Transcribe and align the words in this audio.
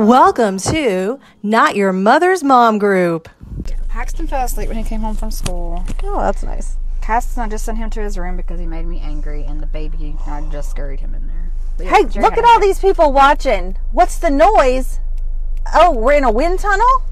Welcome 0.00 0.56
to 0.60 1.20
Not 1.42 1.76
Your 1.76 1.92
Mother's 1.92 2.42
Mom 2.42 2.78
Group. 2.78 3.28
Paxton 3.90 4.26
fell 4.26 4.46
asleep 4.46 4.68
when 4.68 4.78
he 4.78 4.82
came 4.82 5.02
home 5.02 5.14
from 5.14 5.30
school. 5.30 5.84
Oh, 6.02 6.20
that's 6.20 6.42
nice. 6.42 6.78
Cass 7.02 7.36
I 7.36 7.46
just 7.50 7.66
sent 7.66 7.76
him 7.76 7.90
to 7.90 8.00
his 8.00 8.16
room 8.16 8.38
because 8.38 8.58
he 8.58 8.64
made 8.64 8.86
me 8.86 8.98
angry, 8.98 9.44
and 9.44 9.60
the 9.60 9.66
baby, 9.66 10.16
I 10.26 10.40
just 10.50 10.70
scurried 10.70 11.00
him 11.00 11.14
in 11.14 11.26
there. 11.26 11.52
But 11.76 11.84
yeah, 11.84 11.96
Hey, 11.96 12.04
Jerry 12.06 12.22
look 12.24 12.32
had 12.32 12.38
at 12.38 12.44
all 12.46 12.60
fit. 12.60 12.62
these 12.62 12.78
people 12.78 13.12
watching. 13.12 13.76
What's 13.92 14.18
the 14.18 14.30
noise? 14.30 15.00
Oh, 15.74 15.92
we're 15.92 16.14
in 16.14 16.24
a 16.24 16.32
wind 16.32 16.60
tunnel? 16.60 17.02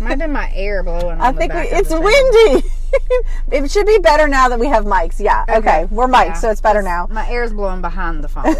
Might 0.00 0.10
have 0.10 0.18
been 0.18 0.32
my 0.32 0.50
air 0.52 0.82
blowing. 0.82 1.20
I 1.20 1.28
on 1.28 1.34
the 1.36 1.40
think 1.40 1.54
we, 1.54 1.60
of 1.60 1.66
it's 1.70 1.88
the 1.88 2.00
thing. 2.00 2.04
windy. 2.04 2.68
it 3.52 3.70
should 3.70 3.86
be 3.86 3.98
better 3.98 4.26
now 4.28 4.48
that 4.48 4.58
we 4.58 4.66
have 4.66 4.84
mics. 4.84 5.18
Yeah. 5.20 5.44
Okay. 5.48 5.86
We're 5.90 6.06
mics, 6.08 6.26
Yeah. 6.26 6.32
so 6.34 6.50
it's 6.50 6.60
better 6.60 6.82
now. 6.82 7.06
My 7.10 7.28
air's 7.28 7.52
blowing 7.52 7.80
behind 7.80 8.22
the 8.24 8.28
phone. 8.28 8.44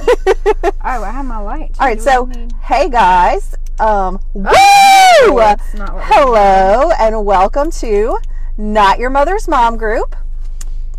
oh, 0.64 0.72
I 0.82 1.10
have 1.10 1.24
my 1.26 1.38
light. 1.38 1.76
All 1.80 1.86
right, 1.86 1.98
too. 1.98 2.04
so 2.04 2.30
hey 2.62 2.88
guys, 2.88 3.54
um, 3.80 4.20
woo! 4.34 4.44
it's 4.44 5.30
what 5.30 5.60
we 5.94 6.00
Hello 6.04 6.90
and 6.98 7.24
welcome 7.24 7.70
to 7.72 8.18
Not 8.56 8.98
Your 8.98 9.10
Mother's 9.10 9.48
Mom 9.48 9.76
Group. 9.76 10.16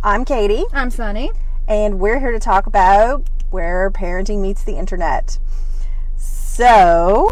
I'm 0.04 0.24
Katy, 0.26 0.66
I'm 0.74 0.90
Sunnie. 0.90 1.30
and 1.68 2.00
we're 2.00 2.20
here 2.20 2.32
to 2.32 2.40
talk 2.40 2.68
about 2.68 3.24
where 3.50 3.90
parenting 3.92 4.40
meets 4.42 4.64
the 4.64 4.78
internet. 4.78 5.40
So 6.18 7.30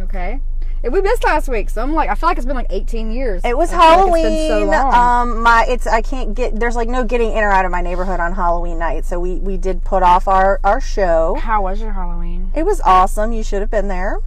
Okay. 0.00 0.40
We 0.82 1.00
missed 1.00 1.24
last 1.24 1.48
week, 1.48 1.70
so 1.70 1.82
I'm 1.82 1.92
like, 1.92 2.08
I 2.08 2.14
feel 2.14 2.28
like 2.28 2.36
it's 2.36 2.46
been 2.46 2.54
like 2.56 2.68
18 2.70 3.10
years. 3.10 3.42
it 3.44 3.56
was 3.56 3.72
like 3.72 3.80
Halloween. 3.80 4.26
It's 4.26 4.48
been 4.48 4.48
so 4.48 4.64
long. 4.70 4.94
Um, 4.94 5.42
my 5.42 5.66
it's 5.68 5.86
I 5.86 6.02
can't 6.02 6.34
get 6.34 6.58
there's 6.58 6.76
like 6.76 6.88
no 6.88 7.04
getting 7.04 7.32
in 7.32 7.38
or 7.42 7.50
out 7.50 7.64
of 7.64 7.72
my 7.72 7.80
neighborhood 7.80 8.20
on 8.20 8.32
Halloween 8.34 8.78
night, 8.78 9.04
so 9.04 9.18
we 9.18 9.36
we 9.36 9.56
did 9.56 9.82
put 9.84 10.02
off 10.02 10.28
our 10.28 10.60
our 10.62 10.80
show. 10.80 11.36
How 11.40 11.62
was 11.62 11.80
your 11.80 11.92
Halloween? 11.92 12.52
It 12.54 12.64
was 12.64 12.80
awesome. 12.82 13.32
You 13.32 13.42
should 13.42 13.60
have 13.60 13.70
been 13.70 13.88
there. 13.88 14.20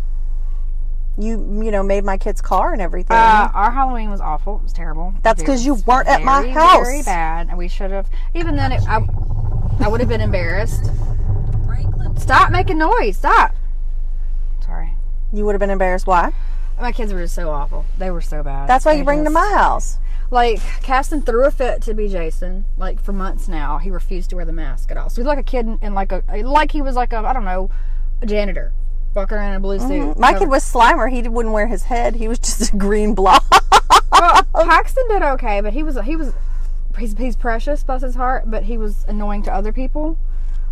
You 1.18 1.32
you 1.64 1.72
know 1.72 1.84
made 1.84 2.04
my 2.04 2.18
kid's 2.18 2.42
car 2.42 2.74
and 2.74 2.82
everything. 2.82 3.16
Uh, 3.16 3.50
our 3.54 3.72
Halloween 3.72 4.10
was 4.10 4.22
awful. 4.22 4.58
It 4.58 4.64
was 4.64 4.74
terrible. 4.74 5.14
That's 5.24 5.42
because 5.42 5.66
you 5.66 5.76
weren't 5.86 6.08
at 6.08 6.24
my 6.24 6.50
house. 6.50 6.86
Very 6.86 7.04
bad. 7.04 7.48
And 7.50 7.58
we 7.58 7.68
should 7.68 7.92
have. 7.92 8.10
Even 8.34 8.56
then, 8.56 8.72
it, 8.72 8.82
I, 8.88 9.06
I 9.80 9.88
would 9.88 10.00
have 10.00 10.10
been 10.10 10.22
embarrassed. 10.22 10.90
Stop 12.18 12.52
making 12.52 12.78
noise. 12.78 13.18
Stop. 13.18 13.56
You 15.34 15.46
would 15.46 15.54
have 15.54 15.60
been 15.60 15.70
embarrassed. 15.70 16.08
Why? 16.08 16.34
My 16.80 16.92
kids 16.92 17.14
were 17.14 17.22
just 17.22 17.36
so 17.36 17.50
awful. 17.50 17.86
They 17.98 18.12
were 18.12 18.22
so 18.22 18.44
bad. 18.44 18.68
That's 18.68 18.86
why 18.86 18.94
They 18.94 19.00
you 19.00 19.06
bring 19.06 19.24
them 19.24 19.34
to 19.34 19.40
my 19.40 19.52
house. 19.54 19.98
Like, 20.32 20.60
Caston 20.82 21.22
threw 21.22 21.46
a 21.46 21.52
fit 21.52 21.82
to 21.84 21.94
be 21.94 22.08
Jason. 22.08 22.66
Like, 22.78 23.02
for 23.02 23.14
months 23.14 23.48
now, 23.48 23.78
he 23.78 23.92
refused 23.92 24.30
to 24.32 24.38
wear 24.38 24.46
the 24.46 24.54
mask 24.54 24.90
at 24.90 24.98
all. 24.98 25.10
So 25.10 25.22
he's 25.22 25.28
like 25.28 25.38
a 25.38 25.44
kid 25.44 25.68
in, 25.68 25.80
in 25.82 25.94
like 25.94 26.12
a, 26.12 26.24
like 26.44 26.72
he 26.72 26.82
was 26.82 26.96
like 26.96 27.14
a, 27.14 27.18
I 27.18 27.34
don't 27.34 27.46
know, 27.46 27.70
a 28.22 28.26
janitor. 28.26 28.74
Walking 29.14 29.38
around 29.38 29.52
in 29.52 29.58
a 29.58 29.60
blue 29.60 29.80
suit. 29.80 29.90
Mm-hmm. 29.90 30.20
My 30.20 30.34
kid 30.34 30.50
was 30.50 30.64
Slimer. 30.64 31.12
He 31.12 31.28
wouldn't 31.28 31.54
wear 31.54 31.68
his 31.68 31.84
head. 31.84 32.16
He 32.16 32.30
was 32.30 32.40
just 32.40 32.74
a 32.74 32.78
green 32.78 33.14
blob. 33.14 33.44
well, 34.12 34.46
Paxton 34.54 35.06
did 35.10 35.22
okay, 35.22 35.60
but 35.60 35.74
he 35.74 35.84
was 35.84 36.00
he 36.06 36.16
was 36.16 36.34
he's, 36.98 37.18
he's 37.18 37.36
precious, 37.36 37.84
bless 37.84 38.02
his 38.02 38.16
heart, 38.16 38.50
but 38.50 38.64
he 38.64 38.78
was 38.78 39.04
annoying 39.10 39.44
to 39.44 39.54
other 39.54 39.74
people. 39.74 40.18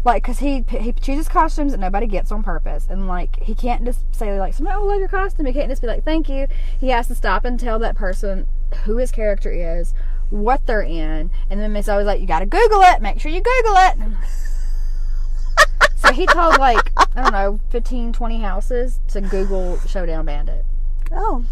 Like, 0.05 0.23
cause 0.23 0.39
he 0.39 0.63
he 0.69 0.93
chooses 0.93 1.27
costumes 1.27 1.73
that 1.73 1.79
nobody 1.79 2.07
gets 2.07 2.31
on 2.31 2.41
purpose, 2.41 2.87
and 2.89 3.07
like 3.07 3.41
he 3.43 3.53
can't 3.53 3.83
just 3.83 4.03
say 4.15 4.39
like, 4.39 4.55
"Oh, 4.61 4.65
I 4.67 4.75
love 4.77 4.99
your 4.99 5.09
costume." 5.09 5.45
He 5.45 5.53
can't 5.53 5.69
just 5.69 5.81
be 5.81 5.87
like, 5.89 6.05
"Thank 6.05 6.29
you." 6.29 6.47
He 6.79 6.87
has 6.89 7.07
to 7.07 7.15
stop 7.15 7.43
and 7.43 7.59
tell 7.59 7.79
that 7.79 7.95
person 7.95 8.47
who 8.85 8.95
his 8.97 9.11
character 9.11 9.51
is, 9.51 9.93
what 10.29 10.65
they're 10.65 10.81
in, 10.81 11.31
and 11.49 11.59
then 11.59 11.73
Miss 11.73 11.89
always 11.89 12.05
like, 12.05 12.21
"You 12.21 12.27
got 12.27 12.39
to 12.39 12.45
Google 12.45 12.81
it. 12.81 13.01
Make 13.01 13.19
sure 13.19 13.29
you 13.29 13.41
Google 13.41 13.75
it." 13.75 13.97
so 15.97 16.13
he 16.13 16.25
told 16.27 16.57
like 16.59 16.91
I 16.97 17.23
don't 17.23 17.33
know 17.33 17.59
15, 17.69 18.13
20 18.13 18.39
houses 18.41 18.99
to 19.09 19.21
Google 19.21 19.79
Showdown 19.79 20.25
Bandit. 20.25 20.65
oh, 21.11 21.43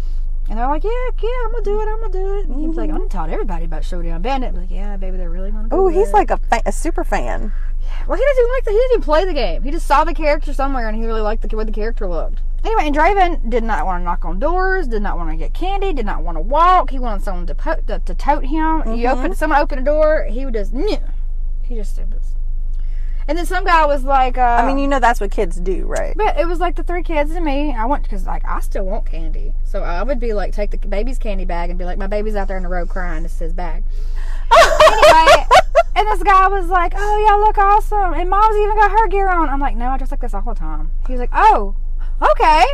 And 0.48 0.58
they're 0.58 0.66
like, 0.66 0.84
yeah, 0.84 0.90
yeah, 1.22 1.28
I'm 1.44 1.52
gonna 1.52 1.64
do 1.64 1.80
it, 1.80 1.88
I'm 1.88 2.00
gonna 2.00 2.12
do 2.12 2.38
it. 2.38 2.46
And 2.46 2.60
he 2.60 2.66
was 2.66 2.76
like, 2.76 2.90
mm-hmm. 2.90 3.02
I'm 3.02 3.08
telling 3.08 3.30
everybody 3.32 3.64
about 3.66 3.84
Showdown 3.84 4.22
Bandit. 4.22 4.50
I'm 4.50 4.56
like, 4.56 4.70
yeah, 4.70 4.96
baby, 4.96 5.18
they're 5.18 5.30
really 5.30 5.50
gonna. 5.50 5.68
oh, 5.70 5.88
he's 5.88 6.08
it." 6.08 6.14
like 6.14 6.30
a, 6.30 6.38
fa- 6.38 6.62
a 6.64 6.72
super 6.72 7.04
fan. 7.04 7.52
Well, 8.06 8.18
he 8.18 8.24
doesn't 8.24 8.42
even 8.42 8.52
like 8.52 8.64
the, 8.64 8.70
he 8.70 8.76
doesn't 8.76 8.92
even 8.92 9.02
play 9.02 9.24
the 9.24 9.34
game. 9.34 9.62
He 9.62 9.70
just 9.70 9.86
saw 9.86 10.04
the 10.04 10.14
character 10.14 10.52
somewhere 10.52 10.88
and 10.88 10.96
he 10.96 11.06
really 11.06 11.20
liked 11.20 11.48
the 11.48 11.56
way 11.56 11.64
the 11.64 11.72
character 11.72 12.06
looked. 12.06 12.40
Anyway, 12.64 12.86
and 12.86 12.96
Draven 12.96 13.48
did 13.50 13.62
not 13.62 13.86
want 13.86 14.00
to 14.00 14.04
knock 14.04 14.24
on 14.24 14.40
doors, 14.40 14.88
did 14.88 15.02
not 15.02 15.16
want 15.16 15.30
to 15.30 15.36
get 15.36 15.54
candy, 15.54 15.92
did 15.92 16.06
not 16.06 16.22
want 16.22 16.36
to 16.36 16.42
walk. 16.42 16.90
He 16.90 16.98
wanted 16.98 17.22
someone 17.22 17.46
to 17.46 17.54
po- 17.54 17.80
to, 17.86 18.00
to 18.00 18.14
tote 18.14 18.44
him. 18.44 18.94
You 18.94 19.08
open 19.08 19.34
someone 19.34 19.60
opened 19.60 19.80
a 19.80 19.84
door, 19.84 20.26
he 20.28 20.44
would 20.44 20.54
just, 20.54 20.72
Meh. 20.72 20.98
he 21.62 21.76
just. 21.76 22.00
And 23.28 23.36
then 23.36 23.44
some 23.44 23.66
guy 23.66 23.84
was 23.84 24.04
like, 24.04 24.38
uh, 24.38 24.40
I 24.40 24.66
mean, 24.66 24.78
you 24.78 24.88
know 24.88 25.00
that's 25.00 25.20
what 25.20 25.30
kids 25.30 25.56
do, 25.60 25.84
right? 25.84 26.16
But 26.16 26.38
it 26.38 26.48
was 26.48 26.60
like 26.60 26.76
the 26.76 26.82
three 26.82 27.02
kids 27.02 27.30
and 27.32 27.44
me. 27.44 27.74
I 27.74 27.84
went 27.84 28.02
because 28.02 28.26
like 28.26 28.42
I 28.46 28.60
still 28.60 28.86
want 28.86 29.04
candy, 29.04 29.52
so 29.64 29.82
I 29.82 30.02
would 30.02 30.18
be 30.18 30.32
like 30.32 30.54
take 30.54 30.70
the 30.70 30.78
baby's 30.78 31.18
candy 31.18 31.44
bag 31.44 31.68
and 31.68 31.78
be 31.78 31.84
like, 31.84 31.98
my 31.98 32.06
baby's 32.06 32.36
out 32.36 32.48
there 32.48 32.56
in 32.56 32.62
the 32.62 32.70
road 32.70 32.88
crying. 32.88 33.22
This 33.22 33.34
is 33.34 33.38
his 33.38 33.52
bag. 33.52 33.84
anyway, 34.50 35.46
and 35.98 36.06
this 36.06 36.22
guy 36.22 36.46
was 36.46 36.68
like, 36.68 36.92
"Oh, 36.96 37.26
y'all 37.26 37.40
look 37.40 37.58
awesome," 37.58 38.14
and 38.14 38.30
mom's 38.30 38.56
even 38.56 38.76
got 38.76 38.92
her 38.92 39.08
gear 39.08 39.28
on. 39.28 39.48
I'm 39.48 39.58
like, 39.58 39.76
"No, 39.76 39.88
I 39.88 39.98
dress 39.98 40.12
like 40.12 40.20
this 40.20 40.32
all 40.32 40.42
the 40.42 40.54
time." 40.54 40.92
He 41.06 41.12
was 41.12 41.20
like, 41.20 41.30
"Oh, 41.32 41.74
okay." 42.30 42.64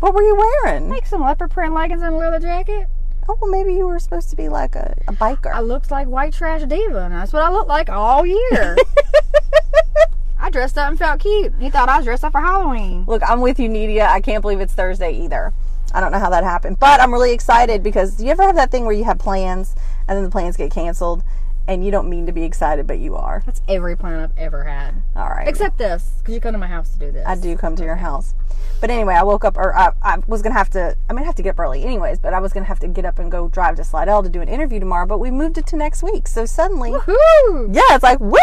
What 0.00 0.14
were 0.14 0.22
you 0.22 0.36
wearing? 0.36 0.90
Like 0.90 1.06
some 1.06 1.22
leopard 1.22 1.50
print 1.50 1.74
leggings 1.74 2.02
and 2.02 2.14
a 2.14 2.16
leather 2.18 2.38
jacket. 2.38 2.86
Oh, 3.28 3.36
well, 3.40 3.50
maybe 3.50 3.74
you 3.74 3.86
were 3.86 3.98
supposed 3.98 4.30
to 4.30 4.36
be 4.36 4.48
like 4.48 4.76
a, 4.76 4.94
a 5.08 5.12
biker. 5.12 5.52
I 5.52 5.60
looked 5.60 5.90
like 5.90 6.06
white 6.06 6.32
trash 6.32 6.62
diva, 6.62 7.04
and 7.04 7.14
that's 7.14 7.32
what 7.32 7.42
I 7.42 7.50
looked 7.50 7.68
like 7.68 7.88
all 7.88 8.24
year. 8.24 8.76
I 10.38 10.50
dressed 10.50 10.78
up 10.78 10.88
and 10.88 10.98
felt 10.98 11.20
cute. 11.20 11.52
He 11.58 11.68
thought 11.68 11.88
I 11.88 11.96
was 11.96 12.04
dressed 12.04 12.24
up 12.24 12.32
for 12.32 12.40
Halloween. 12.40 13.04
Look, 13.06 13.22
I'm 13.28 13.40
with 13.40 13.58
you, 13.58 13.68
Nidia. 13.68 14.06
I 14.06 14.20
can't 14.20 14.40
believe 14.40 14.60
it's 14.60 14.72
Thursday 14.72 15.12
either. 15.12 15.52
I 15.92 16.00
don't 16.00 16.12
know 16.12 16.18
how 16.18 16.30
that 16.30 16.44
happened, 16.44 16.78
but 16.78 17.00
I'm 17.00 17.12
really 17.12 17.32
excited 17.32 17.82
because 17.82 18.16
do 18.16 18.24
you 18.24 18.30
ever 18.30 18.42
have 18.42 18.56
that 18.56 18.70
thing 18.70 18.84
where 18.84 18.94
you 18.94 19.04
have 19.04 19.18
plans 19.18 19.74
and 20.06 20.16
then 20.16 20.24
the 20.24 20.30
plans 20.30 20.56
get 20.56 20.70
canceled 20.70 21.22
and 21.68 21.84
you 21.84 21.90
don't 21.90 22.08
mean 22.08 22.24
to 22.26 22.32
be 22.32 22.44
excited, 22.44 22.86
but 22.86 22.98
you 22.98 23.14
are? 23.14 23.42
That's 23.44 23.60
every 23.68 23.94
plan 23.94 24.20
I've 24.20 24.36
ever 24.38 24.64
had. 24.64 24.94
All 25.14 25.28
right. 25.28 25.46
Except 25.46 25.76
this, 25.76 26.14
because 26.18 26.34
you 26.34 26.40
come 26.40 26.52
to 26.52 26.58
my 26.58 26.66
house 26.66 26.90
to 26.94 26.98
do 26.98 27.12
this. 27.12 27.26
I 27.26 27.36
do 27.36 27.56
come 27.56 27.76
to 27.76 27.84
your 27.84 27.96
house. 27.96 28.34
But 28.80 28.90
anyway, 28.90 29.14
I 29.14 29.22
woke 29.22 29.44
up, 29.44 29.58
or 29.58 29.76
I, 29.76 29.92
I 30.02 30.18
was 30.26 30.40
going 30.40 30.54
to 30.54 30.58
have 30.58 30.70
to, 30.70 30.96
I'm 31.08 31.16
going 31.16 31.24
to 31.24 31.26
have 31.26 31.34
to 31.36 31.42
get 31.42 31.50
up 31.50 31.60
early 31.60 31.84
anyways, 31.84 32.20
but 32.20 32.32
I 32.32 32.40
was 32.40 32.54
going 32.54 32.64
to 32.64 32.68
have 32.68 32.80
to 32.80 32.88
get 32.88 33.04
up 33.04 33.18
and 33.18 33.30
go 33.30 33.48
drive 33.48 33.76
to 33.76 33.84
Slidell 33.84 34.22
to 34.22 34.30
do 34.30 34.40
an 34.40 34.48
interview 34.48 34.80
tomorrow, 34.80 35.06
but 35.06 35.18
we 35.18 35.30
moved 35.30 35.58
it 35.58 35.66
to 35.68 35.76
next 35.76 36.02
week. 36.02 36.26
So 36.26 36.46
suddenly, 36.46 36.92
Woohoo! 36.92 37.74
yeah, 37.74 37.94
it's 37.94 38.02
like, 38.02 38.18
woo! 38.18 38.38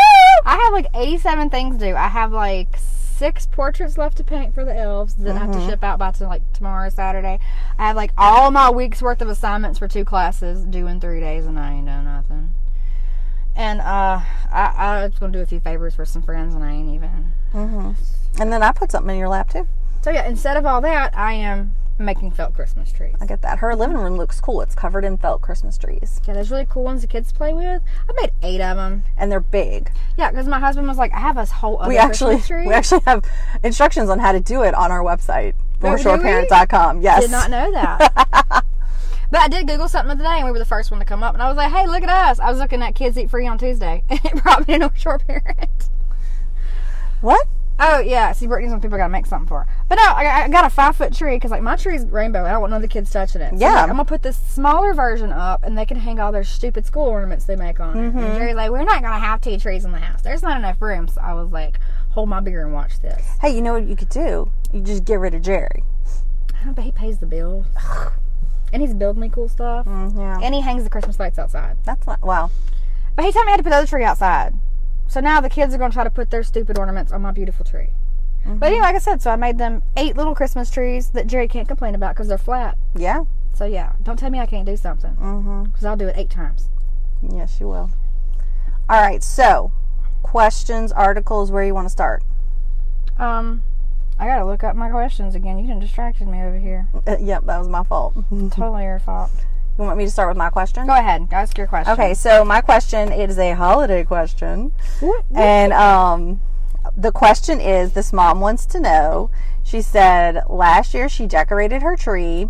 I 0.45 0.57
have 0.57 0.71
like 0.71 0.87
87 0.93 1.49
things 1.49 1.77
to 1.77 1.85
do. 1.85 1.95
I 1.95 2.07
have 2.07 2.31
like 2.31 2.77
six 2.77 3.47
portraits 3.47 3.97
left 3.97 4.17
to 4.17 4.23
paint 4.23 4.53
for 4.53 4.65
the 4.65 4.75
elves 4.75 5.15
that 5.15 5.35
I 5.35 5.39
have 5.39 5.51
to 5.51 5.57
mm-hmm. 5.57 5.69
ship 5.69 5.83
out 5.83 5.97
by 5.97 6.11
to 6.11 6.27
like 6.27 6.53
tomorrow, 6.53 6.89
Saturday. 6.89 7.39
I 7.79 7.87
have 7.87 7.95
like 7.95 8.11
all 8.17 8.51
my 8.51 8.69
week's 8.69 9.01
worth 9.01 9.21
of 9.21 9.29
assignments 9.29 9.79
for 9.79 9.87
two 9.87 10.05
classes 10.05 10.63
due 10.65 10.85
in 10.85 10.99
three 10.99 11.21
days, 11.21 11.45
and 11.47 11.57
I 11.57 11.73
ain't 11.73 11.87
done 11.87 12.05
nothing. 12.05 12.53
And 13.55 13.79
uh, 13.81 14.19
I, 14.51 14.73
I 14.77 15.03
was 15.05 15.17
gonna 15.19 15.31
do 15.33 15.39
a 15.41 15.45
few 15.45 15.59
favors 15.59 15.95
for 15.95 16.05
some 16.05 16.21
friends, 16.21 16.53
and 16.55 16.63
I 16.63 16.71
ain't 16.71 16.89
even. 16.93 17.31
And 17.53 18.51
then 18.51 18.61
I 18.63 18.71
put 18.73 18.91
something 18.91 19.11
in 19.11 19.17
your 19.19 19.29
lap 19.29 19.49
too. 19.51 19.65
So 20.01 20.11
yeah, 20.11 20.27
instead 20.27 20.57
of 20.57 20.65
all 20.65 20.81
that, 20.81 21.17
I 21.17 21.33
am 21.33 21.73
making 21.97 22.29
felt 22.31 22.53
Christmas 22.53 22.91
trees. 22.91 23.15
I 23.21 23.25
get 23.25 23.41
that. 23.43 23.59
Her 23.59 23.73
living 23.73 23.95
room 23.97 24.17
looks 24.17 24.41
cool. 24.41 24.59
It's 24.61 24.75
covered 24.75 25.05
in 25.05 25.17
felt 25.17 25.41
Christmas 25.41 25.77
trees, 25.77 26.19
Yeah, 26.27 26.33
there's 26.33 26.51
really 26.51 26.67
cool 26.69 26.83
ones 26.83 27.01
the 27.01 27.07
kids 27.07 27.31
play 27.31 27.53
with. 27.53 27.81
I 28.09 28.13
made 28.21 28.31
eight 28.43 28.59
of 28.59 28.75
them. 28.75 29.05
and 29.17 29.31
they're 29.31 29.39
big. 29.39 29.89
Yeah, 30.17 30.29
because 30.31 30.47
my 30.47 30.59
husband 30.59 30.87
was 30.89 30.97
like, 30.97 31.13
I 31.13 31.19
have 31.19 31.37
a 31.37 31.45
whole 31.45 31.79
other 31.79 31.87
we 31.87 31.97
actually 31.97 32.35
Christmas 32.35 32.47
tree. 32.47 32.67
we 32.67 32.73
actually 32.73 33.01
have 33.07 33.23
instructions 33.63 34.09
on 34.09 34.19
how 34.19 34.33
to 34.33 34.41
do 34.41 34.63
it 34.63 34.73
on 34.75 34.91
our 34.91 35.01
website 35.01 35.53
Oh, 35.81 35.85
northshoreparent.com 35.87 37.01
yes 37.01 37.21
Did 37.23 37.31
not 37.31 37.49
know 37.49 37.71
that. 37.71 38.65
but 39.31 39.41
I 39.41 39.47
did 39.47 39.67
Google 39.67 39.87
something 39.87 40.17
today, 40.17 40.37
and 40.37 40.45
we 40.45 40.51
were 40.51 40.59
the 40.59 40.65
first 40.65 40.91
one 40.91 40.99
to 40.99 41.05
come 41.05 41.23
up. 41.23 41.33
And 41.33 41.41
I 41.41 41.47
was 41.47 41.57
like, 41.57 41.71
"Hey, 41.71 41.87
look 41.87 42.03
at 42.03 42.09
us!" 42.09 42.39
I 42.39 42.49
was 42.49 42.59
looking 42.59 42.81
at 42.81 42.95
Kids 42.95 43.17
Eat 43.17 43.29
Free 43.29 43.47
on 43.47 43.57
Tuesday, 43.57 44.03
and 44.09 44.19
it 44.25 44.43
brought 44.43 44.67
me 44.67 44.75
to 44.75 44.79
North 44.79 44.97
Shore 44.97 45.19
Parent. 45.19 45.89
what 47.21 47.47
Oh 47.77 47.99
yeah, 47.99 48.31
see, 48.31 48.47
Brittany's 48.47 48.71
when 48.71 48.79
people 48.79 48.97
gotta 48.97 49.09
make 49.11 49.25
something 49.25 49.49
for 49.49 49.63
her. 49.63 49.67
But 49.89 49.95
no, 49.95 50.03
I, 50.03 50.43
I 50.45 50.47
got 50.47 50.63
a 50.63 50.69
five 50.69 50.95
foot 50.95 51.13
tree 51.13 51.35
because 51.35 51.51
like 51.51 51.61
my 51.61 51.75
tree's 51.75 52.05
rainbow. 52.05 52.39
and 52.39 52.47
I 52.47 52.51
don't 52.51 52.61
want 52.61 52.71
none 52.71 52.77
of 52.77 52.81
the 52.83 52.87
kids 52.87 53.11
touching 53.11 53.41
it. 53.41 53.49
So, 53.51 53.57
Yeah. 53.59 53.73
like, 53.73 53.83
I'm 53.83 53.97
gonna 53.97 54.05
put 54.05 54.23
this 54.23 54.37
smaller 54.37 54.93
version 54.93 55.33
up, 55.33 55.63
and 55.63 55.77
they 55.77 55.85
can 55.85 55.97
hang 55.97 56.17
all 56.19 56.31
their 56.31 56.45
stupid 56.45 56.85
school 56.85 57.03
ornaments 57.03 57.43
they 57.43 57.57
make 57.57 57.81
on 57.81 57.97
it. 57.97 57.99
And 57.99 58.13
mm-hmm. 58.13 58.37
Jerry's 58.37 58.55
like, 58.55 58.71
"We're 58.71 58.85
not 58.85 59.01
gonna 59.01 59.19
have 59.19 59.41
two 59.41 59.57
trees 59.59 59.83
in 59.83 59.91
the 59.91 59.99
house. 59.99 60.21
There's 60.21 60.41
not 60.41 60.55
enough 60.57 60.81
room." 60.81 61.09
So 61.09 61.19
I 61.21 61.33
was 61.33 61.51
like, 61.51 61.79
"Hold 62.11 62.29
my 62.29 62.39
beer 62.39 62.63
and 62.63 62.73
watch 62.73 63.01
this." 63.01 63.25
hey 63.41 63.53
you 63.53 63.61
know 63.61 63.73
what 63.73 63.85
you 63.85 63.95
could 63.97 64.07
do 64.09 64.49
you 64.71 64.79
just 64.81 65.03
get 65.03 65.15
rid 65.19 65.33
of 65.33 65.41
jerry 65.41 65.83
Oh, 66.65 66.71
but 66.73 66.85
he 66.85 66.91
pays 66.91 67.19
the 67.19 67.25
bills, 67.25 67.65
and 68.73 68.81
he's 68.81 68.93
building 68.93 69.21
me 69.21 69.29
cool 69.29 69.47
stuff, 69.49 69.85
yeah 69.87 70.39
and 70.41 70.53
he 70.55 70.61
hangs 70.61 70.83
the 70.83 70.89
Christmas 70.89 71.19
lights 71.19 71.37
outside. 71.39 71.77
that's 71.83 72.05
not 72.07 72.21
wow 72.21 72.49
But 73.15 73.25
he 73.25 73.31
told 73.31 73.45
me 73.45 73.51
I 73.51 73.53
had 73.53 73.57
to 73.57 73.63
put 73.63 73.69
the 73.69 73.77
other 73.77 73.87
tree 73.87 74.03
outside. 74.03 74.53
So 75.07 75.19
now 75.21 75.39
the 75.39 75.49
kids 75.49 75.73
are 75.73 75.77
going 75.77 75.91
to 75.91 75.95
try 75.95 76.03
to 76.03 76.09
put 76.09 76.31
their 76.31 76.43
stupid 76.43 76.77
ornaments 76.79 77.11
on 77.11 77.21
my 77.21 77.31
beautiful 77.31 77.63
tree. 77.63 77.89
But 78.45 78.67
anyway, 78.67 78.81
like 78.83 78.95
I 78.95 78.99
said, 78.99 79.21
so 79.21 79.31
I 79.31 79.35
made 79.35 79.57
them 79.57 79.81
eight 79.97 80.15
little 80.17 80.35
Christmas 80.35 80.69
trees 80.69 81.09
that 81.11 81.25
Jerry 81.27 81.47
can't 81.47 81.67
complain 81.67 81.95
about 81.95 82.13
because 82.15 82.27
they're 82.27 82.37
flat. 82.37 82.77
yeah 82.95 83.23
So 83.53 83.65
yeah, 83.65 83.93
don't 84.03 84.17
tell 84.19 84.29
me 84.29 84.39
I 84.39 84.45
can't 84.45 84.65
do 84.65 84.75
something 84.77 85.15
mm-hmm 85.15 85.63
because 85.65 85.85
I'll 85.85 85.95
do 85.97 86.07
it 86.07 86.17
eight 86.17 86.29
times. 86.29 86.69
yes 87.21 87.59
you 87.59 87.67
will 87.67 87.89
all 88.89 89.01
right 89.01 89.23
so 89.23 89.71
questions 90.21 90.91
articles 90.91 91.51
where 91.51 91.63
you 91.63 91.73
want 91.73 91.85
to 91.85 91.89
start 91.91 92.23
Um, 93.17 93.63
I 94.17 94.25
gotta 94.27 94.45
look 94.45 94.63
up 94.63 94.75
my 94.75 94.89
questions 94.89 95.35
again. 95.35 95.59
You 95.59 95.67
done 95.67 95.79
distracted 95.79 96.27
me 96.27 96.41
over 96.41 96.57
here. 96.57 96.87
Uh, 97.05 97.17
yep, 97.19 97.45
that 97.45 97.57
was 97.57 97.67
my 97.67 97.83
fault. 97.83 98.15
Totally 98.29 98.83
your 98.83 98.99
fault. 98.99 99.31
You 99.77 99.83
want 99.83 99.97
me 99.97 100.05
to 100.05 100.11
start 100.11 100.29
with 100.29 100.37
my 100.37 100.49
question? 100.49 100.87
Go 100.87 100.93
ahead. 100.93 101.27
Ask 101.31 101.57
your 101.57 101.67
question. 101.67 101.91
Okay, 101.93 102.13
so 102.13 102.45
my 102.45 102.61
question 102.61 103.11
is 103.11 103.37
a 103.37 103.51
holiday 103.51 104.05
question. 104.05 104.71
And 105.33 105.73
um, 105.73 106.39
the 106.95 107.11
question 107.11 107.59
is 107.59 107.91
this 107.91 108.13
mom 108.13 108.39
wants 108.39 108.65
to 108.67 108.79
know. 108.79 109.29
She 109.63 109.81
said 109.81 110.43
last 110.47 110.93
year 110.93 111.09
she 111.09 111.27
decorated 111.27 111.81
her 111.81 111.97
tree 111.97 112.47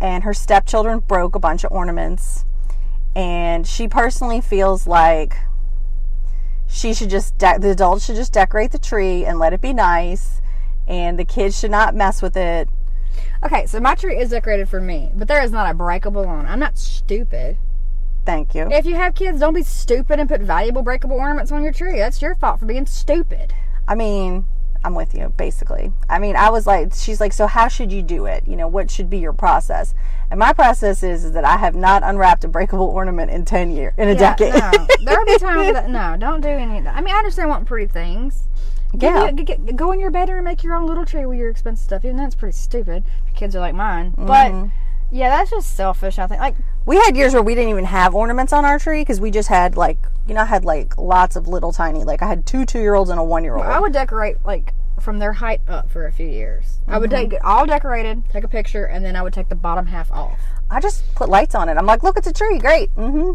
and 0.00 0.24
her 0.24 0.34
stepchildren 0.34 0.98
broke 1.00 1.36
a 1.36 1.38
bunch 1.38 1.62
of 1.62 1.70
ornaments. 1.70 2.44
And 3.14 3.64
she 3.64 3.86
personally 3.86 4.40
feels 4.40 4.88
like 4.88 5.36
she 6.66 6.92
should 6.92 7.10
just, 7.10 7.38
de- 7.38 7.60
the 7.60 7.70
adults 7.70 8.06
should 8.06 8.16
just 8.16 8.32
decorate 8.32 8.72
the 8.72 8.78
tree 8.78 9.24
and 9.24 9.38
let 9.38 9.52
it 9.52 9.60
be 9.60 9.72
nice. 9.72 10.40
And 10.86 11.18
the 11.18 11.24
kids 11.24 11.58
should 11.58 11.70
not 11.70 11.94
mess 11.94 12.20
with 12.22 12.36
it. 12.36 12.68
Okay, 13.44 13.66
so 13.66 13.80
my 13.80 13.94
tree 13.94 14.18
is 14.18 14.30
decorated 14.30 14.68
for 14.68 14.80
me, 14.80 15.10
but 15.14 15.28
there 15.28 15.42
is 15.42 15.50
not 15.50 15.70
a 15.70 15.74
breakable 15.74 16.24
one. 16.24 16.46
I'm 16.46 16.58
not 16.60 16.78
stupid. 16.78 17.56
Thank 18.24 18.54
you. 18.54 18.68
If 18.70 18.86
you 18.86 18.94
have 18.94 19.14
kids, 19.14 19.38
don't 19.40 19.54
be 19.54 19.62
stupid 19.62 20.18
and 20.18 20.28
put 20.28 20.40
valuable 20.40 20.82
breakable 20.82 21.16
ornaments 21.16 21.52
on 21.52 21.62
your 21.62 21.72
tree. 21.72 21.98
That's 21.98 22.22
your 22.22 22.34
fault 22.34 22.58
for 22.60 22.66
being 22.66 22.86
stupid. 22.86 23.52
I 23.86 23.94
mean, 23.94 24.46
I'm 24.82 24.94
with 24.94 25.14
you, 25.14 25.32
basically. 25.36 25.92
I 26.08 26.18
mean, 26.18 26.34
I 26.36 26.48
was 26.50 26.66
like, 26.66 26.94
she's 26.94 27.20
like, 27.20 27.34
so 27.34 27.46
how 27.46 27.68
should 27.68 27.92
you 27.92 28.00
do 28.02 28.24
it? 28.24 28.44
You 28.46 28.56
know, 28.56 28.66
what 28.66 28.90
should 28.90 29.10
be 29.10 29.18
your 29.18 29.34
process? 29.34 29.94
And 30.30 30.40
my 30.40 30.54
process 30.54 31.02
is, 31.02 31.24
is 31.24 31.32
that 31.32 31.44
I 31.44 31.58
have 31.58 31.74
not 31.74 32.02
unwrapped 32.02 32.44
a 32.44 32.48
breakable 32.48 32.86
ornament 32.94 33.30
in 33.30 33.44
10 33.44 33.70
years, 33.70 33.92
in 33.98 34.08
a 34.08 34.12
Yeah, 34.12 34.34
decade. 34.36 34.54
no, 34.54 34.86
there 35.04 35.18
will 35.18 35.26
be 35.26 35.38
times 35.38 35.72
that 35.74 35.90
no, 35.90 36.16
don't 36.18 36.40
do 36.40 36.48
any 36.48 36.78
of 36.78 36.84
that. 36.84 36.96
I 36.96 37.02
mean, 37.02 37.14
I 37.14 37.18
understand 37.18 37.50
wanting 37.50 37.66
pretty 37.66 37.86
things. 37.92 38.48
Yeah. 38.98 39.26
you- 39.30 39.32
g- 39.32 39.44
g- 39.44 39.72
go 39.72 39.92
in 39.92 40.00
your 40.00 40.10
bedroom 40.10 40.38
and 40.38 40.44
make 40.44 40.62
your 40.62 40.74
own 40.74 40.86
little 40.86 41.04
tree 41.04 41.26
with 41.26 41.38
your 41.38 41.50
expensive 41.50 41.84
stuff. 41.84 42.04
Even 42.04 42.16
that's 42.16 42.34
pretty 42.34 42.56
stupid. 42.56 43.04
Kids 43.34 43.54
are 43.56 43.60
like 43.60 43.74
mine, 43.74 44.14
but 44.16 44.52
Mm-hmm. 44.52 44.68
yeah, 45.16 45.30
that's 45.30 45.50
just 45.50 45.74
selfish. 45.74 46.18
I 46.18 46.26
think. 46.26 46.40
Like, 46.40 46.54
we 46.86 46.96
had 46.96 47.16
years 47.16 47.32
where 47.32 47.42
we 47.42 47.54
didn't 47.54 47.70
even 47.70 47.84
have 47.86 48.14
ornaments 48.14 48.52
on 48.52 48.64
our 48.64 48.78
tree 48.78 49.00
because 49.02 49.20
we 49.20 49.30
just 49.30 49.48
had 49.48 49.76
like, 49.76 49.98
you 50.26 50.34
know, 50.34 50.42
I 50.42 50.46
had 50.46 50.64
like 50.64 50.96
lots 50.98 51.36
of 51.36 51.48
little 51.48 51.72
tiny, 51.72 52.04
like 52.04 52.22
I 52.22 52.26
had 52.28 52.46
two 52.46 52.64
two 52.64 52.78
year 52.80 52.94
olds 52.94 53.10
and 53.10 53.18
a 53.18 53.24
one 53.24 53.42
year 53.44 53.56
old. 53.56 53.66
I 53.66 53.80
would 53.80 53.92
decorate 53.92 54.36
like 54.44 54.74
from 55.00 55.18
their 55.18 55.32
height 55.34 55.60
up 55.68 55.90
for 55.90 56.06
a 56.06 56.12
few 56.12 56.26
years. 56.26 56.78
I 56.86 56.98
would 56.98 57.10
take 57.10 57.32
it 57.32 57.44
all 57.44 57.66
decorated, 57.66 58.22
take 58.30 58.44
a 58.44 58.48
picture, 58.48 58.84
and 58.84 59.04
then 59.04 59.16
I 59.16 59.22
would 59.22 59.32
take 59.32 59.48
the 59.48 59.54
bottom 59.56 59.86
half 59.86 60.10
off. 60.12 60.38
I 60.70 60.80
just 60.80 61.14
put 61.14 61.28
lights 61.28 61.54
on 61.54 61.68
it. 61.68 61.76
I'm 61.76 61.84
like, 61.86 62.02
look, 62.02 62.16
it's 62.16 62.26
a 62.28 62.32
tree. 62.32 62.58
Great. 62.58 62.90
hmm 62.90 63.32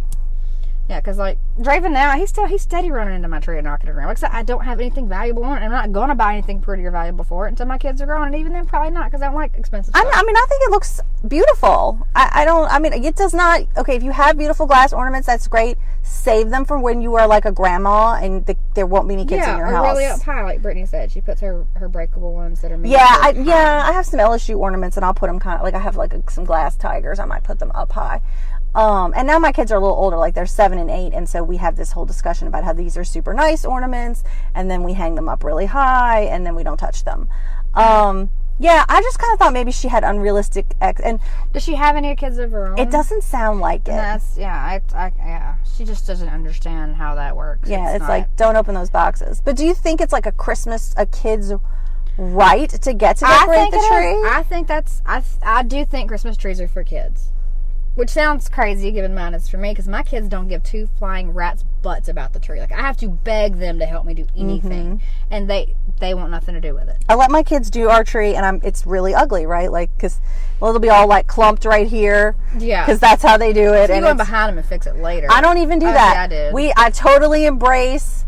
Yeah, 0.90 1.00
because 1.00 1.20
like 1.20 1.38
Draven 1.60 1.92
now, 1.92 2.18
he's 2.18 2.30
still 2.30 2.48
he's 2.48 2.64
steady 2.64 2.90
running 2.90 3.14
into 3.14 3.28
my 3.28 3.40
tree 3.40 3.60
and 3.60 3.66
knocking 3.66 3.90
it 3.90 3.92
around. 3.92 4.08
Like 4.08 4.24
I 4.34 4.42
don't 4.42 4.66
have 4.66 4.80
anything 4.80 5.08
valuable 5.08 5.44
on 5.44 5.62
it. 5.62 5.66
I'm 5.66 5.72
not 5.72 5.92
gonna 5.92 6.16
buy 6.16 6.34
anything 6.34 6.62
pretty 6.62 6.84
or 6.84 6.90
valuable 6.90 7.24
for 7.24 7.46
it 7.46 7.52
until 7.52 7.68
my 7.68 7.78
kids 7.78 8.02
are 8.02 8.08
grown, 8.08 8.26
and 8.26 8.36
even 8.36 8.54
then, 8.54 8.66
probably 8.66 8.90
not 8.90 9.06
because 9.06 9.22
I 9.22 9.28
don't 9.28 9.36
like 9.36 9.54
expensive 9.56 9.96
I, 9.96 10.02
stuff. 10.02 10.14
I 10.16 10.24
mean, 10.24 10.36
I 10.36 10.46
think 10.50 10.64
it 10.64 10.72
looks 10.72 11.00
beautiful. 11.28 12.08
I, 12.16 12.32
I 12.34 12.46
don't. 12.46 12.72
I 12.72 12.80
mean, 12.80 12.94
it 12.94 13.16
does 13.16 13.36
not. 13.36 13.68
Okay, 13.78 13.98
if 13.98 14.02
you 14.02 14.12
have 14.12 14.36
beautiful 14.36 14.66
glass 14.66 14.92
ornaments, 14.92 15.28
that's 15.28 15.48
great. 15.48 15.78
Save 16.02 16.50
them 16.50 16.66
for 16.66 16.80
when 16.80 17.02
you 17.02 17.14
are 17.16 17.28
like 17.28 17.46
a 17.46 17.52
grandma 17.52 18.14
and 18.14 18.44
the, 18.48 18.58
there 18.74 18.88
won't 18.88 19.08
be 19.08 19.14
any 19.14 19.26
kids 19.26 19.46
yeah, 19.46 19.52
in 19.52 19.58
your 19.60 19.68
or 19.68 19.72
house. 19.72 19.96
really 19.96 20.08
up 20.08 20.22
high, 20.24 20.44
like 20.44 20.64
Brittany 20.64 20.88
said. 20.88 21.12
She 21.12 21.22
puts 21.22 21.40
her 21.42 21.68
her 21.76 21.88
breakable 21.88 22.34
ones 22.34 22.62
that 22.62 22.72
are 22.72 22.78
made 22.80 22.90
Yeah, 22.90 23.06
I, 23.08 23.30
yeah, 23.38 23.86
I 23.88 23.92
have 23.92 24.08
some 24.08 24.20
LSU 24.20 24.58
ornaments, 24.58 24.98
and 24.98 25.06
I'll 25.06 25.14
put 25.14 25.28
them 25.28 25.38
kind 25.38 25.60
of 25.60 25.64
like 25.64 25.76
I 25.76 25.80
have 25.80 25.98
like 25.98 26.16
a, 26.16 26.24
some 26.32 26.46
glass 26.46 26.76
tigers. 26.76 27.20
I 27.20 27.26
might 27.26 27.44
put 27.44 27.60
them 27.60 27.72
up 27.76 27.92
high. 27.92 28.22
Um, 28.76 29.14
and 29.16 29.26
now 29.26 29.40
my 29.40 29.52
kids 29.52 29.72
are 29.72 29.76
a 29.76 29.80
little 29.80 29.98
older, 29.98 30.18
like 30.18 30.36
they're 30.36 30.46
seven 30.46 30.78
and 30.78 30.90
eight, 30.92 31.14
and 31.14 31.28
so 31.28 31.44
we 31.44 31.58
have 31.58 31.76
this 31.76 31.92
whole 31.94 32.06
discussion 32.06 32.48
about 32.48 32.64
how 32.64 32.74
these 32.74 32.96
are 32.98 33.04
super 33.04 33.34
nice 33.34 33.66
ornaments, 33.66 34.24
and 34.54 34.70
then 34.70 34.84
we 34.84 34.94
hang 34.94 35.16
them 35.16 35.28
up 35.28 35.44
really 35.44 35.66
high, 35.66 36.22
and 36.22 36.46
then 36.46 36.54
we 36.56 36.64
don't 36.64 36.78
touch 36.78 37.04
them. 37.04 37.28
Um, 37.74 38.30
yeah, 38.60 38.84
I 38.90 39.02
just 39.02 39.18
kind 39.18 39.34
of 39.34 39.40
thought 39.40 39.54
maybe 39.54 39.72
she 39.72 39.88
had 39.88 40.04
unrealistic 40.04 40.76
ex, 40.82 41.02
and 41.02 41.20
Does 41.54 41.64
she 41.64 41.76
have 41.76 41.96
any 41.96 42.16
kids 42.16 42.38
of 42.38 42.52
her 42.52 42.68
own? 42.68 42.78
it 42.78 42.92
doesn't 42.92 43.24
sound 43.24 43.60
like 43.60 43.82
it. 43.82 43.92
That's 43.92 44.38
yeah. 44.38 44.56
I, 44.56 44.82
I 44.94 45.12
yeah. 45.18 45.56
She 45.78 45.86
just 45.86 46.06
doesn't 46.06 46.30
understand 46.30 46.96
how 46.96 47.16
that 47.16 47.36
works. 47.36 47.70
yeah, 47.70 47.92
it's, 47.94 48.02
not- 48.02 48.10
like 48.10 48.36
don't 48.36 48.56
open 48.56 48.76
those 48.76 48.90
boxes. 48.90 49.42
But 49.42 49.56
do 49.56 49.66
you 49.66 49.74
think 49.74 50.02
it's 50.02 50.14
like 50.14 50.26
a 50.26 50.32
Christmas, 50.34 50.94
a 50.98 51.06
kid's 51.06 51.54
right 52.18 52.70
to 52.70 52.94
get 52.94 53.18
to 53.18 53.26
decorate 53.26 53.72
the 53.72 53.78
it 53.78 53.82
is. 53.82 53.88
tree? 53.88 54.30
I 54.30 54.44
think 54.44 54.68
that's 54.68 55.02
I 55.06 55.24
I 55.42 55.64
do 55.64 55.86
think 55.86 56.10
Christmas 56.10 56.36
trees 56.36 56.60
are 56.60 56.68
for 56.68 56.84
kids, 56.84 57.30
which 58.00 58.10
sounds 58.10 58.48
crazy 58.50 58.92
given 58.92 59.14
mine 59.14 59.34
is 59.34 59.50
for 59.50 59.58
me 59.58 59.72
because 59.72 59.88
my 59.88 60.02
kids 60.02 60.28
don't 60.30 60.48
give 60.48 60.64
two 60.64 60.88
flying 60.98 61.32
rats 61.32 61.64
butts 61.82 62.08
about 62.10 62.34
the 62.34 62.40
tree. 62.40 62.60
Like 62.60 62.72
I 62.72 62.78
have 62.82 62.98
to 62.98 63.10
beg 63.10 63.56
them 63.58 63.78
to 63.80 63.86
help 63.86 64.06
me 64.06 64.14
do 64.14 64.26
anything, 64.38 64.70
Mm-hmm. 64.98 65.04
and 65.32 65.50
they 65.50 65.76
they 66.00 66.14
want 66.14 66.32
nothing 66.32 66.56
to 66.56 66.62
do 66.62 66.74
with 66.74 66.88
it. 66.88 66.98
I 67.10 67.16
let 67.16 67.30
my 67.30 67.44
kids 67.44 67.70
do 67.70 67.90
our 67.90 68.04
tree, 68.04 68.36
and 68.36 68.46
I'm 68.46 68.60
it's 68.64 68.86
really 68.86 69.14
ugly, 69.14 69.46
right? 69.46 69.72
Like 69.72 69.94
because 69.96 70.20
well, 70.60 70.70
it'll 70.70 70.80
be 70.82 70.90
all 70.90 71.08
like 71.08 71.28
clumped 71.28 71.66
right 71.66 71.88
here 71.88 72.36
Yeah, 72.58 72.86
because 72.86 73.00
that's 73.00 73.22
how 73.24 73.38
they 73.38 73.54
do 73.54 73.74
it. 73.74 73.90
you 73.90 73.96
and 73.96 74.06
go 74.06 74.14
behind 74.14 74.50
them 74.50 74.58
and 74.58 74.68
fix 74.68 74.88
it 74.88 74.96
later. 74.98 75.28
I 75.30 75.42
don't 75.42 75.58
even 75.60 75.80
do 75.80 75.86
Oh, 75.88 75.92
that. 75.94 76.14
yeah, 76.16 76.24
I 76.24 76.28
did. 76.28 76.54
We 76.54 76.74
I 76.78 76.90
totally 76.92 77.46
embrace 77.46 78.26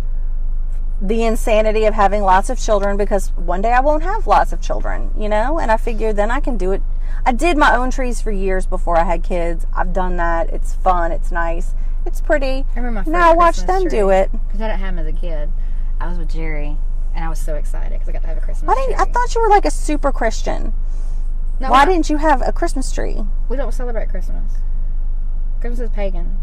the 1.02 1.24
insanity 1.24 1.86
of 1.86 1.96
having 1.96 2.22
lots 2.22 2.50
of 2.52 2.60
children 2.60 2.96
because 2.96 3.30
one 3.36 3.62
day 3.62 3.72
I 3.72 3.80
won't 3.80 4.04
have 4.04 4.28
lots 4.28 4.54
of 4.54 4.62
children, 4.62 5.12
you 5.18 5.28
know. 5.28 5.58
And 5.60 5.72
I 5.72 5.78
figured 5.78 6.16
then 6.16 6.30
I 6.30 6.40
can 6.40 6.58
do 6.58 6.72
it. 6.72 6.84
I 7.26 7.32
did 7.32 7.58
my 7.58 7.76
own 7.76 7.90
trees 7.92 8.22
for 8.22 8.32
years 8.32 8.66
before 8.66 8.98
I 8.98 9.04
had 9.04 9.24
kids. 9.24 9.66
I've 9.76 9.94
done 9.94 10.18
that. 10.18 10.50
It's 10.52 10.74
fun. 10.76 11.12
It's 11.12 11.32
nice. 11.32 11.74
It's 12.06 12.22
pretty. 12.22 12.66
I 12.76 12.80
remember 12.80 13.10
my 13.10 13.20
now 13.20 13.32
I 13.32 13.36
watch 13.36 13.58
them 13.58 13.82
tree. 13.82 13.90
do 13.90 14.10
it. 14.10 14.32
because 14.48 14.62
I 14.62 14.68
didn't 14.68 14.80
have 14.80 14.96
them 14.96 15.06
as 15.08 15.14
a 15.14 15.18
kid. 15.18 15.50
I 16.00 16.08
was 16.08 16.18
with 16.18 16.30
Jerry, 16.30 16.78
and 17.14 17.24
I 17.26 17.30
was 17.30 17.40
so 17.40 17.56
excited 17.56 17.92
because 17.94 18.10
I 18.10 18.12
got 18.14 18.22
to 18.22 18.28
have 18.28 18.38
a 18.38 18.42
Christmas 18.42 18.68
Why 18.68 18.86
tree. 18.86 18.96
I 18.96 19.06
thought 19.06 19.36
you 19.36 19.42
were 19.42 19.50
like 19.50 19.66
a 19.66 19.72
super 19.72 20.12
Christian? 20.12 20.74
no, 21.60 21.70
Why 21.70 21.86
didn't 21.86 22.10
you 22.10 22.18
have 22.18 22.42
a 22.48 22.52
Christmas 22.52 22.92
tree? 22.92 23.22
We 23.50 23.58
don't 23.58 23.72
celebrate 23.74 24.10
Christmas. 24.10 24.54
Christmas 25.60 25.80
is 25.80 25.90
pagan. 25.92 26.40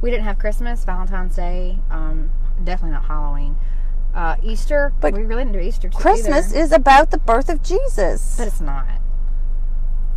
We 0.00 0.10
didn't 0.10 0.24
have 0.24 0.38
Christmas, 0.38 0.84
Valentine's 0.84 1.34
Day, 1.34 1.78
um, 1.90 2.30
definitely 2.64 2.92
not 2.92 3.04
Halloween. 3.06 3.56
Uh, 4.14 4.36
Easter, 4.42 4.92
But 5.00 5.14
we 5.14 5.22
really 5.22 5.44
didn't 5.44 5.52
do 5.54 5.60
Easter. 5.60 5.88
too 5.88 5.96
Christmas 5.98 6.50
either. 6.50 6.60
is 6.60 6.72
about 6.72 7.10
the 7.10 7.18
birth 7.18 7.48
of 7.48 7.62
Jesus. 7.62 8.34
but 8.38 8.48
it's 8.48 8.60
not. 8.60 8.86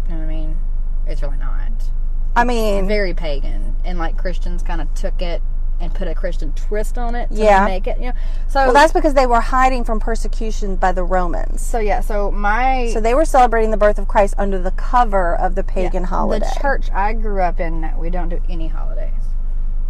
You 0.08 0.14
know 0.16 0.20
what 0.22 0.24
I 0.26 0.28
mean? 0.28 0.58
It's 1.08 1.22
really 1.22 1.38
not. 1.38 1.72
I 2.36 2.44
mean, 2.46 2.88
Very 2.88 3.14
pagan, 3.14 3.76
and 3.84 4.00
like 4.00 4.18
Christians 4.18 4.64
kind 4.64 4.82
of 4.82 4.94
took 4.96 5.22
it 5.22 5.42
and 5.82 5.94
put 5.94 6.08
a 6.08 6.14
Christian 6.16 6.54
twist 6.54 6.98
on 6.98 7.16
it 7.16 7.30
to 7.32 7.36
Yeah. 7.36 7.66
make 7.66 7.88
it. 7.88 7.98
You 7.98 8.08
know, 8.08 8.14
so 8.48 8.66
well, 8.66 8.74
that's 8.74 8.94
because 8.94 9.14
they 9.16 9.26
were 9.26 9.42
hiding 9.42 9.84
from 9.84 10.00
persecution 10.00 10.76
by 10.78 10.92
the 10.92 11.04
Romans. 11.04 11.62
so 11.62 11.80
yeah. 11.80 12.00
So 12.02 12.32
my 12.32 12.90
So 12.94 13.02
they 13.02 13.14
were 13.16 13.26
celebrating 13.26 13.72
the 13.72 13.78
birth 13.78 13.98
of 14.00 14.08
Christ 14.08 14.36
under 14.38 14.60
the 14.60 14.72
cover 14.72 15.36
of 15.36 15.56
the 15.56 15.64
pagan 15.64 16.06
holiday. 16.06 16.46
The 16.48 16.60
church 16.62 16.90
I 16.94 17.14
grew 17.14 17.42
up 17.42 17.60
in, 17.60 17.92
we 17.98 18.10
don't 18.10 18.30
do 18.30 18.40
any 18.50 18.68
holidays. 18.68 19.12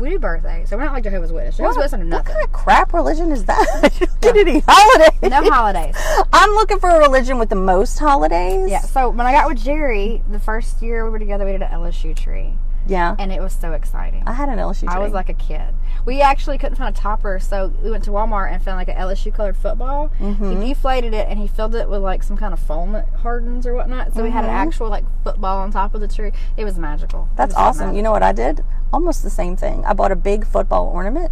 We 0.02 0.10
do 0.10 0.20
birthdays, 0.20 0.68
so 0.70 0.78
we're 0.78 0.86
not 0.86 0.94
like 0.94 1.04
Jehovah's 1.04 1.32
Witness. 1.32 1.58
Jehovah's 1.58 1.78
What, 1.78 1.92
Witnesses 1.92 2.10
do 2.10 2.16
what 2.16 2.26
kind 2.26 2.44
of 2.44 2.52
crap 2.52 2.92
religion 2.92 3.32
is 3.32 3.46
that? 3.46 3.96
you 4.02 4.08
don't 4.20 4.34
get 4.34 4.48
any 4.48 4.64
holidays. 4.68 5.22
No 5.22 5.44
holidays. 5.48 5.96
I'm 6.34 6.50
looking 6.56 6.80
for 6.80 6.90
a 6.90 6.98
religion 6.98 7.38
with 7.38 7.50
the 7.50 7.56
most 7.56 8.00
holidays. 8.00 8.72
Yeah. 8.72 8.82
So 8.82 9.10
when 9.10 9.28
I 9.28 9.32
got 9.32 9.48
with 9.48 9.64
Jerry, 9.64 10.24
the 10.28 10.40
first 10.40 10.82
year 10.82 11.06
we 11.06 11.12
were 11.12 11.20
together, 11.20 11.46
we 11.46 11.52
did 11.52 11.62
an 11.62 11.70
LSU 11.70 12.16
tree, 12.16 12.56
Yeah. 12.88 13.16
and 13.20 13.32
it 13.32 13.42
was 13.42 13.54
so 13.54 13.74
exciting. 13.74 14.24
I 14.26 14.34
had 14.34 14.50
an 14.50 14.58
LSU 14.58 14.82
tree. 14.82 14.90
I 14.90 15.00
was 15.00 15.14
like 15.14 15.30
a 15.30 15.34
kid. 15.34 15.74
We 16.06 16.22
actually 16.22 16.58
couldn't 16.58 16.78
find 16.78 16.96
a 16.96 17.00
topper, 17.00 17.40
so 17.40 17.74
we 17.84 17.92
went 17.92 18.04
to 18.06 18.12
Walmart 18.12 18.52
and 18.52 18.62
found 18.62 18.78
like 18.78 18.88
an 18.88 18.96
LSU 18.96 19.34
colored 19.34 19.56
football. 19.56 20.12
Mm-hmm. 20.20 20.62
He 20.62 20.70
deflated 20.70 21.14
it 21.14 21.28
and 21.30 21.40
he 21.40 21.48
filled 21.48 21.76
it 21.76 21.90
with 21.90 22.02
like 22.02 22.24
some 22.24 22.38
kind 22.38 22.54
of 22.54 22.60
foam 22.60 22.94
that 22.94 23.08
hardens 23.10 23.68
or 23.68 23.74
whatnot. 23.76 24.14
So 24.14 24.24
we 24.24 24.32
had 24.32 24.44
an 24.44 24.50
actual 24.50 24.90
like 24.90 25.06
football 25.24 25.60
on 25.60 25.72
top 25.72 25.94
of 25.94 26.02
the 26.02 26.08
tree. 26.08 26.32
It 26.58 26.66
was 26.66 26.78
magical. 26.78 27.22
Mm-hmm. 27.22 27.36
That's 27.36 27.54
was 27.54 27.62
awesome. 27.62 27.80
magical. 27.80 27.98
You 27.98 28.04
know 28.04 28.12
what 28.12 28.24
I 28.24 28.32
did? 28.32 28.64
Almost 28.92 29.24
the 29.24 29.30
same 29.30 29.56
thing. 29.56 29.86
I 29.86 29.94
bought 29.94 30.12
a 30.12 30.16
big 30.16 30.46
football 30.46 30.88
ornament 30.88 31.32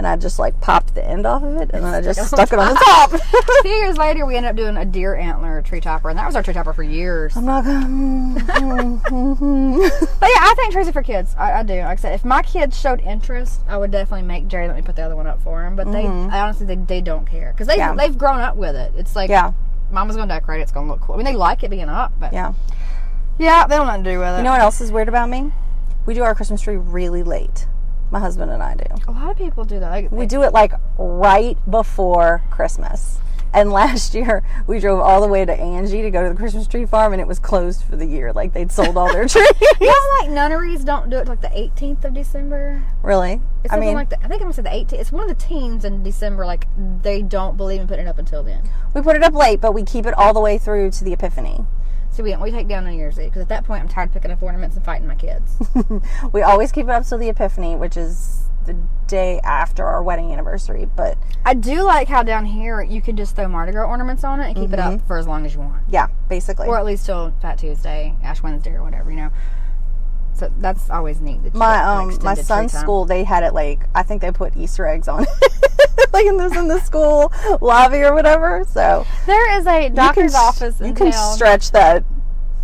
and 0.00 0.06
I 0.06 0.16
just 0.16 0.38
like 0.38 0.58
popped 0.62 0.94
the 0.94 1.06
end 1.06 1.26
off 1.26 1.42
of 1.42 1.56
it 1.56 1.70
and 1.74 1.84
then 1.84 1.92
I 1.92 2.00
just 2.00 2.26
stuck 2.26 2.50
it 2.54 2.58
on 2.58 2.72
the 2.72 2.80
top. 2.86 3.12
A 3.58 3.62
few 3.62 3.70
years 3.70 3.98
later, 3.98 4.24
we 4.24 4.34
ended 4.34 4.48
up 4.48 4.56
doing 4.56 4.78
a 4.78 4.84
deer 4.86 5.14
antler 5.14 5.60
tree 5.60 5.78
topper, 5.78 6.08
and 6.08 6.18
that 6.18 6.24
was 6.26 6.34
our 6.36 6.42
tree 6.42 6.54
topper 6.54 6.72
for 6.72 6.82
years. 6.82 7.36
I'm 7.36 7.44
not 7.44 7.64
gonna. 7.66 7.84
mm, 7.86 8.38
mm, 8.38 9.02
mm, 9.02 9.38
mm. 9.38 9.90
But 10.18 10.26
yeah, 10.30 10.40
I 10.40 10.54
think 10.56 10.72
trees 10.72 10.88
are 10.88 10.92
for 10.92 11.02
kids. 11.02 11.34
I, 11.38 11.52
I 11.52 11.62
do. 11.62 11.74
Like 11.80 11.98
I 11.98 12.00
said, 12.00 12.14
if 12.14 12.24
my 12.24 12.40
kids 12.40 12.80
showed 12.80 13.02
interest, 13.02 13.60
I 13.68 13.76
would 13.76 13.90
definitely 13.90 14.26
make 14.26 14.48
Jerry 14.48 14.66
let 14.68 14.76
me 14.76 14.80
put 14.82 14.96
the 14.96 15.02
other 15.02 15.16
one 15.16 15.26
up 15.26 15.42
for 15.42 15.66
him. 15.66 15.76
But 15.76 15.92
they, 15.92 16.06
I 16.06 16.40
honestly, 16.40 16.64
they, 16.64 16.76
they 16.76 17.02
don't 17.02 17.26
care 17.26 17.52
because 17.52 17.66
they 17.66 17.76
Mm-hmm. 17.76 17.98
Yeah. 17.98 18.06
they've 18.06 18.16
grown 18.16 18.40
up 18.40 18.56
with 18.56 18.74
it. 18.76 18.92
It's 18.96 19.14
like, 19.14 19.28
Yeah, 19.28 19.52
Mama's 19.90 20.16
gonna 20.16 20.32
decorate. 20.32 20.60
it, 20.60 20.62
It's 20.62 20.72
gonna 20.72 20.88
look 20.88 21.02
cool. 21.02 21.14
I 21.14 21.18
mean, 21.18 21.26
they 21.26 21.36
like 21.36 21.62
it 21.62 21.68
being 21.70 21.90
up, 21.90 22.12
but 22.18 22.32
yeah, 22.32 22.54
yeah. 23.38 23.66
they 23.66 23.76
don't 23.76 23.84
have 23.86 24.00
nothing 24.00 24.04
to 24.04 24.10
do 24.12 24.18
with 24.18 24.28
it. 24.28 24.38
You 24.38 24.44
know 24.44 24.52
what 24.52 24.60
else 24.62 24.80
is 24.80 24.90
weird 24.90 25.08
about 25.08 25.28
me? 25.28 25.52
We 26.06 26.14
do 26.14 26.22
our 26.22 26.34
Christmas 26.34 26.62
tree 26.62 26.76
really 26.78 27.22
late. 27.22 27.66
My 28.10 28.18
husband 28.18 28.50
and 28.50 28.62
I 28.62 28.74
do. 28.74 28.84
a 29.06 29.12
lot 29.12 29.30
of 29.30 29.38
people 29.38 29.64
do 29.64 29.78
that. 29.80 29.90
Like, 29.90 30.10
We 30.10 30.26
do 30.26 30.42
it 30.42 30.52
like 30.52 30.72
right 30.98 31.56
before 31.70 32.42
Christmas. 32.50 33.18
And 33.52 33.72
last 33.72 34.14
year 34.14 34.42
we 34.66 34.78
drove 34.78 35.00
all 35.00 35.20
the 35.20 35.26
way 35.28 35.44
to 35.44 35.52
Angie 35.52 36.02
to 36.02 36.10
go 36.10 36.22
to 36.22 36.28
the 36.28 36.34
Christmas 36.36 36.66
tree 36.68 36.86
farm, 36.86 37.12
and 37.12 37.20
it 37.20 37.26
was 37.26 37.38
closed 37.38 37.82
for 37.82 37.96
the 37.96 38.06
year. 38.06 38.32
Like 38.32 38.52
they'd 38.52 38.70
sold 38.70 38.96
all 38.96 39.12
their 39.12 39.26
trees. 39.28 39.48
You 39.80 39.86
know, 39.88 40.16
like 40.20 40.30
nunneries 40.30 40.84
don't 40.84 41.10
do 41.10 41.16
it 41.18 41.26
like 41.26 41.40
the 41.40 41.48
18th 41.48 42.04
of 42.04 42.14
December. 42.14 42.82
really? 43.02 43.40
It's 43.64 43.72
I 43.72 43.78
mean, 43.80 43.94
like 43.94 44.10
that. 44.10 44.20
I 44.22 44.28
think 44.28 44.40
I'm 44.42 44.50
gonna 44.50 44.54
say 44.54 44.62
the 44.62 44.68
18th. 44.70 45.00
It's 45.00 45.12
one 45.12 45.28
of 45.28 45.28
the 45.28 45.44
teens 45.44 45.84
in 45.84 46.02
December. 46.02 46.46
Like 46.46 46.66
they 47.02 47.22
don't 47.22 47.56
believe 47.56 47.80
in 47.80 47.86
putting 47.88 48.06
it 48.06 48.08
up 48.08 48.18
until 48.18 48.42
then. 48.42 48.68
we 48.94 49.02
put 49.02 49.16
it 49.16 49.22
up 49.22 49.34
late, 49.34 49.60
but 49.60 49.72
we 49.72 49.82
keep 49.82 50.06
it 50.06 50.14
all 50.14 50.32
the 50.32 50.40
way 50.40 50.56
through 50.58 50.90
to 50.92 51.04
the 51.04 51.12
Epiphany. 51.12 51.64
So 52.20 52.24
we 52.24 52.36
we 52.36 52.50
take 52.50 52.68
down 52.68 52.84
New 52.84 52.92
Year's 52.92 53.18
Eve 53.18 53.30
because 53.30 53.40
at 53.40 53.48
that 53.48 53.64
point 53.64 53.82
I'm 53.82 53.88
tired 53.88 54.10
of 54.10 54.12
picking 54.12 54.30
up 54.30 54.42
ornaments 54.42 54.76
and 54.76 54.84
fighting 54.84 55.08
my 55.08 55.14
kids. 55.14 55.56
we 56.34 56.42
always 56.42 56.70
keep 56.70 56.84
it 56.84 56.90
up 56.90 57.06
till 57.06 57.16
the 57.16 57.30
Epiphany, 57.30 57.76
which 57.76 57.96
is 57.96 58.42
the 58.66 58.76
day 59.06 59.40
after 59.42 59.86
our 59.86 60.02
wedding 60.02 60.30
anniversary. 60.30 60.84
But 60.84 61.16
I 61.46 61.54
do 61.54 61.82
like 61.82 62.08
how 62.08 62.22
down 62.22 62.44
here 62.44 62.82
you 62.82 63.00
can 63.00 63.16
just 63.16 63.36
throw 63.36 63.48
Mardi 63.48 63.72
Gras 63.72 63.88
ornaments 63.88 64.22
on 64.22 64.38
it 64.40 64.48
and 64.48 64.54
keep 64.54 64.70
it 64.74 64.78
up 64.78 64.92
mm-hmm. 64.96 65.06
for 65.06 65.16
as 65.16 65.26
long 65.26 65.46
as 65.46 65.54
you 65.54 65.60
want, 65.60 65.82
yeah, 65.88 66.08
basically. 66.28 66.68
or 66.68 66.78
at 66.78 66.84
least 66.84 67.06
till 67.06 67.32
Fat 67.40 67.56
Tuesday, 67.56 68.14
Ash 68.22 68.42
Wednesday, 68.42 68.72
or 68.72 68.82
whatever. 68.82 69.10
You 69.10 69.16
know. 69.16 69.30
So 70.40 70.52
that's 70.58 70.90
always 70.90 71.20
neat. 71.20 71.42
That 71.44 71.54
my 71.54 71.78
um 71.84 72.18
my 72.22 72.34
son's 72.34 72.72
school 72.72 73.04
they 73.04 73.22
had 73.24 73.42
it 73.44 73.54
like 73.54 73.80
I 73.94 74.02
think 74.02 74.22
they 74.22 74.30
put 74.32 74.56
Easter 74.56 74.86
eggs 74.86 75.06
on 75.06 75.22
it. 75.42 76.12
like 76.12 76.26
in 76.26 76.36
this 76.38 76.56
in 76.56 76.66
the 76.68 76.80
school 76.80 77.32
lobby 77.60 77.98
or 77.98 78.14
whatever. 78.14 78.64
So 78.68 79.06
There 79.26 79.58
is 79.58 79.66
a 79.66 79.82
you 79.82 79.86
can 79.88 79.94
doctor's 79.94 80.34
office 80.34 80.80
in 80.80 80.88
You 80.88 80.94
can 80.94 81.12
town. 81.12 81.34
stretch 81.34 81.70
that. 81.72 82.04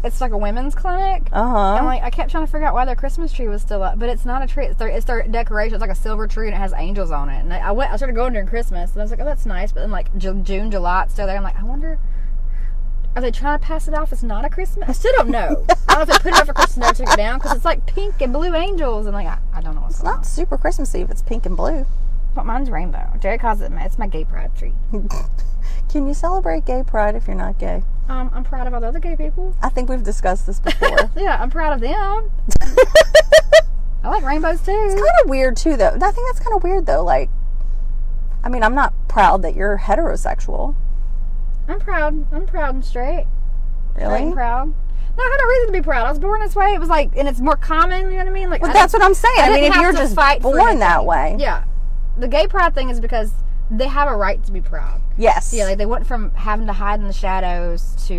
it's 0.04 0.21
like 0.21 0.33
a 0.33 0.38
women's 0.38 0.75
clinic. 0.75 1.28
Uh 1.33 1.47
huh. 1.49 1.75
And 1.76 1.87
like 1.87 2.02
I 2.02 2.11
kept 2.11 2.30
trying 2.30 2.47
to 2.47 2.50
figure 2.50 2.66
out 2.66 2.75
why 2.75 2.85
their 2.85 2.97
Christmas 2.97 3.33
tree 3.33 3.49
was 3.49 3.62
still 3.62 3.83
up, 3.83 3.99
but 3.99 4.09
it's 4.09 4.25
not 4.25 4.42
a 4.42 4.47
tree. 4.47 4.66
It's 4.66 4.78
their, 4.78 4.88
it's 4.88 5.04
their 5.04 5.23
decoration. 5.25 5.75
It's 5.75 5.80
like 5.83 5.90
a 5.90 5.95
silver 5.95 6.26
tree 6.26 6.47
and 6.49 6.54
it 6.54 6.59
has 6.59 6.73
angels 6.76 7.11
on 7.11 7.28
it. 7.28 7.40
And 7.40 7.52
I, 7.52 7.59
I 7.59 7.71
went, 7.73 7.92
I 7.92 7.97
started 7.97 8.14
going 8.14 8.33
during 8.33 8.49
Christmas, 8.49 8.92
and 8.92 9.00
I 9.00 9.04
was 9.04 9.11
like, 9.11 9.21
oh, 9.21 9.25
that's 9.25 9.45
nice. 9.47 9.73
But 9.73 9.80
then 9.80 9.90
like 9.90 10.16
June, 10.16 10.45
July, 10.71 11.02
it's 11.04 11.12
still 11.12 11.26
there. 11.26 11.37
I'm 11.37 11.42
like, 11.42 11.59
I 11.61 11.64
wonder, 11.64 11.99
are 13.17 13.23
they 13.23 13.31
trying 13.31 13.59
to 13.59 13.65
pass 13.65 13.89
it 13.89 13.95
off 13.95 14.13
as 14.13 14.23
not 14.23 14.45
a 14.45 14.49
Christmas? 14.51 14.89
I 14.89 14.93
still 14.93 15.13
don't 15.17 15.31
know. 15.31 15.65
I 15.89 15.95
don't 15.95 16.09
know 16.09 16.15
if 16.15 16.23
they 16.23 16.31
put 16.31 16.39
it 16.39 16.41
up 16.41 16.47
for 16.47 16.53
Christmas 16.55 16.77
and 16.77 16.81
never 16.83 16.95
took 16.95 17.09
it 17.15 17.17
down 17.17 17.39
because 17.39 17.57
it's 17.57 17.65
like 17.65 17.85
pink 17.87 18.21
and 18.21 18.33
blue 18.33 18.55
angels, 18.55 19.07
and 19.07 19.15
like 19.15 19.27
I, 19.27 19.39
I 19.55 19.61
don't 19.63 19.75
know 19.75 19.81
what's 19.81 19.95
It's 19.95 20.03
going 20.03 20.13
on. 20.15 20.19
not 20.21 20.27
super 20.27 20.59
Christmassy 20.59 21.01
if 21.01 21.11
it's 21.11 21.23
pink 21.23 21.47
and 21.47 21.57
blue. 21.57 21.87
But 22.35 22.45
mine's 22.45 22.69
rainbow. 22.71 23.11
Jerry 23.19 23.39
calls 23.39 23.63
it. 23.63 23.73
my- 23.73 23.83
It's 23.85 23.99
my 23.99 24.07
gay 24.07 24.25
pride 24.25 24.55
tree. 24.55 24.75
Can 25.89 26.07
you 26.07 26.13
celebrate 26.15 26.67
gay 26.67 26.83
pride 26.87 27.15
if 27.15 27.27
you're 27.27 27.37
not 27.37 27.59
gay? 27.59 27.83
Um, 28.09 28.31
I'm 28.35 28.45
proud 28.45 28.67
of 28.67 28.75
all 28.75 28.81
the 28.81 28.89
other 28.89 28.99
gay 29.01 29.17
people. 29.17 29.57
I 29.63 29.71
think 29.71 29.89
we've 29.89 30.03
discussed 30.03 30.47
this 30.47 30.61
before. 30.61 31.11
Yeah, 31.17 31.39
I'm 31.41 31.49
proud 31.51 31.73
of 31.73 31.81
them. 31.81 32.31
I 34.05 34.09
like 34.11 34.23
rainbows 34.25 34.61
too. 34.61 34.71
It's 34.73 34.95
kind 34.95 35.07
of 35.25 35.31
weird 35.31 35.57
too, 35.57 35.77
though. 35.77 35.89
I 35.89 35.99
think 36.13 36.29
that's 36.29 36.39
kind 36.41 36.55
of 36.55 36.63
weird, 36.63 36.87
though. 36.87 37.03
Like, 37.03 37.31
I 38.45 38.49
mean, 38.49 38.63
I'm 38.63 38.75
not 38.75 38.93
proud 39.09 39.43
that 39.43 39.55
you're 39.57 39.79
heterosexual. 39.79 40.77
I'm 41.69 41.81
proud. 41.81 42.27
I'm 42.33 42.47
proud 42.47 42.75
and 42.75 42.85
straight. 42.85 43.27
Straight 43.93 44.07
Really? 44.07 44.23
and 44.25 44.35
proud. 44.35 44.69
No, 45.19 45.23
I 45.25 45.31
had 45.31 45.45
a 45.45 45.49
reason 45.49 45.67
to 45.69 45.73
be 45.73 45.83
proud. 45.83 46.07
I 46.07 46.11
was 46.11 46.19
born 46.19 46.41
this 46.41 46.55
way. 46.55 46.75
It 46.75 46.81
was 46.81 46.89
like, 46.91 47.11
and 47.17 47.27
it's 47.27 47.41
more 47.41 47.57
common. 47.57 48.03
You 48.07 48.11
know 48.13 48.17
what 48.19 48.27
I 48.29 48.31
mean? 48.31 48.51
Like, 48.51 48.61
Well, 48.63 48.71
I 48.71 48.75
that's 48.75 48.93
what 48.93 49.03
I'm 49.03 49.15
saying. 49.15 49.35
I, 49.39 49.47
I 49.49 49.53
mean, 49.55 49.65
if 49.65 49.77
you're 49.77 49.93
just 49.93 50.15
fight 50.15 50.43
born 50.43 50.79
that 50.81 51.05
way, 51.07 51.37
Yeah. 51.39 51.65
The 52.19 52.29
gay 52.29 52.47
pride 52.47 52.75
thing 52.75 52.89
is 52.91 53.01
because 53.01 53.33
they 53.71 53.89
have 53.89 54.09
a 54.09 54.15
right 54.17 54.43
to 54.45 54.53
be 54.53 54.61
proud. 54.61 55.01
yes, 55.19 55.53
Yeah, 55.53 55.65
like 55.65 55.77
they 55.79 55.87
went 55.87 56.07
from 56.07 56.31
having 56.35 56.67
to 56.69 56.73
hide 56.73 57.01
in 57.01 57.07
the 57.09 57.13
shadows 57.13 57.97
to 58.07 58.15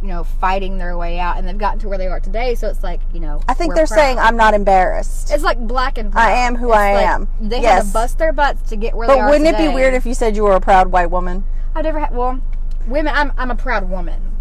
you 0.00 0.08
know 0.08 0.22
fighting 0.24 0.78
their 0.78 0.96
way 0.96 1.18
out, 1.18 1.38
and 1.38 1.48
they've 1.48 1.58
gotten 1.58 1.78
to 1.80 1.88
where 1.88 1.98
they 1.98 2.06
are 2.06 2.20
today. 2.20 2.54
So 2.54 2.68
it's 2.68 2.82
like 2.84 3.00
you 3.12 3.18
know. 3.20 3.40
I 3.48 3.54
think 3.54 3.74
they're 3.74 3.86
proud. 3.86 3.96
saying 3.98 4.18
I'm 4.18 4.36
not 4.36 4.54
embarrassed. 4.54 5.32
It's 5.32 5.42
like 5.42 5.58
black 5.58 5.98
and 5.98 6.12
proud. 6.12 6.22
I 6.28 6.32
am 6.32 6.54
who 6.54 6.68
It's 6.68 6.76
I 6.76 6.94
like 6.94 7.06
am. 7.06 7.28
They 7.40 7.60
had 7.62 7.84
to 7.86 7.92
bust 7.92 8.18
their 8.18 8.32
butts 8.32 8.68
to 8.70 8.76
get 8.76 8.94
where 8.94 9.08
they 9.08 9.14
are. 9.18 9.26
but 9.26 9.30
wouldn't 9.30 9.48
it 9.50 9.58
be 9.58 9.68
weird 9.68 9.94
if 9.94 10.06
you 10.06 10.14
said 10.14 10.36
you 10.36 10.44
were 10.44 10.54
a 10.54 10.60
proud 10.60 10.88
white 10.92 11.10
woman? 11.10 11.44
I've 11.74 11.84
never 11.84 11.98
had? 11.98 12.14
Well, 12.14 12.40
women. 12.86 13.12
I'm 13.14 13.32
I'm 13.36 13.50
a 13.50 13.54
proud 13.56 13.88
woman 13.88 14.32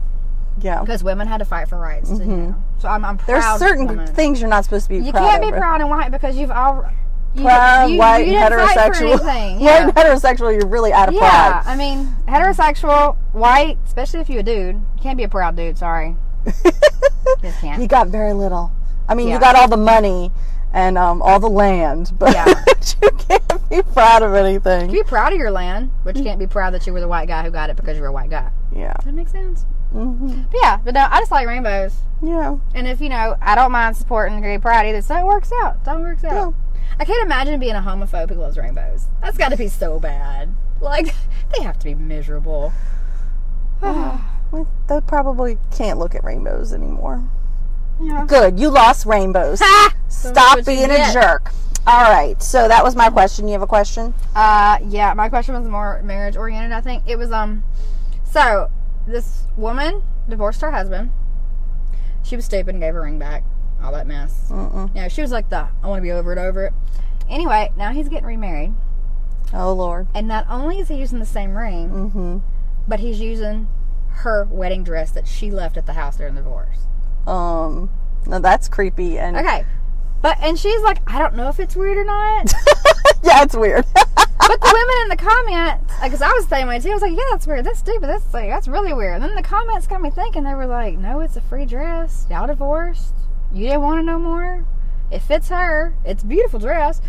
Yeah. 0.60 0.82
because 0.82 1.04
women 1.04 1.28
had 1.28 1.38
to 1.38 1.46
fight 1.46 1.68
for 1.70 1.78
rights. 1.78 2.10
So, 2.10 2.16
you 2.16 2.22
mm-hmm. 2.22 2.50
know. 2.50 2.64
so 2.80 2.88
I'm 2.88 3.04
I'm 3.06 3.20
There's 3.28 3.46
certain 3.60 3.88
woman. 3.88 4.08
things 4.08 4.40
you're 4.40 4.50
not 4.50 4.64
supposed 4.64 4.86
to 4.86 4.90
be 4.90 4.98
You 4.98 5.12
can't 5.12 5.42
be 5.42 5.48
over. 5.48 5.58
proud 5.58 5.82
and 5.82 5.90
white 5.90 6.12
because 6.12 6.38
you've 6.38 6.52
all. 6.52 6.86
You, 7.34 7.44
Proud, 7.44 7.86
you, 7.86 7.98
white, 7.98 8.28
you 8.28 8.34
didn't 8.34 8.60
fight 8.60 8.94
for 8.94 9.04
heterosexual. 9.06 9.60
Yeah. 9.62 9.86
White, 9.86 9.96
heterosexual, 9.96 10.52
you're 10.54 10.68
really 10.68 10.92
out 10.92 11.08
of 11.08 11.14
Yeah, 11.16 11.62
pride. 11.62 11.64
I 11.66 11.78
mean, 11.78 12.14
heterosexual, 12.28 13.16
white, 13.32 13.78
especially 13.86 14.20
if 14.20 14.30
you're 14.30 14.42
a 14.42 14.44
dude, 14.44 14.76
you 14.76 15.02
can't 15.02 15.16
be 15.18 15.24
a 15.24 15.30
proud 15.30 15.56
dude. 15.56 15.78
Sorry, 15.78 16.18
just 17.42 17.62
can't. 17.62 17.82
you 17.82 17.88
got 17.88 18.10
very 18.10 18.34
little. 18.34 18.74
I 19.08 19.16
mean, 19.16 19.30
Yeah. 19.30 19.36
you 19.36 19.40
got 19.40 19.56
all 19.56 19.70
the 19.70 19.78
money 19.78 20.32
and 20.74 20.98
um, 20.98 21.22
all 21.22 21.40
the 21.40 21.50
land, 21.50 22.12
but 22.18 22.34
Yeah. 22.34 22.48
you 23.02 23.10
can't 23.12 23.70
be 23.70 23.82
proud 23.82 24.22
of 24.24 24.34
anything. 24.34 24.90
You 24.90 25.04
be 25.04 25.08
proud 25.08 25.34
of 25.34 25.40
your 25.40 25.52
land, 25.52 25.92
but 26.04 26.16
you 26.16 26.24
can't 26.24 26.40
be 26.40 26.48
proud 26.48 26.74
that 26.74 26.86
you 26.88 26.94
were 26.94 27.02
the 27.02 27.08
white 27.08 27.28
guy 27.28 27.44
who 27.44 27.52
got 27.52 27.70
it 27.70 27.76
because 27.76 27.98
you're 27.98 28.08
a 28.08 28.12
white 28.12 28.30
guy. 28.30 28.50
Yeah. 28.76 28.94
That 29.04 29.14
makes 29.14 29.32
sense? 29.32 29.66
hmm 29.92 30.44
But 30.52 30.60
yeah, 30.62 30.78
but 30.84 30.94
no, 30.94 31.06
I 31.10 31.20
just 31.20 31.32
like 31.32 31.48
rainbows. 31.48 31.96
Yeah. 32.22 32.58
And 32.74 32.88
if 32.88 33.02
you 33.02 33.10
know, 33.10 33.36
I 33.42 33.56
don't 33.56 33.72
mind 33.72 33.98
supporting 33.98 34.40
gay 34.42 34.58
pride 34.58 34.88
either, 34.88 35.02
so 35.02 35.16
it 35.18 35.26
works 35.26 35.52
out. 35.64 35.78
It 35.82 35.88
all 35.88 36.00
works 36.00 36.24
out. 36.24 36.34
Yeah. 36.34 36.52
I 37.00 37.06
can't 37.06 37.24
imagine 37.26 37.60
being 37.60 37.76
a 37.76 37.82
homophobe 37.82 38.30
who 38.30 38.36
loves 38.36 38.58
rainbows. 38.58 39.08
That's 39.22 39.38
got 39.38 39.50
to 39.50 39.58
be 39.58 39.68
so 39.68 40.00
bad. 40.00 40.54
Like 40.80 41.14
they 41.58 41.64
have 41.64 41.78
to 41.80 41.86
be 41.86 41.96
miserable. 41.96 42.74
Well, 44.52 44.68
They 44.90 45.00
probably 45.00 45.58
can't 45.72 45.98
look 45.98 46.14
at 46.14 46.26
rainbows 46.26 46.74
anymore. 46.74 47.24
Yeah. 48.02 48.26
Good. 48.28 48.60
You 48.60 48.70
lost 48.70 49.06
rainbows. 49.06 49.60
Ha! 49.62 49.94
Stop 50.08 50.66
being 50.66 50.90
a 50.92 51.12
jerk. 51.14 51.52
All 51.88 52.04
right. 52.12 52.42
So 52.42 52.68
that 52.68 52.84
was 52.84 52.96
my 52.96 53.10
question. 53.10 53.48
You 53.48 53.54
have 53.54 53.62
a 53.62 53.68
question? 53.68 54.14
Uh, 54.36 54.78
yeah, 54.86 55.14
my 55.14 55.30
question 55.30 55.56
was 55.56 55.68
more 55.68 56.02
marriage 56.04 56.36
oriented. 56.36 56.72
I 56.72 56.82
think 56.82 57.04
it 57.08 57.18
was 57.18 57.32
um, 57.32 57.64
so 58.24 58.70
this 59.08 59.44
woman 59.58 60.04
divorced 60.30 60.62
her 60.62 60.72
husband. 60.72 61.12
She 62.24 62.36
was 62.36 62.46
stupid 62.46 62.76
and 62.76 62.82
gave 62.82 62.94
her 62.94 63.02
ring 63.02 63.20
back. 63.20 63.44
All 63.84 63.92
that 63.94 64.06
mess. 64.06 64.48
Mm-mm. 64.50 64.94
You 64.96 65.02
know, 65.02 65.08
she 65.08 65.22
was 65.22 65.32
like 65.32 65.50
the 65.50 65.68
I 65.84 65.88
want 65.88 65.98
to 66.00 66.04
be 66.04 66.12
over 66.12 66.32
it, 66.34 66.38
over 66.38 66.68
it. 66.68 66.74
Anyway, 67.30 67.72
now 67.78 67.92
he's 67.92 68.10
getting 68.10 68.26
remarried, 68.28 68.74
Oh 69.54 69.74
Lord. 69.74 70.08
and 70.14 70.28
not 70.28 70.46
only 70.50 70.80
is 70.80 70.88
he 70.90 70.96
using 70.96 71.20
the 71.20 71.26
same 71.26 71.56
ring, 71.58 71.90
Mm-hmm. 71.90 72.38
but 72.88 73.00
he's 73.00 73.20
using 73.20 73.68
her 74.10 74.48
wedding 74.52 74.84
dress 74.84 75.12
that 75.12 75.28
she 75.28 75.50
left 75.50 75.78
at 75.78 75.86
the 75.88 75.94
house 75.94 76.18
during 76.18 76.36
the 76.36 76.42
divorce. 76.42 76.80
Um. 77.32 77.90
No, 78.28 78.40
that's 78.40 78.68
creepy. 78.68 79.18
And 79.18 79.36
Okay, 79.36 79.66
but 80.22 80.38
and 80.42 80.58
she's 80.60 80.82
like, 80.82 81.00
I 81.08 81.20
don't 81.20 81.36
know 81.36 81.50
if 81.50 81.60
it's 81.60 81.76
weird 81.76 81.98
or 81.98 82.06
not. 82.06 82.54
yeah, 83.24 83.44
it's 83.44 83.56
weird. 83.56 83.86
But 84.48 84.60
the 84.60 84.74
women 84.74 84.96
in 85.04 85.10
the 85.10 85.16
comments, 85.18 85.94
because 86.04 86.22
I 86.22 86.30
was 86.34 86.46
the 86.46 86.56
same 86.56 86.68
way 86.68 86.80
too, 86.80 86.90
I 86.90 86.94
was 86.94 87.02
like, 87.04 87.12
yeah, 87.12 87.24
that's 87.30 87.46
weird. 87.46 87.64
That's 87.64 87.80
stupid. 87.80 88.10
That's 88.10 88.34
like, 88.34 88.50
that's 88.50 88.68
really 88.68 88.92
weird. 88.92 89.14
And 89.16 89.24
then 89.24 89.36
the 89.36 89.44
comments 89.44 89.86
got 89.86 90.02
me 90.02 90.10
thinking. 90.10 90.44
They 90.44 90.56
were 90.56 90.66
like, 90.66 90.98
no, 90.98 91.20
it's 91.20 91.38
a 91.38 91.42
free 91.42 91.66
dress. 91.66 92.26
Y'all 92.30 92.48
divorced. 92.48 93.14
You 93.54 93.68
didn't 93.68 93.84
want 93.84 94.00
to 94.00 94.04
know 94.04 94.18
more. 94.18 94.66
It 95.12 95.20
fits 95.20 95.50
her. 95.50 95.96
It's 96.04 96.24
a 96.24 96.26
beautiful 96.26 96.60
dress. 96.60 97.02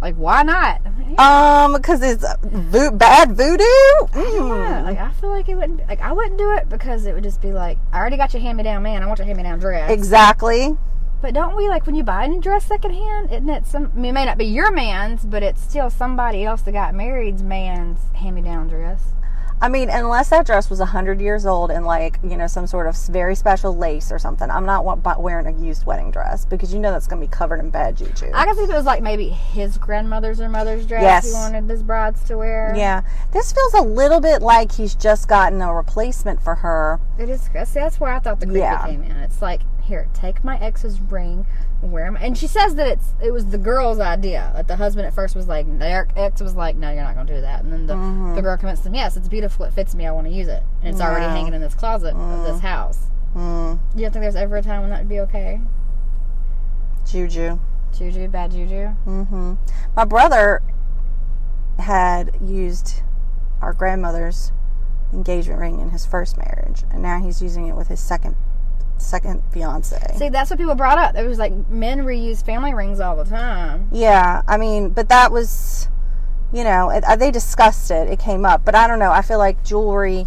Like, 0.00 0.14
why 0.16 0.42
not? 0.42 0.80
I'm 1.18 1.72
um, 1.72 1.80
because 1.80 2.02
it's 2.02 2.24
vo- 2.42 2.92
bad 2.92 3.32
voodoo. 3.36 3.64
yeah. 3.64 4.04
Mm. 4.14 4.84
Like, 4.84 4.98
I 4.98 5.10
feel 5.12 5.30
like 5.30 5.48
it 5.48 5.56
wouldn't. 5.56 5.86
Like, 5.88 6.00
I 6.00 6.12
wouldn't 6.12 6.38
do 6.38 6.54
it 6.54 6.68
because 6.68 7.06
it 7.06 7.14
would 7.14 7.24
just 7.24 7.40
be 7.42 7.52
like, 7.52 7.78
I 7.92 7.98
already 7.98 8.16
got 8.16 8.32
your 8.32 8.42
hand-me-down 8.42 8.82
man. 8.82 9.02
I 9.02 9.06
want 9.06 9.18
your 9.18 9.26
hand-me-down 9.26 9.58
dress. 9.58 9.90
Exactly. 9.90 10.76
But 11.20 11.34
don't 11.34 11.56
we 11.56 11.68
like 11.68 11.84
when 11.84 11.96
you 11.96 12.04
buy 12.04 12.24
a 12.24 12.28
new 12.28 12.40
dress 12.40 12.66
secondhand? 12.66 13.32
Isn't 13.32 13.48
it 13.48 13.66
some? 13.66 13.90
I 13.92 13.96
mean, 13.98 14.10
it 14.10 14.12
may 14.12 14.24
not 14.24 14.38
be 14.38 14.44
your 14.44 14.70
man's, 14.70 15.24
but 15.24 15.42
it's 15.42 15.60
still 15.60 15.90
somebody 15.90 16.44
else 16.44 16.62
that 16.62 16.72
got 16.72 16.94
married's 16.94 17.42
man's 17.42 17.98
hand-me-down 18.14 18.68
dress. 18.68 19.12
I 19.60 19.68
mean, 19.68 19.90
unless 19.90 20.30
that 20.30 20.46
dress 20.46 20.70
was 20.70 20.78
100 20.78 21.20
years 21.20 21.44
old 21.44 21.70
and 21.70 21.84
like, 21.84 22.18
you 22.22 22.36
know, 22.36 22.46
some 22.46 22.66
sort 22.66 22.86
of 22.86 22.96
very 23.08 23.34
special 23.34 23.76
lace 23.76 24.12
or 24.12 24.18
something, 24.18 24.48
I'm 24.50 24.64
not 24.64 24.84
wearing 25.20 25.46
a 25.46 25.52
used 25.64 25.84
wedding 25.84 26.10
dress 26.12 26.44
because 26.44 26.72
you 26.72 26.78
know 26.78 26.92
that's 26.92 27.06
going 27.08 27.20
to 27.20 27.26
be 27.26 27.30
covered 27.30 27.58
in 27.60 27.70
bad 27.70 27.96
juju. 27.96 28.30
I 28.32 28.44
guess 28.46 28.58
if 28.58 28.70
it 28.70 28.72
was 28.72 28.84
like 28.84 29.02
maybe 29.02 29.28
his 29.28 29.76
grandmother's 29.78 30.40
or 30.40 30.48
mother's 30.48 30.86
dress 30.86 31.02
Yes. 31.02 31.26
he 31.26 31.32
wanted 31.32 31.68
his 31.68 31.82
brides 31.82 32.22
to 32.24 32.36
wear. 32.38 32.72
yeah. 32.76 33.02
This 33.32 33.52
feels 33.52 33.74
a 33.74 33.82
little 33.82 34.20
bit 34.20 34.42
like 34.42 34.72
he's 34.72 34.94
just 34.94 35.28
gotten 35.28 35.60
a 35.60 35.74
replacement 35.74 36.40
for 36.40 36.54
her. 36.56 37.00
It 37.18 37.28
is. 37.28 37.42
See, 37.42 37.50
that's 37.74 37.98
where 37.98 38.12
I 38.12 38.20
thought 38.20 38.38
the 38.40 38.46
creepy 38.46 38.60
Yeah. 38.60 38.86
came 38.86 39.02
in. 39.02 39.16
It's 39.16 39.42
like, 39.42 39.62
here, 39.82 40.06
take 40.14 40.44
my 40.44 40.58
ex's 40.58 41.00
ring, 41.00 41.46
wear 41.82 42.14
I? 42.16 42.20
And 42.20 42.36
she 42.36 42.46
says 42.46 42.74
that 42.76 42.86
it's 42.86 43.14
it 43.22 43.30
was 43.32 43.46
the 43.46 43.58
girl's 43.58 44.00
idea. 44.00 44.52
Like 44.54 44.66
the 44.66 44.76
husband 44.76 45.06
at 45.06 45.14
first 45.14 45.34
was 45.36 45.46
like, 45.48 45.66
their 45.78 46.08
ex 46.16 46.40
was 46.40 46.54
like, 46.54 46.76
no, 46.76 46.90
you're 46.92 47.02
not 47.04 47.14
going 47.14 47.26
to 47.26 47.34
do 47.36 47.40
that. 47.40 47.62
And 47.62 47.72
then 47.72 47.86
the, 47.86 47.94
Mm-hmm. 47.94 48.34
the 48.34 48.42
girl 48.42 48.56
convinced 48.56 48.84
him, 48.86 48.94
yes, 48.94 49.16
it's 49.16 49.28
beautiful, 49.28 49.64
it 49.64 49.72
fits 49.72 49.94
me, 49.94 50.06
I 50.06 50.10
want 50.12 50.26
to 50.26 50.32
use 50.32 50.48
it, 50.48 50.62
and 50.82 50.88
it's 50.92 51.00
already 51.00 51.26
hanging 51.26 51.54
in 51.54 51.60
this 51.60 51.74
closet 51.74 52.14
of 52.14 52.44
this 52.44 52.60
house. 52.60 53.06
Mm, 53.36 53.78
You 53.94 54.02
don't 54.02 54.12
think 54.12 54.22
there's 54.22 54.36
ever 54.36 54.56
a 54.56 54.62
time 54.62 54.80
when 54.80 54.90
that 54.90 55.00
would 55.00 55.08
be 55.08 55.20
okay? 55.20 55.60
juju. 57.10 57.58
Juju, 57.96 58.28
bad 58.28 58.50
juju. 58.52 58.94
Mm-hmm. 59.06 59.54
My 59.96 60.04
brother 60.04 60.62
had 61.78 62.36
used 62.40 63.02
our 63.62 63.72
grandmother's 63.72 64.52
engagement 65.12 65.58
ring 65.60 65.80
in 65.80 65.90
his 65.90 66.04
first 66.04 66.36
marriage, 66.36 66.84
and 66.90 67.02
now 67.02 67.18
he's 67.20 67.40
using 67.42 67.66
it 67.66 67.74
with 67.76 67.88
his 67.88 68.00
second 68.00 68.36
second 68.98 69.42
fiance. 69.52 69.98
See, 70.16 70.28
that's 70.28 70.50
what 70.50 70.58
people 70.58 70.74
brought 70.74 70.98
up. 70.98 71.14
It 71.16 71.26
was 71.26 71.38
like 71.38 71.52
men 71.68 72.00
reuse 72.00 72.44
family 72.44 72.74
rings 72.74 73.00
all 73.00 73.16
the 73.16 73.24
time. 73.24 73.88
Yeah, 73.92 74.42
I 74.46 74.56
mean, 74.56 74.90
but 74.90 75.08
that 75.08 75.32
was 75.32 75.88
you 76.52 76.64
know, 76.64 76.88
it, 76.90 77.04
uh, 77.04 77.14
they 77.16 77.30
discussed 77.30 77.90
it. 77.90 78.08
It 78.08 78.18
came 78.18 78.44
up, 78.46 78.64
but 78.64 78.74
I 78.74 78.86
don't 78.86 78.98
know. 78.98 79.10
I 79.10 79.20
feel 79.22 79.38
like 79.38 79.62
jewelry 79.64 80.26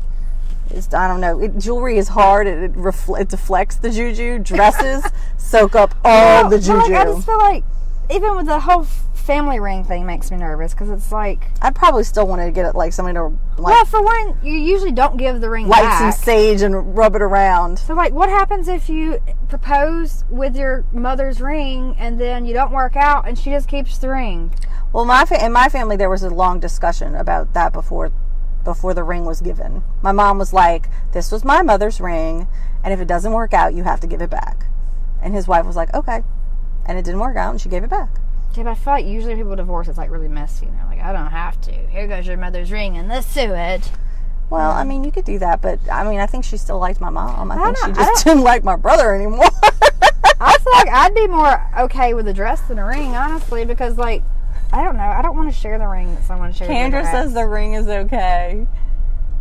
is 0.69 0.93
I 0.93 1.07
don't 1.07 1.19
know. 1.21 1.39
It, 1.39 1.57
jewelry 1.57 1.97
is 1.97 2.09
hard. 2.09 2.47
It 2.47 2.63
it, 2.63 2.73
refl- 2.73 3.19
it 3.19 3.29
deflects 3.29 3.75
the 3.77 3.89
juju. 3.89 4.39
Dresses 4.39 5.03
soak 5.37 5.75
up 5.75 5.95
all 6.05 6.43
Well, 6.43 6.49
the 6.49 6.59
juju. 6.59 6.73
like, 6.77 6.91
I 6.91 7.05
just 7.05 7.25
feel 7.25 7.37
like 7.37 7.63
even 8.09 8.35
with 8.35 8.45
the 8.45 8.59
whole 8.59 8.85
family 9.21 9.59
ring 9.59 9.83
thing 9.83 10.05
makes 10.05 10.31
me 10.31 10.37
nervous 10.37 10.73
because 10.73 10.89
it's 10.89 11.11
like, 11.11 11.49
I'd 11.61 11.75
probably 11.75 12.03
still 12.03 12.27
want 12.27 12.41
to 12.41 12.51
get 12.51 12.65
it 12.65 12.75
like 12.75 12.93
somebody 12.93 13.15
to 13.15 13.37
like 13.57 13.73
well, 13.73 13.85
for 13.85 14.01
one, 14.01 14.37
you 14.43 14.53
usually 14.53 14.91
don't 14.91 15.17
give 15.17 15.39
the 15.41 15.49
ring 15.49 15.67
light 15.67 15.83
back. 15.83 16.13
some 16.13 16.23
sage 16.23 16.61
and 16.61 16.97
rub 16.97 17.15
it 17.15 17.21
around. 17.21 17.79
So, 17.79 17.93
like, 17.93 18.13
what 18.13 18.29
happens 18.29 18.67
if 18.67 18.89
you 18.89 19.19
propose 19.49 20.25
with 20.29 20.55
your 20.55 20.85
mother's 20.91 21.39
ring 21.41 21.95
and 21.97 22.19
then 22.19 22.45
you 22.45 22.53
don't 22.53 22.71
work 22.71 22.95
out 22.95 23.27
and 23.27 23.37
she 23.37 23.51
just 23.51 23.67
keeps 23.67 23.97
the 23.97 24.09
ring? 24.09 24.53
Well, 24.93 25.05
my 25.05 25.25
fa- 25.25 25.43
in 25.43 25.51
my 25.53 25.69
family 25.69 25.95
there 25.95 26.09
was 26.09 26.23
a 26.23 26.29
long 26.29 26.59
discussion 26.59 27.15
about 27.15 27.53
that 27.53 27.71
before 27.71 28.11
before 28.63 28.93
the 28.93 29.03
ring 29.03 29.25
was 29.25 29.41
given. 29.41 29.83
My 30.01 30.11
mom 30.11 30.37
was 30.37 30.53
like, 30.53 30.87
"This 31.13 31.31
was 31.31 31.43
my 31.45 31.61
mother's 31.61 31.99
ring, 32.01 32.47
and 32.83 32.93
if 32.93 32.99
it 32.99 33.07
doesn't 33.07 33.31
work 33.31 33.53
out, 33.53 33.73
you 33.73 33.83
have 33.83 33.99
to 34.01 34.07
give 34.07 34.21
it 34.21 34.29
back." 34.29 34.65
And 35.21 35.33
his 35.33 35.47
wife 35.47 35.65
was 35.65 35.75
like, 35.75 35.93
"Okay." 35.93 36.23
And 36.85 36.97
it 36.97 37.05
didn't 37.05 37.21
work 37.21 37.37
out, 37.37 37.51
and 37.51 37.61
she 37.61 37.69
gave 37.69 37.83
it 37.83 37.89
back. 37.89 38.09
Yeah, 38.55 38.63
but 38.63 38.71
I 38.71 38.75
feel 38.75 38.93
like 38.93 39.05
usually 39.05 39.35
people 39.35 39.55
divorce, 39.55 39.87
it's 39.87 39.97
like 39.97 40.09
really 40.11 40.27
messy. 40.27 40.65
And 40.65 40.77
they're 40.77 40.85
like, 40.85 41.01
I 41.01 41.13
don't 41.13 41.31
have 41.31 41.59
to. 41.61 41.71
Here 41.71 42.07
goes 42.07 42.27
your 42.27 42.37
mother's 42.37 42.71
ring 42.71 42.95
in 42.95 43.07
the 43.07 43.21
sewage. 43.21 43.83
Well, 44.49 44.71
I 44.71 44.83
mean, 44.83 45.05
you 45.05 45.11
could 45.11 45.23
do 45.23 45.39
that, 45.39 45.61
but 45.61 45.79
I 45.89 46.03
mean, 46.03 46.19
I 46.19 46.25
think 46.25 46.43
she 46.43 46.57
still 46.57 46.77
liked 46.77 46.99
my 46.99 47.09
mom. 47.09 47.51
I, 47.51 47.55
I 47.55 47.71
think 47.73 47.77
she 47.77 47.91
just 47.93 48.25
didn't 48.25 48.43
like 48.43 48.63
my 48.65 48.75
brother 48.75 49.15
anymore. 49.15 49.45
I 50.41 50.57
feel 50.57 50.73
like 50.73 50.89
I'd 50.91 51.15
be 51.15 51.27
more 51.27 51.61
okay 51.79 52.13
with 52.13 52.27
a 52.27 52.33
dress 52.33 52.59
than 52.61 52.77
a 52.77 52.85
ring, 52.85 53.15
honestly, 53.15 53.63
because, 53.63 53.97
like, 53.97 54.23
I 54.73 54.83
don't 54.83 54.97
know. 54.97 55.03
I 55.03 55.21
don't 55.21 55.35
want 55.37 55.53
to 55.53 55.57
share 55.57 55.77
the 55.79 55.87
ring 55.87 56.13
that 56.15 56.23
someone 56.25 56.51
shares. 56.51 56.69
Kendra 56.69 57.09
says 57.09 57.33
the 57.33 57.45
ring 57.45 57.73
is 57.75 57.87
okay. 57.87 58.67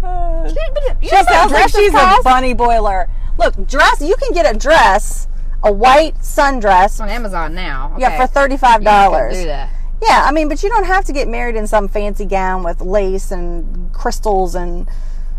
Uh, 0.03 0.49
She, 0.49 1.09
She 1.09 1.09
sounds 1.25 1.53
like 1.53 1.69
she's 1.71 1.93
a 1.93 2.17
bunny 2.23 2.55
boiler. 2.55 3.09
Look, 3.39 3.67
dress. 3.67 4.01
You 4.01 4.15
can 4.17 4.33
get 4.33 4.55
a 4.55 4.59
dress, 4.59 5.27
a 5.63 5.73
white 5.73 6.17
sundress, 6.17 7.01
on 7.01 7.09
Amazon 7.09 7.55
now. 7.55 7.95
yeah, 7.99 8.17
for 8.17 8.27
thirty 8.27 8.57
five 8.57 8.83
dollars. 8.83 9.35
Do 9.37 9.45
that. 9.47 9.71
Yeah, 10.03 10.25
I 10.27 10.33
mean, 10.33 10.49
but 10.49 10.63
you 10.63 10.71
don't 10.71 10.87
have 10.87 11.05
to 11.07 11.13
get 11.13 11.29
married 11.29 11.57
in 11.57 11.67
some 11.67 11.87
fancy 11.87 12.25
gown 12.25 12.63
with 12.63 12.81
lace 12.81 13.31
and 13.31 13.93
crystals 13.93 14.55
and 14.55 14.89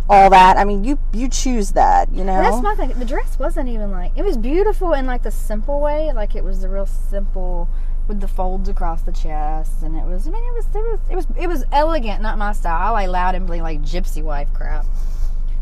all 0.08 0.30
that. 0.30 0.58
I 0.58 0.66
mean, 0.66 0.84
you 0.84 1.00
you 1.14 1.28
choose 1.28 1.72
that, 1.72 2.14
you 2.14 2.24
know. 2.24 2.42
That's 2.42 2.62
my 2.62 2.76
thing. 2.76 2.90
The 3.00 3.06
dress 3.06 3.40
wasn't 3.40 3.70
even 3.70 3.92
like 3.92 4.12
it 4.16 4.24
was 4.24 4.38
beautiful 4.38 4.94
in 4.94 5.06
like 5.06 5.24
the 5.24 5.32
simple 5.32 5.80
way, 5.82 6.12
like 6.14 6.36
it 6.36 6.44
was 6.44 6.62
the 6.62 6.70
real 6.70 6.86
simple 6.86 7.70
with 8.08 8.20
the 8.20 8.28
folds 8.28 8.68
across 8.70 9.02
the 9.02 9.12
chest, 9.12 9.82
and 9.82 9.96
it 9.96 10.04
was. 10.04 10.28
I 10.28 10.32
mean, 10.32 10.44
it 10.44 10.54
was 10.54 10.66
it 10.66 10.78
was 10.78 11.00
it 11.10 11.16
was 11.16 11.28
it 11.40 11.48
was 11.48 11.64
elegant, 11.72 12.22
not 12.22 12.38
my 12.38 12.52
style. 12.52 12.94
I 12.94 13.06
like 13.06 13.10
loud 13.10 13.36
and 13.36 13.48
bling 13.48 13.64
like 13.64 13.82
gypsy 13.82 14.22
wife 14.22 14.54
crap. 14.54 14.86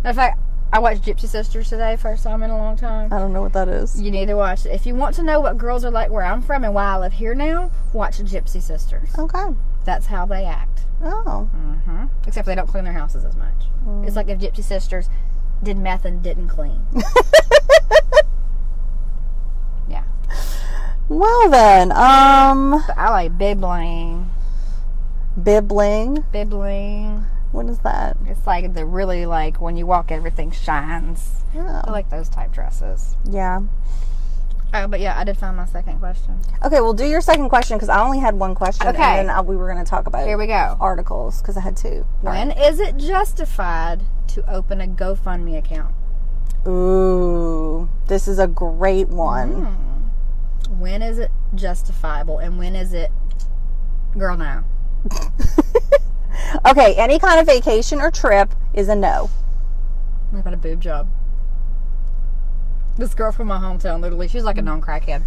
Matter 0.03 0.09
of 0.09 0.15
fact, 0.15 0.39
I 0.71 0.77
watched 0.79 1.01
Gypsy 1.01 1.27
Sisters 1.27 1.67
today, 1.69 1.95
first 1.95 2.21
time 2.23 2.43
in 2.43 2.51
a 2.51 2.57
long 2.57 2.75
time. 2.77 3.11
I 3.11 3.17
don't 3.17 3.33
know 3.33 3.41
what 3.41 3.53
that 3.53 3.67
is. 3.67 3.99
You 3.99 4.11
need 4.11 4.27
to 4.27 4.35
watch 4.35 4.67
it 4.67 4.69
if 4.69 4.85
you 4.85 4.93
want 4.93 5.15
to 5.15 5.23
know 5.23 5.39
what 5.39 5.57
girls 5.57 5.83
are 5.83 5.89
like 5.89 6.11
where 6.11 6.23
I'm 6.23 6.43
from 6.43 6.63
and 6.63 6.75
why 6.75 6.83
I 6.85 6.97
live 6.99 7.13
here 7.13 7.33
now. 7.33 7.71
Watch 7.91 8.19
Gypsy 8.19 8.61
Sisters. 8.61 9.09
Okay. 9.17 9.45
That's 9.85 10.05
how 10.05 10.27
they 10.27 10.45
act. 10.45 10.81
Oh. 11.01 11.49
Mm-hmm. 11.55 12.05
Except 12.27 12.45
they 12.45 12.53
don't 12.53 12.67
clean 12.67 12.83
their 12.83 12.93
houses 12.93 13.25
as 13.25 13.35
much. 13.35 13.47
It's 14.05 14.15
like 14.15 14.27
if 14.29 14.37
Gypsy 14.39 14.63
Sisters 14.63 15.09
did 15.63 15.77
meth 15.77 16.05
and 16.05 16.21
didn't 16.21 16.49
clean. 16.49 16.85
yeah. 19.89 20.03
Well 21.07 21.49
then, 21.49 21.91
um, 21.93 22.83
But 22.85 22.95
I 22.97 23.09
like 23.09 23.37
bibbling. 23.39 24.29
bibling. 25.41 26.23
Bibbling. 26.31 27.25
What 27.51 27.65
is 27.67 27.79
that? 27.79 28.17
It's 28.25 28.45
like 28.45 28.73
the 28.73 28.85
really 28.85 29.25
like 29.25 29.59
when 29.59 29.75
you 29.75 29.85
walk, 29.87 30.11
everything 30.11 30.51
shines. 30.51 31.41
I 31.55 31.81
Oh, 31.87 31.91
like 31.91 32.09
those 32.09 32.29
type 32.29 32.51
dresses. 32.51 33.15
yeah. 33.25 33.61
Oh, 34.71 34.87
but 34.87 34.99
yeah, 34.99 35.17
I 35.17 35.23
did 35.23 35.35
find 35.35 35.57
my 35.57 35.65
second 35.65 35.97
question. 35.97 36.39
Okay, 36.63 36.79
well, 36.79 36.93
do 36.93 37.03
your 37.03 37.21
second 37.21 37.49
question 37.49 37.75
because 37.77 37.89
I 37.89 38.03
only 38.03 38.19
had 38.19 38.35
one 38.35 38.53
question. 38.53 38.85
Okay. 38.87 39.01
And 39.01 39.29
then 39.29 39.35
uh, 39.35 39.41
we 39.41 39.55
were 39.55 39.65
going 39.71 39.83
to 39.83 39.89
talk 39.89 40.05
about 40.05 40.27
Here 40.27 40.37
we 40.37 40.45
go. 40.45 40.77
articles 40.79 41.41
because 41.41 41.57
I 41.57 41.61
had 41.61 41.75
two. 41.75 42.05
When 42.21 42.51
is 42.51 42.79
it 42.79 42.97
justified 42.97 44.03
to 44.27 44.47
open 44.47 44.79
a 44.79 44.85
GoFundMe 44.85 45.57
account? 45.57 45.95
Ooh, 46.67 47.89
this 48.05 48.27
is 48.27 48.37
a 48.37 48.45
great 48.45 49.07
one. 49.07 50.11
When 50.69 51.01
is 51.01 51.17
it 51.17 51.31
justifiable 51.55 52.37
and 52.37 52.59
when 52.59 52.75
is 52.75 52.93
it 52.93 53.11
girl 54.19 54.37
no? 54.37 54.63
Okay, 56.65 56.95
any 56.95 57.19
kind 57.19 57.39
of 57.39 57.45
vacation 57.45 57.99
or 58.01 58.11
trip 58.11 58.53
is 58.73 58.89
a 58.89 58.95
no. 58.95 59.29
What 60.31 60.39
about 60.39 60.53
a 60.53 60.57
boob 60.57 60.81
job? 60.81 61.07
This 62.97 63.13
girl 63.13 63.31
from 63.31 63.47
my 63.47 63.57
hometown, 63.57 64.01
literally, 64.01 64.27
she's 64.27 64.43
like 64.43 64.57
a 64.57 64.61
non 64.61 64.81
crackhead, 64.81 65.23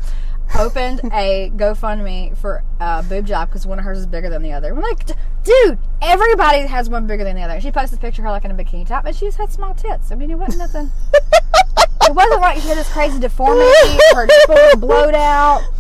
opened 0.59 1.01
a 1.12 1.51
GoFundMe 1.57 2.37
for 2.37 2.62
a 2.81 3.03
boob 3.03 3.27
job 3.27 3.48
because 3.48 3.66
one 3.66 3.79
of 3.79 3.85
hers 3.85 3.98
is 3.98 4.07
bigger 4.07 4.29
than 4.29 4.42
the 4.42 4.53
other. 4.53 4.75
I'm 4.75 4.81
like, 4.83 5.07
dude, 5.42 5.79
everybody 6.03 6.61
has 6.66 6.90
one 6.90 7.07
bigger 7.07 7.25
than 7.25 7.35
the 7.37 7.42
other. 7.42 7.61
She 7.61 7.70
posted 7.70 7.98
a 7.98 8.03
picture 8.03 8.20
of 8.22 8.25
her 8.27 8.31
like 8.31 8.44
in 8.44 8.51
a 8.51 8.55
bikini 8.55 8.87
top, 8.87 9.07
and 9.07 9.16
she 9.16 9.25
just 9.27 9.38
had 9.38 9.51
small 9.51 9.75
tits. 9.75 10.12
I 10.12 10.16
mean, 10.16 10.31
it 10.31 10.38
wasn't 10.38 10.59
nothing. 10.59 10.90
it 12.03 12.14
wasn't 12.14 12.40
like 12.42 12.59
she 12.61 12.68
had 12.68 12.77
this 12.77 12.92
crazy 12.92 13.18
deformity. 13.18 13.70
Her 14.14 14.27
nipple 14.27 14.55
was 14.55 14.75
blowed 14.79 15.14
out. 15.14 15.62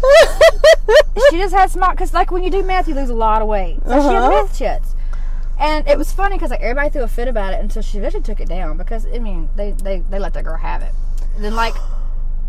She 1.30 1.38
just 1.38 1.54
had 1.54 1.70
small, 1.70 1.90
because 1.90 2.12
like 2.14 2.30
when 2.30 2.42
you 2.42 2.50
do 2.50 2.62
math, 2.62 2.88
you 2.88 2.94
lose 2.94 3.10
a 3.10 3.14
lot 3.14 3.42
of 3.42 3.48
weight. 3.48 3.78
So 3.86 4.00
she 4.00 4.14
had 4.14 4.22
Uh-huh. 4.32 4.46
tits. 4.52 4.94
And 5.62 5.86
it 5.86 5.96
was 5.96 6.12
funny 6.12 6.36
because 6.36 6.50
like 6.50 6.60
everybody 6.60 6.90
threw 6.90 7.02
a 7.04 7.08
fit 7.08 7.28
about 7.28 7.54
it 7.54 7.60
until 7.60 7.82
she 7.82 7.98
eventually 7.98 8.22
took 8.24 8.40
it 8.40 8.48
down 8.48 8.76
because 8.76 9.06
I 9.06 9.18
mean 9.20 9.48
they 9.56 9.70
they, 9.70 10.00
they 10.00 10.18
let 10.18 10.34
that 10.34 10.42
girl 10.44 10.56
have 10.56 10.82
it. 10.82 10.92
And 11.36 11.44
then 11.44 11.54
like 11.54 11.74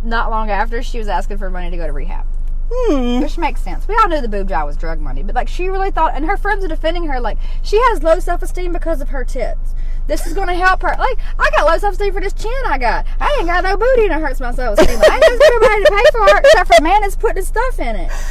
not 0.03 0.29
long 0.31 0.49
after 0.49 0.81
she 0.81 0.97
was 0.97 1.07
asking 1.07 1.37
for 1.37 1.49
money 1.49 1.69
to 1.69 1.77
go 1.77 1.85
to 1.85 1.93
rehab, 1.93 2.25
Hmm. 2.73 3.21
which 3.21 3.37
makes 3.37 3.61
sense. 3.61 3.87
We 3.87 3.95
all 3.95 4.09
knew 4.09 4.19
the 4.19 4.27
boob 4.27 4.49
job 4.49 4.65
was 4.65 4.75
drug 4.77 4.99
money, 4.99 5.21
but 5.21 5.35
like 5.35 5.47
she 5.47 5.69
really 5.69 5.91
thought, 5.91 6.15
and 6.15 6.25
her 6.25 6.35
friends 6.37 6.65
are 6.65 6.67
defending 6.67 7.05
her 7.05 7.19
like 7.21 7.37
she 7.61 7.77
has 7.89 8.01
low 8.01 8.19
self 8.19 8.41
esteem 8.41 8.73
because 8.73 8.99
of 8.99 9.09
her 9.09 9.23
tits. 9.23 9.75
This 10.07 10.25
is 10.27 10.33
going 10.33 10.49
to 10.49 10.55
help 10.55 10.81
her. 10.81 10.95
Like 10.97 11.17
I 11.39 11.49
got 11.51 11.65
low 11.67 11.77
self 11.77 11.93
esteem 11.93 12.13
for 12.13 12.19
this 12.19 12.33
chin 12.33 12.51
I 12.65 12.77
got. 12.79 13.05
I 13.21 13.37
ain't 13.37 13.47
got 13.47 13.63
no 13.63 13.77
booty 13.77 14.05
and 14.05 14.11
it 14.11 14.19
hurts 14.21 14.39
my 14.39 14.51
self 14.53 14.77
esteem. 14.79 14.99
I 14.99 15.15
ain't 15.15 15.21
got 15.21 15.61
nobody 15.61 15.83
to 15.83 15.91
pay 15.91 16.03
for 16.11 16.37
it 16.37 16.45
except 16.45 16.75
for 16.75 16.81
man 16.81 17.01
that's 17.01 17.15
putting 17.15 17.43
stuff 17.43 17.79
in 17.79 17.95
it. 17.95 18.11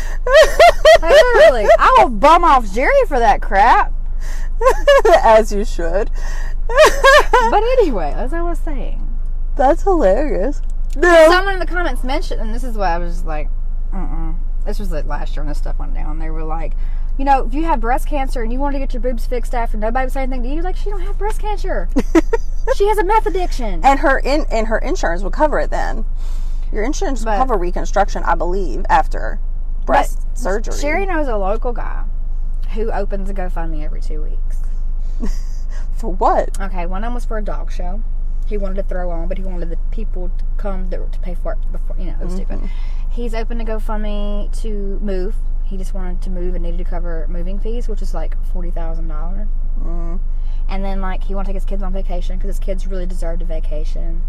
Like, 1.01 1.11
literally, 1.11 1.66
I 1.81 1.97
will 1.99 2.11
bum 2.11 2.45
off 2.45 2.73
Jerry 2.73 2.92
for 3.09 3.18
that 3.18 3.40
crap. 3.42 3.92
As 5.22 5.53
you 5.53 5.64
should. 5.64 6.11
But 7.51 7.62
anyway, 7.79 8.12
as 8.14 8.33
I 8.33 8.40
was 8.40 8.59
saying, 8.59 9.07
That's 9.57 9.83
hilarious. 9.83 10.62
No. 10.96 11.29
someone 11.29 11.55
in 11.55 11.61
the 11.61 11.66
comments 11.66 12.05
mentioned, 12.05 12.40
and 12.40 12.55
this 12.55 12.64
is 12.64 12.77
why 12.77 12.94
I 12.94 12.98
was 12.98 13.14
just 13.14 13.27
like, 13.27 13.48
mm 13.92 14.37
This 14.64 14.79
was 14.79 14.92
like 14.92 15.05
last 15.07 15.35
year 15.35 15.42
when 15.42 15.48
this 15.48 15.59
stuff 15.59 15.79
went 15.79 15.94
down. 15.94 16.18
They 16.18 16.31
were 16.31 16.44
like, 16.44 16.72
you 17.18 17.25
know, 17.25 17.44
if 17.46 17.53
you 17.53 17.64
have 17.64 17.81
breast 17.81 18.07
cancer 18.07 18.42
and 18.42 18.53
you 18.53 18.59
want 18.59 18.75
to 18.75 18.79
get 18.79 18.94
your 18.94 19.03
boobs 19.03 19.27
fixed 19.27 19.55
after 19.55 19.77
nobody 19.77 20.07
was 20.07 20.12
saying 20.14 20.33
anything 20.33 20.51
to 20.51 20.57
you, 20.57 20.62
like 20.62 20.77
she 20.77 20.88
don't 20.90 21.03
have 21.03 21.18
breast 21.18 21.40
cancer. 21.40 21.88
she 22.77 22.87
has 22.88 22.96
a 22.98 23.05
meth 23.05 23.27
addiction. 23.27 23.85
and 23.85 24.01
her 24.01 24.18
in 24.18 24.46
and 24.51 24.68
her 24.68 24.79
insurance 24.79 25.22
will 25.22 25.31
cover 25.31 25.59
it 25.59 25.70
then. 25.70 26.05
Your 26.72 26.85
insurance 26.85 27.25
will 27.25 27.37
cover 27.37 27.57
reconstruction, 27.59 28.22
I 28.22 28.35
believe, 28.35 28.87
after 28.88 29.40
breast 29.85 30.27
surgery. 30.38 30.79
Sherry 30.79 31.05
knows 31.07 31.29
a 31.29 31.37
local 31.37 31.72
guy 31.72 32.05
who 32.75 32.90
opens 32.92 33.29
a 33.29 33.35
GoFundMe 33.35 33.85
every 33.85 34.01
two 34.01 34.22
weeks. 34.22 34.52
For 35.96 36.12
what? 36.12 36.61
Okay, 36.61 36.87
one 36.87 37.04
of 37.04 37.08
them 37.08 37.14
was 37.14 37.24
for 37.24 37.38
a 37.38 37.44
dog 37.44 37.70
show. 37.70 38.02
He 38.46 38.58
wanted 38.58 38.74
to 38.76 38.82
throw 38.82 39.11
on, 39.11 39.28
but 39.28 39.38
he 39.38 39.44
wanted 39.44 39.70
the 39.70 39.78
people 39.90 40.30
to 40.37 40.44
come 40.56 40.90
to, 40.90 41.06
to 41.08 41.18
pay 41.20 41.35
for 41.35 41.52
it 41.52 41.72
before, 41.72 41.96
you 41.96 42.06
know, 42.06 42.16
it 42.20 42.24
was 42.24 42.35
stupid. 42.35 42.58
He's 43.11 43.35
opened 43.35 43.62
a 43.62 43.64
GoFundMe 43.64 44.61
to 44.62 44.98
move. 45.00 45.37
He 45.64 45.76
just 45.76 45.94
wanted 45.94 46.20
to 46.22 46.30
move 46.30 46.54
and 46.54 46.64
needed 46.64 46.78
to 46.78 46.85
cover 46.85 47.26
moving 47.28 47.58
fees, 47.61 47.88
which 47.88 48.02
is 48.02 48.14
like 48.14 48.37
$40,000. 48.52 49.48
Mm. 49.80 50.20
And 50.68 50.85
then, 50.85 51.00
like, 51.00 51.24
he 51.24 51.35
wanted 51.35 51.46
to 51.46 51.52
take 51.52 51.62
his 51.62 51.64
kids 51.64 51.82
on 51.82 51.92
vacation 51.92 52.37
because 52.37 52.48
his 52.48 52.58
kids 52.58 52.87
really 52.87 53.06
deserved 53.06 53.42
a 53.42 53.44
vacation. 53.44 54.22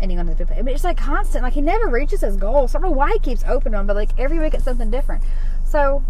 And 0.00 0.10
he 0.10 0.16
wanted 0.16 0.36
to 0.38 0.46
pay. 0.46 0.60
But 0.60 0.72
it's 0.72 0.84
like 0.84 0.96
constant. 0.96 1.44
Like, 1.44 1.54
he 1.54 1.60
never 1.60 1.88
reaches 1.88 2.20
his 2.20 2.36
goals. 2.36 2.72
So 2.72 2.78
I 2.78 2.82
don't 2.82 2.90
know 2.90 2.96
why 2.96 3.12
he 3.12 3.18
keeps 3.18 3.44
opening 3.46 3.72
them, 3.72 3.86
but 3.86 3.96
like 3.96 4.10
every 4.18 4.38
week 4.38 4.54
it's 4.54 4.64
something 4.64 4.90
different. 4.90 5.22
So, 5.64 6.04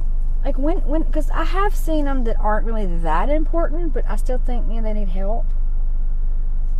like, 0.44 0.58
when, 0.58 0.78
when, 0.86 1.02
because 1.02 1.30
I 1.30 1.44
have 1.44 1.74
seen 1.74 2.04
them 2.04 2.24
that 2.24 2.38
aren't 2.38 2.66
really 2.66 2.86
that 2.86 3.28
important, 3.28 3.92
but 3.92 4.04
I 4.08 4.16
still 4.16 4.38
think, 4.38 4.66
you 4.68 4.76
know, 4.76 4.82
they 4.82 4.92
need 4.92 5.08
help. 5.08 5.46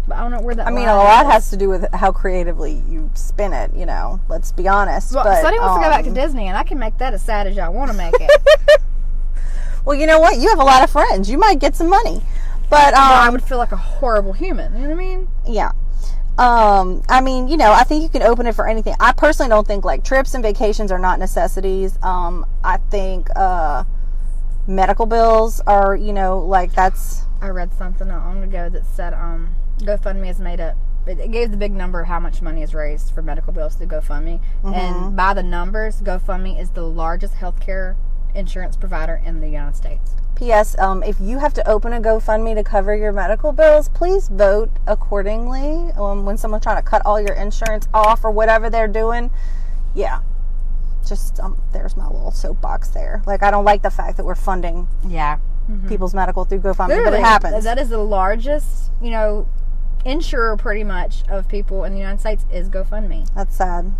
But 0.06 0.18
I 0.18 0.20
don't 0.20 0.32
know 0.32 0.40
where 0.42 0.54
that 0.54 0.66
I 0.66 0.70
mean, 0.70 0.86
a 0.86 0.96
lot 0.96 1.24
is. 1.26 1.32
has 1.32 1.50
to 1.50 1.56
do 1.56 1.70
with 1.70 1.90
how 1.94 2.12
creatively 2.12 2.82
you 2.88 3.10
spin 3.14 3.54
it. 3.54 3.74
You 3.74 3.86
know, 3.86 4.20
let's 4.28 4.52
be 4.52 4.68
honest. 4.68 5.14
Well, 5.14 5.24
but, 5.24 5.42
Sunnie 5.42 5.58
wants 5.58 5.78
to 5.78 5.84
go 5.84 5.90
back 5.90 6.02
to 6.04 6.10
um, 6.10 6.14
Disney, 6.14 6.48
and 6.48 6.58
I 6.58 6.62
can 6.62 6.78
make 6.78 6.98
that 6.98 7.14
as 7.14 7.22
sad 7.22 7.46
as 7.46 7.56
y'all 7.56 7.72
want 7.72 7.90
to 7.90 7.96
make 7.96 8.14
it. 8.20 8.30
Well, 9.84 9.98
you 9.98 10.06
know 10.06 10.18
what? 10.18 10.38
You 10.38 10.48
have 10.48 10.58
a 10.58 10.64
lot 10.64 10.82
of 10.82 10.90
friends. 10.90 11.28
You 11.28 11.36
might 11.38 11.58
get 11.58 11.76
some 11.76 11.90
money. 11.90 12.22
But 12.70 12.94
um, 12.94 13.08
But 13.08 13.22
I 13.22 13.28
would 13.28 13.42
feel 13.42 13.58
like 13.58 13.72
a 13.72 13.76
horrible 13.76 14.32
human. 14.32 14.72
You 14.74 14.88
know 14.88 14.94
what 14.94 14.94
I 14.94 15.06
mean? 15.06 15.28
yeah. 15.46 15.72
Um, 16.38 17.02
I 17.08 17.20
mean, 17.20 17.46
you 17.46 17.56
know, 17.56 17.72
I 17.72 17.84
think 17.84 18.02
you 18.02 18.08
can 18.08 18.22
open 18.22 18.46
it 18.46 18.54
for 18.54 18.68
anything. 18.68 18.94
I 18.98 19.12
personally 19.12 19.50
don't 19.50 19.66
think 19.66 19.84
like 19.84 20.02
trips 20.02 20.34
and 20.34 20.42
vacations 20.42 20.90
are 20.90 20.98
not 20.98 21.18
necessities. 21.18 21.96
Um, 22.02 22.44
I 22.64 22.78
think 22.78 23.28
uh, 23.36 23.84
medical 24.66 25.06
bills 25.06 25.60
are, 25.66 25.94
you 25.94 26.12
know, 26.12 26.38
like 26.40 26.72
that's 26.72 27.22
I 27.40 27.48
read 27.48 27.74
something 27.74 28.08
not 28.08 28.24
long 28.24 28.42
ago 28.42 28.68
that 28.68 28.86
said 28.86 29.14
um, 29.14 29.54
GoFundMe 29.78 30.30
is 30.30 30.40
made 30.40 30.60
up. 30.60 30.76
It 31.06 31.18
it 31.18 31.30
gave 31.30 31.50
the 31.50 31.56
big 31.56 31.72
number 31.72 32.00
of 32.00 32.08
how 32.08 32.18
much 32.18 32.40
money 32.40 32.62
is 32.62 32.74
raised 32.74 33.14
for 33.14 33.22
medical 33.22 33.52
bills 33.52 33.74
through 33.74 33.88
GoFundMe, 33.88 34.40
and 34.64 35.14
by 35.14 35.34
the 35.34 35.42
numbers, 35.42 36.00
GoFundMe 36.00 36.58
is 36.58 36.70
the 36.70 36.82
largest 36.82 37.34
healthcare 37.34 37.96
insurance 38.34 38.76
provider 38.76 39.22
in 39.24 39.40
the 39.40 39.48
United 39.48 39.76
States. 39.76 40.14
P.S. 40.34 40.76
Um, 40.78 41.02
if 41.02 41.20
you 41.20 41.38
have 41.38 41.54
to 41.54 41.68
open 41.68 41.92
a 41.92 42.00
GoFundMe 42.00 42.54
to 42.54 42.64
cover 42.64 42.94
your 42.94 43.12
medical 43.12 43.52
bills, 43.52 43.88
please 43.88 44.28
vote 44.28 44.70
accordingly. 44.86 45.92
Um, 45.92 46.24
when 46.24 46.36
someone's 46.36 46.62
trying 46.64 46.76
to 46.76 46.82
cut 46.82 47.02
all 47.04 47.20
your 47.20 47.34
insurance 47.34 47.88
off 47.94 48.24
or 48.24 48.30
whatever 48.30 48.68
they're 48.68 48.88
doing, 48.88 49.30
yeah. 49.94 50.20
Just 51.06 51.38
um, 51.40 51.60
there's 51.72 51.96
my 51.96 52.06
little 52.06 52.30
soapbox 52.30 52.88
there. 52.88 53.22
Like 53.26 53.42
I 53.42 53.50
don't 53.50 53.64
like 53.64 53.82
the 53.82 53.90
fact 53.90 54.16
that 54.16 54.24
we're 54.24 54.34
funding 54.34 54.88
Yeah, 55.06 55.38
people's 55.88 56.14
medical 56.14 56.44
through 56.44 56.60
GoFundMe, 56.60 57.04
but 57.04 57.12
it 57.14 57.20
happens. 57.20 57.64
That 57.64 57.78
is 57.78 57.90
the 57.90 57.98
largest, 57.98 58.90
you 59.02 59.10
know, 59.10 59.46
insurer 60.04 60.56
pretty 60.56 60.82
much 60.84 61.22
of 61.28 61.46
people 61.48 61.84
in 61.84 61.92
the 61.92 61.98
United 61.98 62.20
States 62.20 62.44
is 62.50 62.68
GoFundMe. 62.70 63.28
That's 63.34 63.54
sad. 63.56 63.92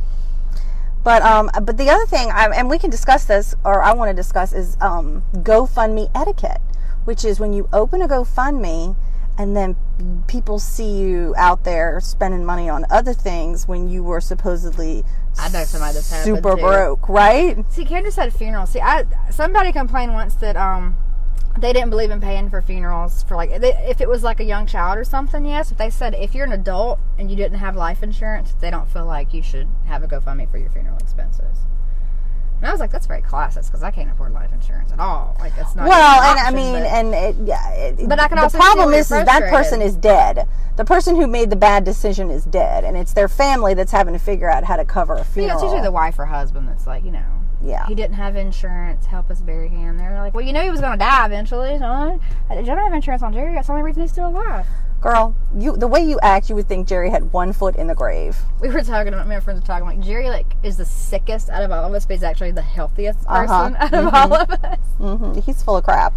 But 1.05 1.23
um, 1.23 1.51
but 1.63 1.77
the 1.77 1.91
other 1.91 2.07
thing, 2.07 2.31
I, 2.31 2.47
and 2.47 2.71
we 2.71 2.79
can 2.79 2.91
discuss 2.91 3.27
this, 3.27 3.55
or 3.63 3.83
I 3.83 3.93
want 3.93 4.09
to 4.09 4.15
discuss, 4.15 4.55
is 4.55 4.79
um, 4.81 5.23
GoFundMe 5.35 6.11
etiquette, 6.15 6.63
which 7.05 7.25
is 7.25 7.39
when 7.39 7.53
you 7.53 7.69
open 7.75 8.01
a 8.01 8.09
GoFundMe, 8.09 8.97
and 9.37 9.55
then 9.55 9.77
people 10.27 10.59
see 10.59 10.91
you 10.97 11.35
out 11.37 11.65
there 11.65 12.01
spending 12.01 12.45
money 12.45 12.71
on 12.71 12.87
other 12.91 13.13
things 13.13 13.69
when 13.69 13.89
you 13.89 14.03
were 14.03 14.21
supposedly 14.21 15.05
I 15.39 15.51
know 15.51 15.65
somebody 15.65 15.95
that's 15.95 16.07
super 16.25 16.57
broke, 16.57 17.09
right? 17.09 17.57
See, 17.71 17.85
Kendra 17.85 18.15
had 18.15 18.29
a 18.29 18.31
funeral. 18.31 18.67
See, 18.67 18.81
I 18.81 19.05
somebody 19.31 19.73
complained 19.73 20.15
once 20.15 20.35
that 20.37 20.57
um 20.57 20.97
they 21.59 21.73
didn't 21.73 21.91
believe 21.91 22.11
in 22.11 22.21
paying 22.21 22.51
for 22.51 22.61
funerals 22.61 23.23
for 23.25 23.37
like 23.37 23.61
they, 23.61 23.73
if 23.89 24.01
it 24.01 24.09
was 24.09 24.23
like 24.23 24.41
a 24.41 24.45
young 24.45 24.67
child 24.67 24.99
or 24.99 25.05
something. 25.05 25.45
Yes, 25.47 25.69
but 25.71 25.79
they 25.79 25.91
said 25.91 26.15
if 26.15 26.35
you're 26.35 26.47
an 26.47 26.53
adult 26.53 26.99
and 27.19 27.31
you 27.31 27.37
didn't 27.37 27.59
have 27.59 27.77
life 27.77 28.03
insurance, 28.03 28.55
they 28.61 28.71
don't 28.71 28.89
feel 28.89 29.07
like 29.07 29.33
you 29.33 29.43
should 29.43 29.69
have 29.87 30.03
a 30.03 30.09
GoFundMe 30.09 30.51
for 30.51 30.59
your 30.59 30.71
funeral 30.71 30.99
expenses. 30.99 31.59
And 32.59 32.67
I 32.69 32.71
was 32.71 32.81
like, 32.81 32.91
that's 32.91 33.07
very 33.07 33.21
classist 33.21 33.67
because 33.67 33.83
I 33.83 33.91
can't 33.91 34.11
afford 34.11 34.33
life 34.33 34.53
insurance 34.53 34.91
at 34.93 34.99
all. 34.99 35.37
Like 35.39 35.53
it's 35.59 35.75
not. 35.77 35.87
Well, 35.89 36.23
an 36.23 36.39
and 36.39 36.47
I 36.47 36.51
mean, 36.51 36.73
but- 36.83 36.87
and 36.87 37.15
it, 37.15 37.37
yeah, 37.47 37.71
it, 37.73 38.09
But 38.09 38.19
I 38.21 38.29
can 38.29 38.37
the 38.37 38.45
also 38.45 38.59
see 38.59 38.63
problem 38.65 38.95
is, 38.95 39.11
is 39.11 39.25
that 39.25 39.51
person 39.51 39.83
is 39.83 39.97
dead. 39.97 40.49
The 40.77 40.85
person 40.85 41.15
who 41.15 41.27
made 41.29 41.51
the 41.51 41.57
bad 41.57 41.85
decision 41.85 42.31
is 42.31 42.45
dead, 42.45 42.83
and 42.85 42.97
it's 42.97 43.13
their 43.13 43.29
family 43.29 43.75
that's 43.75 43.93
having 43.93 44.13
to 44.15 44.19
figure 44.19 44.51
out 44.51 44.65
how 44.65 44.77
to 44.77 44.85
cover 44.85 45.15
a 45.15 45.19
Yeah, 45.19 45.23
funeral. 45.25 45.55
it's 45.59 45.63
usually 45.63 45.83
the 45.83 45.93
wife 45.93 46.19
or 46.19 46.25
husband 46.27 46.69
that's 46.69 46.87
like, 46.87 47.05
you 47.05 47.13
know, 47.13 47.44
yeah. 47.65 47.87
he 47.87 47.95
didn't 47.95 48.15
have 48.17 48.37
insurance. 48.37 49.07
Help 49.07 49.31
us 49.31 49.41
bury 49.41 49.69
him. 49.69 49.97
They're 49.99 50.19
like, 50.21 50.35
well, 50.35 50.45
you 50.45 50.53
know, 50.53 50.63
he 50.63 50.71
was 50.71 50.81
going 50.81 50.93
to 50.93 50.99
die 51.05 51.27
eventually. 51.27 51.79
So 51.79 51.85
I 51.87 52.19
I 52.51 52.55
don't 52.63 52.67
have 52.79 52.93
insurance 52.93 53.23
on 53.23 53.33
Jerry. 53.33 53.55
That's 53.55 53.67
the 53.69 53.73
only 53.73 53.85
reason 53.85 54.03
he's 54.03 54.13
still 54.13 54.29
alive. 54.29 54.67
Girl, 55.01 55.35
you 55.59 55.77
the 55.77 55.87
way 55.89 56.01
you 56.03 56.19
act, 56.23 56.49
you 56.49 56.55
would 56.55 56.67
think 56.67 56.89
Jerry 56.89 57.11
had 57.11 57.31
one 57.33 57.53
foot 57.53 57.77
in 57.77 57.89
the 57.89 57.95
grave. 57.95 58.39
We 58.61 58.69
were 58.71 58.81
talking 58.83 59.13
about, 59.13 59.27
me 59.29 59.35
and 59.35 59.41
my 59.41 59.41
friends 59.41 59.61
were 59.61 59.67
talking, 59.67 59.87
like, 59.87 60.01
Jerry, 60.01 60.31
like, 60.31 60.55
is 60.63 60.79
the 60.79 60.87
sickest 60.87 61.51
out 61.51 61.63
of 61.63 61.71
all 61.71 61.85
of 61.85 61.93
us, 61.93 62.07
but 62.07 62.15
he's 62.15 62.23
actually 62.23 62.53
the 62.53 62.63
healthiest 62.63 63.19
person 63.27 63.51
Uh-huh. 63.77 63.77
out 63.81 63.93
of 63.95 64.15
all 64.15 64.35
of 64.35 64.51
us. 64.51 64.79
hmm 64.97 65.39
He's 65.41 65.63
full 65.63 65.77
of 65.77 65.85
crap. 65.85 66.15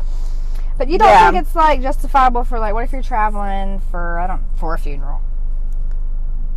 But 0.78 0.88
you 0.88 0.98
don't 1.00 1.10
Yeah. 1.10 1.32
think 1.32 1.44
it's, 1.44 1.54
like, 1.54 1.82
justifiable 1.82 2.46
for, 2.46 2.60
like, 2.60 2.74
what 2.74 2.86
if 2.86 2.94
you're 2.94 3.02
traveling 3.02 3.80
for, 3.92 4.20
I 4.20 4.28
don't, 4.28 4.44
for 4.56 4.74
a 4.74 4.78
funeral? 4.78 5.20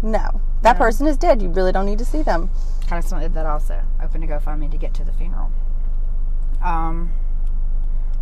No, 0.02 0.40
that 0.62 0.74
No. 0.74 0.78
person 0.84 1.06
is 1.08 1.16
dead. 1.16 1.42
You 1.42 1.48
really 1.48 1.72
don't 1.72 1.86
need 1.86 1.98
to 1.98 2.04
see 2.04 2.22
them. 2.22 2.50
Of 2.92 3.20
did 3.20 3.34
that 3.34 3.46
also. 3.46 3.82
Open 4.02 4.20
to 4.20 4.26
GoFundMe 4.26 4.70
to 4.70 4.76
get 4.76 4.94
to 4.94 5.04
the 5.04 5.12
funeral. 5.12 5.50
Um, 6.64 7.12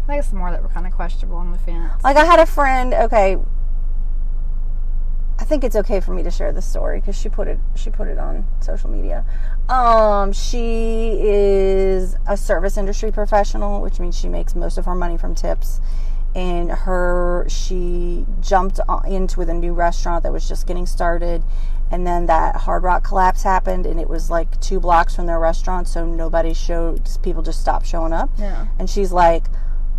I 0.05 0.07
think 0.07 0.25
it's 0.25 0.33
more 0.33 0.51
that 0.51 0.63
were 0.63 0.69
kind 0.69 0.87
of 0.87 0.93
questionable 0.93 1.39
on 1.39 1.53
the 1.53 1.59
fence. 1.59 2.03
Like 2.05 2.17
I 2.17 2.25
had 2.25 2.39
a 2.39 2.47
friend. 2.47 2.95
Okay, 2.95 3.39
I 5.39 5.45
think 5.45 5.63
it's 5.63 5.77
okay 5.77 6.01
for 6.01 6.13
me 6.13 6.23
to 6.25 6.31
share 6.31 6.53
this 6.53 6.67
story 6.67 7.01
because 7.01 7.17
she 7.17 7.29
put 7.29 7.47
it 7.47 7.59
she 7.77 7.91
put 7.91 8.09
it 8.09 8.19
on 8.19 8.47
social 8.61 8.91
media. 8.91 9.25
Um, 9.69 10.33
she 10.33 11.19
is 11.23 12.17
a 12.27 12.37
service 12.37 12.77
industry 12.77 13.13
professional, 13.13 13.81
which 13.81 14.01
means 14.01 14.19
she 14.19 14.29
makes 14.29 14.55
most 14.55 14.79
of 14.79 14.85
her 14.85 14.95
money 14.95 15.17
from 15.17 15.35
tips. 15.35 15.81
And 16.35 16.71
her 16.71 17.47
she 17.49 18.27
jumped 18.41 18.81
into 19.07 19.39
with 19.39 19.49
a 19.49 19.55
new 19.55 19.73
restaurant 19.73 20.25
that 20.25 20.33
was 20.33 20.47
just 20.49 20.67
getting 20.67 20.87
started, 20.87 21.43
and 21.91 22.07
then 22.07 22.27
that 22.27 22.57
Hard 22.57 22.83
Rock 22.83 23.05
collapse 23.05 23.43
happened, 23.43 23.87
and 23.87 23.99
it 23.99 24.09
was 24.09 24.31
like 24.31 24.61
two 24.61 24.81
blocks 24.81 25.15
from 25.17 25.27
their 25.27 25.39
restaurant, 25.39 25.89
so 25.89 26.05
nobody 26.05 26.55
showed. 26.55 27.09
People 27.23 27.43
just 27.43 27.61
stopped 27.61 27.87
showing 27.87 28.13
up. 28.13 28.31
Yeah. 28.39 28.67
And 28.79 28.89
she's 28.89 29.13
like, 29.13 29.45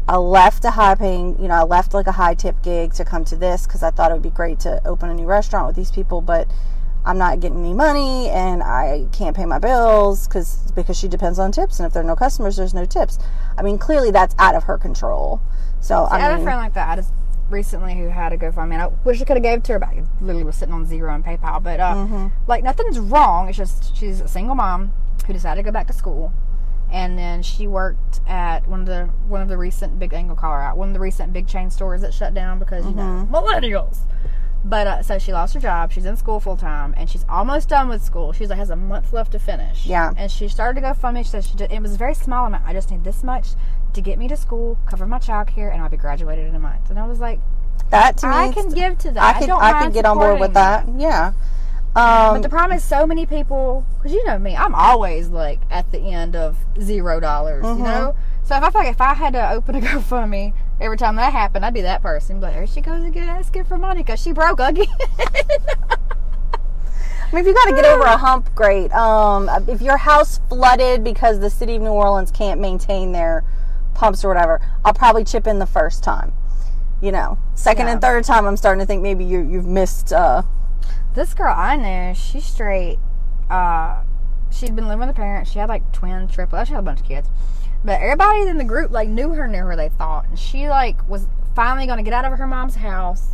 I 0.10 0.18
left 0.18 0.66
a 0.66 0.72
high 0.72 0.96
paying, 0.96 1.40
you 1.40 1.48
know, 1.48 1.54
I 1.54 1.64
left 1.64 1.94
like 1.94 2.08
a 2.08 2.14
high 2.14 2.34
tip 2.34 2.64
gig 2.64 2.94
to 2.96 3.06
come 3.06 3.24
to 3.26 3.36
this 3.36 3.68
because 3.68 3.84
I 3.84 3.92
thought 3.92 4.10
it 4.10 4.16
would 4.16 4.24
be 4.24 4.32
great 4.32 4.60
to 4.62 4.82
open 4.84 5.10
a 5.10 5.14
new 5.14 5.26
restaurant 5.26 5.68
with 5.68 5.76
these 5.76 5.92
people, 5.92 6.22
but 6.22 6.48
I'm 7.06 7.20
not 7.20 7.40
getting 7.40 7.60
any 7.60 7.76
money 7.76 8.28
and 8.30 8.64
I 8.64 9.06
can't 9.12 9.36
pay 9.36 9.46
my 9.46 9.60
bills 9.60 10.28
because 10.28 10.72
because 10.72 10.98
she 10.98 11.08
depends 11.08 11.38
on 11.38 11.52
tips 11.52 11.80
and 11.80 11.86
if 11.86 11.94
there 11.94 12.02
are 12.02 12.08
no 12.08 12.16
customers, 12.16 12.58
there's 12.58 12.74
no 12.74 12.86
tips. 12.86 13.20
I 13.56 13.62
mean, 13.62 13.78
clearly 13.78 14.10
that's 14.10 14.34
out 14.40 14.56
of 14.56 14.64
her 14.64 14.80
control. 14.80 15.42
So 15.80 16.06
I 16.06 16.18
I 16.18 16.20
had 16.20 16.40
a 16.40 16.44
friend 16.44 16.58
like 16.58 16.74
that. 16.74 17.06
Recently 17.52 17.96
who 17.96 18.08
had 18.10 18.34
a 18.34 18.38
GoFundMe. 18.38 18.74
And 18.74 18.82
I 18.82 18.88
wish 19.06 19.22
I 19.22 19.26
could 19.26 19.38
have 19.38 19.44
gave 19.44 19.60
it 19.60 19.64
to 19.66 19.74
her, 19.74 19.80
but 19.80 19.90
I 19.90 20.04
literally 20.22 20.44
was 20.44 20.56
sitting 20.56 20.74
on 20.74 20.86
zero 20.86 21.14
on 21.14 21.24
PayPal. 21.24 21.62
But 21.62 21.80
uh, 21.80 21.94
Mm-hmm. 21.96 22.28
like 22.48 22.64
nothing's 22.64 23.00
wrong. 23.00 23.48
It's 23.50 23.58
just 23.58 23.96
she's 23.96 24.22
a 24.22 24.28
single 24.28 24.56
mom 24.56 24.94
who 25.28 25.34
decided 25.34 25.62
to 25.62 25.66
go 25.66 25.72
back 25.72 25.88
to 25.88 25.94
school, 25.94 26.34
and 26.92 27.18
then 27.18 27.44
she 27.44 27.68
worked 27.68 28.20
at 28.28 28.68
one 28.68 28.82
of 28.82 28.86
the 28.86 29.06
one 29.28 29.42
of 29.42 29.48
the 29.48 29.58
recent 29.58 30.00
big 30.00 30.14
angle 30.14 30.36
call 30.36 30.54
her 30.54 30.62
out 30.62 30.78
one 30.78 30.88
of 30.90 30.94
the 30.94 31.00
recent 31.00 31.32
big 31.34 31.48
chain 31.48 31.70
stores 31.70 32.02
that 32.02 32.14
shut 32.14 32.34
down 32.34 32.58
because 32.60 32.86
you 32.86 32.92
know 32.94 33.26
Mm-hmm. 33.28 33.36
millennials. 33.36 33.98
But 34.64 34.88
uh, 34.88 35.04
so 35.04 35.18
she 35.20 35.32
lost 35.32 35.54
her 35.54 35.60
job. 35.60 35.92
She's 35.92 36.06
in 36.06 36.18
school 36.18 36.40
full 36.40 36.58
time, 36.58 36.94
and 36.98 37.10
she's 37.10 37.26
almost 37.30 37.70
done 37.70 37.88
with 37.88 38.04
school. 38.04 38.34
She's 38.34 38.50
like 38.50 38.60
has 38.60 38.70
a 38.70 38.76
month 38.76 39.14
left 39.14 39.32
to 39.32 39.40
finish. 39.40 39.86
Yeah. 39.86 40.12
And 40.18 40.30
she 40.30 40.48
started 40.50 40.82
to 40.82 40.88
go 40.88 40.94
fund 40.94 41.16
me. 41.16 41.24
She 41.24 41.30
said 41.30 41.46
she 41.46 41.56
did, 41.56 41.72
it 41.72 41.82
was 41.82 41.94
a 41.94 41.98
very 41.98 42.14
small 42.14 42.46
amount. 42.46 42.66
I 42.66 42.74
just 42.74 42.92
need 42.92 43.04
this 43.04 43.24
much 43.24 43.50
to 43.94 44.02
get 44.02 44.20
me 44.20 44.28
to 44.28 44.36
school, 44.36 44.78
cover 44.86 45.06
my 45.06 45.18
childcare, 45.18 45.72
and 45.72 45.82
I'll 45.82 45.90
be 45.90 45.98
graduated 45.98 46.46
in 46.48 46.56
a 46.56 46.60
month. 46.60 46.90
And 46.90 47.00
I 47.00 47.08
was 47.08 47.20
like, 47.20 47.40
that 47.90 48.18
to 48.18 48.28
me, 48.28 48.34
I 48.34 48.52
can 48.52 48.70
give 48.70 48.98
to 49.00 49.12
that. 49.12 49.36
I 49.38 49.40
I, 49.40 49.46
don't 49.48 49.62
I 49.62 49.72
mind 49.72 49.86
could 49.86 49.94
get 49.94 50.06
on 50.06 50.18
board 50.18 50.40
with 50.40 50.54
that. 50.54 50.88
Yeah. 50.98 51.34
Um, 51.96 52.36
But 52.36 52.42
the 52.44 52.50
problem 52.50 52.78
is, 52.78 52.84
so 52.84 53.08
many 53.08 53.26
people, 53.26 53.86
because 53.98 54.12
you 54.12 54.24
know 54.26 54.38
me, 54.38 54.56
I'm 54.56 54.76
always 54.76 55.30
like 55.30 55.60
at 55.72 55.92
the 55.92 56.00
end 56.00 56.36
of 56.36 56.58
zero 56.80 57.20
dollars. 57.20 57.66
Mm-hmm. 57.66 57.80
You 57.80 57.86
know, 57.86 58.16
so 58.44 58.56
if 58.56 58.64
I 58.64 58.70
feel 58.70 58.82
like 58.82 58.92
if 58.92 59.02
I 59.02 59.14
had 59.16 59.34
to 59.34 59.52
open 59.52 59.76
a 59.76 59.82
GoFundMe 59.82 60.54
every 60.82 60.98
time 60.98 61.16
that 61.18 61.34
happened, 61.34 61.66
I'd 61.66 61.74
be 61.74 61.82
that 61.82 62.02
person. 62.02 62.40
But 62.40 62.54
there 62.54 62.68
she 62.68 62.82
goes 62.82 63.04
again, 63.04 63.30
asking 63.30 63.66
for 63.66 63.78
because 63.96 64.22
she 64.22 64.32
broke 64.32 64.60
again. 64.60 64.88
I 67.32 67.36
mean, 67.36 67.42
if 67.42 67.48
you 67.48 67.54
got 67.54 67.66
to 67.66 67.76
get 67.76 67.86
over 67.86 68.06
a 68.06 68.18
hump, 68.18 68.56
great. 68.56 68.92
Um, 68.92 69.50
if 69.68 69.82
your 69.82 69.98
house 69.98 70.40
flooded 70.50 71.04
because 71.04 71.40
the 71.40 71.50
city 71.50 71.76
of 71.76 71.84
New 71.84 71.92
Orleans 71.92 72.32
can't 72.32 72.60
maintain 72.60 73.12
their 73.12 73.44
pumps 73.94 74.26
or 74.26 74.30
whatever, 74.30 74.60
I'll 74.84 74.96
probably 74.96 75.24
chip 75.24 75.46
in 75.46 75.60
the 75.60 75.68
first 75.68 76.04
time. 76.04 76.34
You 77.02 77.12
know, 77.12 77.38
second 77.54 77.88
and 77.88 78.02
third 78.02 78.24
time, 78.24 78.46
I'm 78.46 78.58
starting 78.58 78.80
to 78.80 78.86
think 78.86 79.02
maybe 79.04 79.24
you 79.24 79.42
you've 79.42 79.68
missed. 79.68 80.12
Uh, 80.12 80.42
this 81.14 81.34
girl 81.34 81.54
I 81.56 81.76
knew, 81.76 82.16
she's 82.16 82.46
straight. 82.46 82.98
Uh, 83.50 84.04
she'd 84.52 84.76
been 84.76 84.88
living 84.88 85.08
with 85.08 85.16
her 85.16 85.22
parents. 85.22 85.52
She 85.52 85.60
had 85.60 85.70
like 85.70 85.92
twin, 85.94 86.28
triplets. 86.28 86.68
She 86.68 86.74
had 86.74 86.80
a 86.80 86.84
bunch 86.84 87.00
of 87.02 87.06
kids. 87.06 87.30
But 87.84 88.02
everybody 88.02 88.42
in 88.42 88.58
the 88.58 88.64
group 88.66 88.92
like 88.92 89.08
knew 89.10 89.30
her, 89.34 89.48
knew 89.48 89.60
her. 89.60 89.76
They 89.76 89.90
thought, 89.90 90.28
and 90.28 90.38
she 90.38 90.68
like 90.70 91.08
was 91.10 91.28
finally 91.56 91.86
going 91.86 91.98
to 91.98 92.04
get 92.04 92.14
out 92.14 92.26
of 92.32 92.38
her 92.38 92.48
mom's 92.48 92.76
house, 92.76 93.30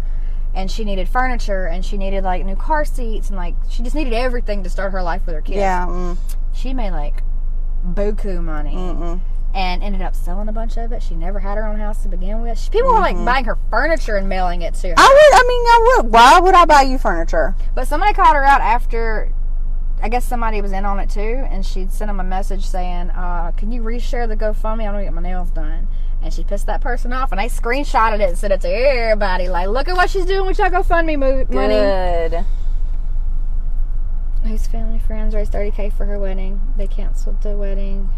and 0.54 0.70
she 0.70 0.84
needed 0.86 1.10
furniture, 1.10 1.66
and 1.66 1.84
she 1.84 1.98
needed 1.98 2.24
like 2.24 2.46
new 2.46 2.56
car 2.56 2.86
seats, 2.86 3.30
and 3.30 3.38
like 3.38 3.56
she 3.70 3.82
just 3.84 3.96
needed 3.96 4.14
everything 4.14 4.64
to 4.64 4.70
start 4.70 4.92
her 4.92 5.02
life 5.04 5.26
with 5.26 5.36
her 5.36 5.42
kids. 5.42 5.58
yeah, 5.58 5.86
mm, 5.88 6.18
She 6.54 6.74
made 6.74 6.92
like 6.92 7.24
buku 7.88 8.42
money. 8.44 8.76
mm-mm. 8.76 9.20
And 9.54 9.82
ended 9.82 10.02
up 10.02 10.16
selling 10.16 10.50
a 10.50 10.52
bunch 10.52 10.76
of 10.76 10.92
it. 10.92 11.02
She 11.02 11.16
never 11.16 11.40
had 11.40 11.56
her 11.56 11.66
own 11.66 11.80
house 11.80 12.04
to 12.04 12.10
begin 12.10 12.42
with. 12.42 12.60
She, 12.60 12.70
people 12.70 12.90
were 12.92 13.00
like 13.00 13.16
buying 13.24 13.46
her 13.46 13.58
furniture 13.70 14.18
and 14.18 14.28
mailing 14.28 14.62
it 14.64 14.74
to 14.74 14.90
her. 14.90 14.94
I 14.98 15.02
would. 15.32 15.40
I 15.40 15.48
mean, 15.48 15.66
I 15.66 15.96
would. 16.04 16.12
Why 16.12 16.40
would 16.42 16.54
I 16.54 16.66
buy 16.66 16.82
you 16.82 16.98
furniture? 16.98 17.56
But 17.74 17.88
somebody 17.88 18.12
called 18.14 18.36
her 18.36 18.44
out 18.44 18.60
after. 18.60 19.32
I 20.02 20.10
guess 20.10 20.26
somebody 20.26 20.62
was 20.62 20.72
in 20.72 20.86
on 20.86 21.00
it 21.00 21.10
too, 21.10 21.46
and 21.50 21.66
she'd 21.66 21.92
sent 21.92 22.10
him 22.12 22.20
a 22.20 22.24
message 22.24 22.66
saying, 22.66 23.10
uh, 23.12 23.52
"Can 23.58 23.72
you 23.72 23.82
reshare 23.82 24.28
the 24.28 24.36
GoFundMe? 24.38 24.84
I 24.84 24.92
want 24.92 24.98
to 24.98 25.04
get 25.04 25.14
my 25.14 25.22
nails 25.22 25.50
done." 25.50 25.88
And 26.22 26.34
she 26.34 26.44
pissed 26.44 26.66
that 26.68 26.82
person 26.82 27.14
off, 27.14 27.32
and 27.32 27.40
they 27.40 27.48
screenshotted 27.48 28.20
it 28.20 28.30
and 28.30 28.38
sent 28.38 28.54
it 28.54 28.62
to 28.62 28.68
everybody. 28.70 29.48
Like, 29.48 29.68
look 29.70 29.88
at 29.88 29.96
what 29.96 30.10
she's 30.10 30.26
doing 30.26 30.46
with 30.48 30.58
your 30.60 30.70
GoFundMe 30.70 31.18
mo- 31.18 31.46
money. 31.50 31.76
Good. 31.76 32.46
Whose 34.44 34.68
family 34.68 35.00
friends 35.00 35.34
raised 35.34 35.52
thirty 35.52 35.72
k 35.72 35.90
for 35.90 36.06
her 36.06 36.20
wedding? 36.20 36.62
They 36.78 36.88
canceled 36.88 37.42
the 37.42 37.58
wedding. 37.58 38.10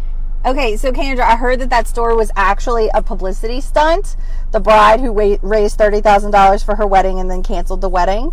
Okay, 0.44 0.76
so 0.76 0.92
Kendra, 0.92 1.20
I 1.20 1.36
heard 1.36 1.58
that 1.60 1.70
that 1.70 1.88
story 1.88 2.14
was 2.14 2.30
actually 2.36 2.90
a 2.94 3.02
publicity 3.02 3.60
stunt. 3.60 4.14
The 4.52 4.60
bride 4.60 5.00
who 5.00 5.12
wa- 5.12 5.38
raised 5.42 5.78
thirty 5.78 6.00
thousand 6.00 6.32
dollars 6.32 6.62
for 6.62 6.76
her 6.76 6.86
wedding 6.86 7.18
and 7.18 7.30
then 7.30 7.42
canceled 7.42 7.80
the 7.80 7.88
wedding. 7.88 8.32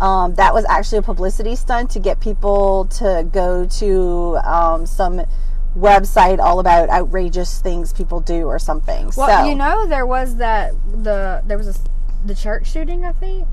Um, 0.00 0.34
that 0.34 0.52
was 0.52 0.64
actually 0.68 0.98
a 0.98 1.02
publicity 1.02 1.54
stunt 1.56 1.90
to 1.92 2.00
get 2.00 2.20
people 2.20 2.86
to 2.98 3.26
go 3.30 3.64
to 3.64 4.38
um, 4.44 4.86
some 4.86 5.22
website 5.76 6.38
all 6.38 6.60
about 6.60 6.88
outrageous 6.90 7.60
things 7.60 7.92
people 7.92 8.20
do 8.20 8.46
or 8.46 8.58
something. 8.58 9.10
Well, 9.16 9.42
so 9.42 9.48
you 9.48 9.54
know, 9.54 9.86
there 9.86 10.06
was 10.06 10.36
that 10.36 10.72
the 10.90 11.42
there 11.46 11.56
was 11.58 11.68
a, 11.68 11.74
the 12.26 12.34
church 12.34 12.70
shooting, 12.70 13.04
I 13.04 13.12
think, 13.12 13.46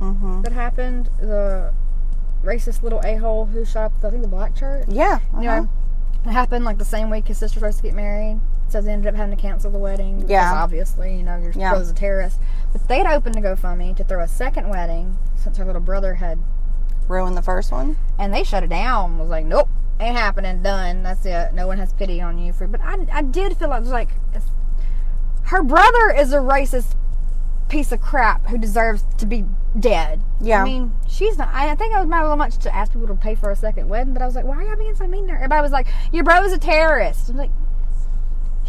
Mhm. 0.00 0.42
that 0.42 0.52
happened. 0.52 1.10
The 1.18 1.72
racist 2.42 2.82
little 2.82 3.00
a 3.04 3.16
hole 3.16 3.46
who 3.46 3.64
shot 3.64 3.84
up, 3.86 4.00
the, 4.00 4.08
I 4.08 4.10
think, 4.10 4.22
the 4.22 4.28
black 4.28 4.54
church. 4.54 4.86
yeah, 4.88 5.18
You 5.38 5.48
uh-huh. 5.48 5.60
know, 5.62 5.68
it 6.24 6.30
happened 6.32 6.64
like 6.64 6.78
the 6.78 6.84
same 6.86 7.10
week 7.10 7.28
his 7.28 7.36
sister 7.38 7.60
was 7.60 7.76
supposed 7.76 7.78
to 7.78 7.82
get 7.82 7.94
married. 7.94 8.40
So 8.70 8.80
they 8.80 8.92
ended 8.92 9.08
up 9.12 9.16
having 9.16 9.36
to 9.36 9.40
cancel 9.40 9.70
the 9.70 9.78
wedding. 9.78 10.24
Yeah. 10.28 10.52
obviously, 10.54 11.16
you 11.16 11.22
know, 11.24 11.36
your 11.38 11.50
Yeah. 11.52 11.70
brother's 11.70 11.90
a 11.90 11.94
terrorist. 11.94 12.38
But 12.72 12.86
they'd 12.88 13.06
opened 13.06 13.36
a 13.36 13.40
GoFundMe 13.40 13.96
to 13.96 14.04
throw 14.04 14.22
a 14.22 14.28
second 14.28 14.68
wedding 14.68 15.16
since 15.34 15.56
her 15.58 15.64
little 15.64 15.80
brother 15.80 16.14
had, 16.14 16.38
ruined 17.08 17.36
the 17.36 17.42
first 17.42 17.72
one. 17.72 17.96
and 18.18 18.32
they 18.32 18.44
shut 18.44 18.62
it 18.62 18.70
down. 18.70 19.18
Was 19.18 19.28
like, 19.30 19.44
nope, 19.44 19.68
ain't 19.98 20.16
happening. 20.16 20.62
Done. 20.62 21.02
That's 21.02 21.26
it. 21.26 21.52
No 21.54 21.66
one 21.66 21.78
has 21.78 21.92
pity 21.92 22.20
on 22.20 22.38
you 22.38 22.52
for. 22.52 22.66
But 22.68 22.80
I, 22.82 23.06
I 23.12 23.22
did 23.22 23.56
feel 23.56 23.68
like 23.70 23.78
it 23.78 23.82
was 23.82 23.90
like, 23.90 24.10
her 25.44 25.62
brother 25.62 26.10
is 26.16 26.32
a 26.32 26.38
racist 26.38 26.94
piece 27.68 27.92
of 27.92 28.00
crap 28.00 28.46
who 28.48 28.58
deserves 28.58 29.04
to 29.18 29.26
be 29.26 29.44
dead. 29.78 30.22
Yeah. 30.40 30.60
I 30.62 30.64
mean, 30.64 30.92
she's 31.08 31.38
not. 31.38 31.48
I 31.52 31.74
think 31.74 31.94
I 31.94 32.00
was 32.00 32.08
mad 32.08 32.20
a 32.20 32.22
little 32.24 32.36
much 32.36 32.58
to 32.58 32.74
ask 32.74 32.92
people 32.92 33.08
to 33.08 33.14
pay 33.14 33.34
for 33.34 33.50
a 33.50 33.56
second 33.56 33.88
wedding, 33.88 34.12
but 34.12 34.22
I 34.22 34.26
was 34.26 34.34
like, 34.34 34.44
why 34.44 34.56
are 34.56 34.62
y'all 34.62 34.76
being 34.76 34.94
so 34.94 35.06
mean 35.06 35.26
to 35.26 35.32
her? 35.32 35.36
Everybody 35.38 35.62
was 35.62 35.72
like, 35.72 35.86
your 36.12 36.24
bro 36.24 36.42
is 36.44 36.52
a 36.52 36.58
terrorist. 36.58 37.28
I'm 37.30 37.36
like, 37.36 37.50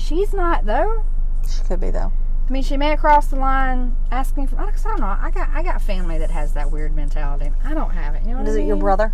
she's 0.02 0.34
not 0.34 0.66
though. 0.66 1.06
She 1.50 1.62
could 1.64 1.80
be 1.80 1.90
though. 1.90 2.12
I 2.48 2.52
mean, 2.52 2.64
she 2.64 2.76
may 2.76 2.90
have 2.90 3.00
crossed 3.00 3.30
the 3.30 3.38
line 3.38 3.96
asking 4.12 4.48
for. 4.48 4.60
I 4.60 4.66
don't 4.66 5.00
know. 5.00 5.06
I 5.20 5.32
got 5.34 5.50
I 5.54 5.64
got 5.64 5.82
family 5.82 6.18
that 6.18 6.32
has 6.32 6.54
that 6.54 6.72
weird 6.72 6.96
mentality. 6.96 7.52
I 7.64 7.74
don't 7.74 7.92
have 7.92 8.16
it. 8.16 8.24
You 8.24 8.32
know 8.32 8.40
what 8.40 8.48
Is 8.48 8.58
I 8.58 8.60
it 8.62 8.66
your 8.66 8.76
brother? 8.76 9.14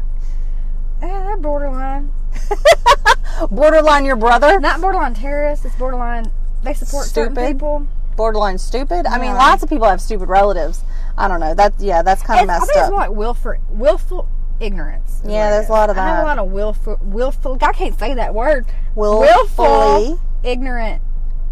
Yeah, 1.02 1.24
they're 1.24 1.38
borderline. 1.38 2.12
Borderline 3.52 4.04
your 4.06 4.16
brother? 4.16 4.60
Not 4.60 4.82
borderline 4.82 5.14
terrorists. 5.14 5.64
It's 5.66 5.76
borderline. 5.76 6.32
They 6.64 6.74
support 6.74 7.06
Stupid. 7.06 7.36
people. 7.54 7.86
Borderline 8.16 8.58
stupid? 8.58 9.06
I 9.06 9.20
mean, 9.20 9.36
lots 9.36 9.62
of 9.62 9.70
people 9.70 9.88
have 9.88 10.02
stupid 10.02 10.28
relatives. 10.28 10.84
I 11.20 11.28
don't 11.28 11.40
know. 11.40 11.54
That 11.54 11.76
yeah, 11.78 12.02
that's 12.02 12.24
kind 12.24 12.40
of 12.40 12.46
It's, 12.46 12.50
I 12.50 12.54
messed 12.54 12.66
think 12.66 12.78
it's 12.78 12.86
up. 12.88 12.92
more 12.92 13.00
like 13.02 13.12
willful, 13.12 13.54
willful 13.70 14.28
ignorance. 14.60 15.22
Yeah, 15.24 15.52
there's 15.52 15.70
a 15.70 15.72
lot 15.72 15.92
of 15.92 15.96
that. 15.98 16.02
I 16.02 16.08
have 16.08 16.18
that. 16.18 16.24
a 16.24 16.26
lot 16.26 16.40
of 16.40 16.52
willful, 16.52 16.98
willful. 17.04 17.60
I 17.62 17.74
can't 17.74 17.98
say 18.00 18.16
that 18.16 18.34
word. 18.34 18.66
Willfully. 18.96 19.28
willful, 19.28 20.20
ignorant 20.44 21.02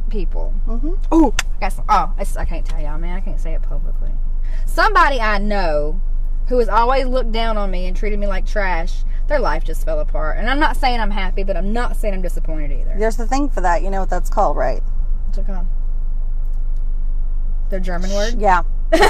people. 0.09 0.53
Mhm. 0.67 0.97
Oh, 1.11 1.33
I 1.55 1.59
got 1.59 1.73
some, 1.73 1.85
oh, 1.89 2.13
it's, 2.19 2.37
I 2.37 2.45
can't 2.45 2.65
tell 2.65 2.79
y'all, 2.79 2.97
man. 2.97 3.15
I 3.15 3.21
can't 3.21 3.39
say 3.39 3.53
it 3.53 3.61
publicly. 3.61 4.11
Somebody 4.65 5.19
I 5.19 5.37
know 5.39 5.99
who 6.47 6.59
has 6.59 6.69
always 6.69 7.05
looked 7.07 7.31
down 7.31 7.57
on 7.57 7.71
me 7.71 7.87
and 7.87 7.95
treated 7.97 8.19
me 8.19 8.27
like 8.27 8.45
trash. 8.45 9.03
Their 9.27 9.39
life 9.39 9.63
just 9.63 9.83
fell 9.83 9.99
apart, 9.99 10.37
and 10.37 10.47
I'm 10.47 10.59
not 10.59 10.77
saying 10.77 10.99
I'm 10.99 11.09
happy, 11.09 11.43
but 11.43 11.57
I'm 11.57 11.73
not 11.73 11.95
saying 11.97 12.13
I'm 12.13 12.21
disappointed 12.21 12.71
either. 12.71 12.95
There's 12.97 13.17
the 13.17 13.25
thing 13.25 13.49
for 13.49 13.61
that. 13.61 13.81
You 13.81 13.89
know 13.89 14.01
what 14.01 14.09
that's 14.11 14.29
called, 14.29 14.55
right? 14.55 14.83
What's 15.25 15.39
it 15.39 15.47
called? 15.47 15.65
The 17.71 17.79
German 17.79 18.11
word. 18.11 18.35
Yeah. 18.39 18.61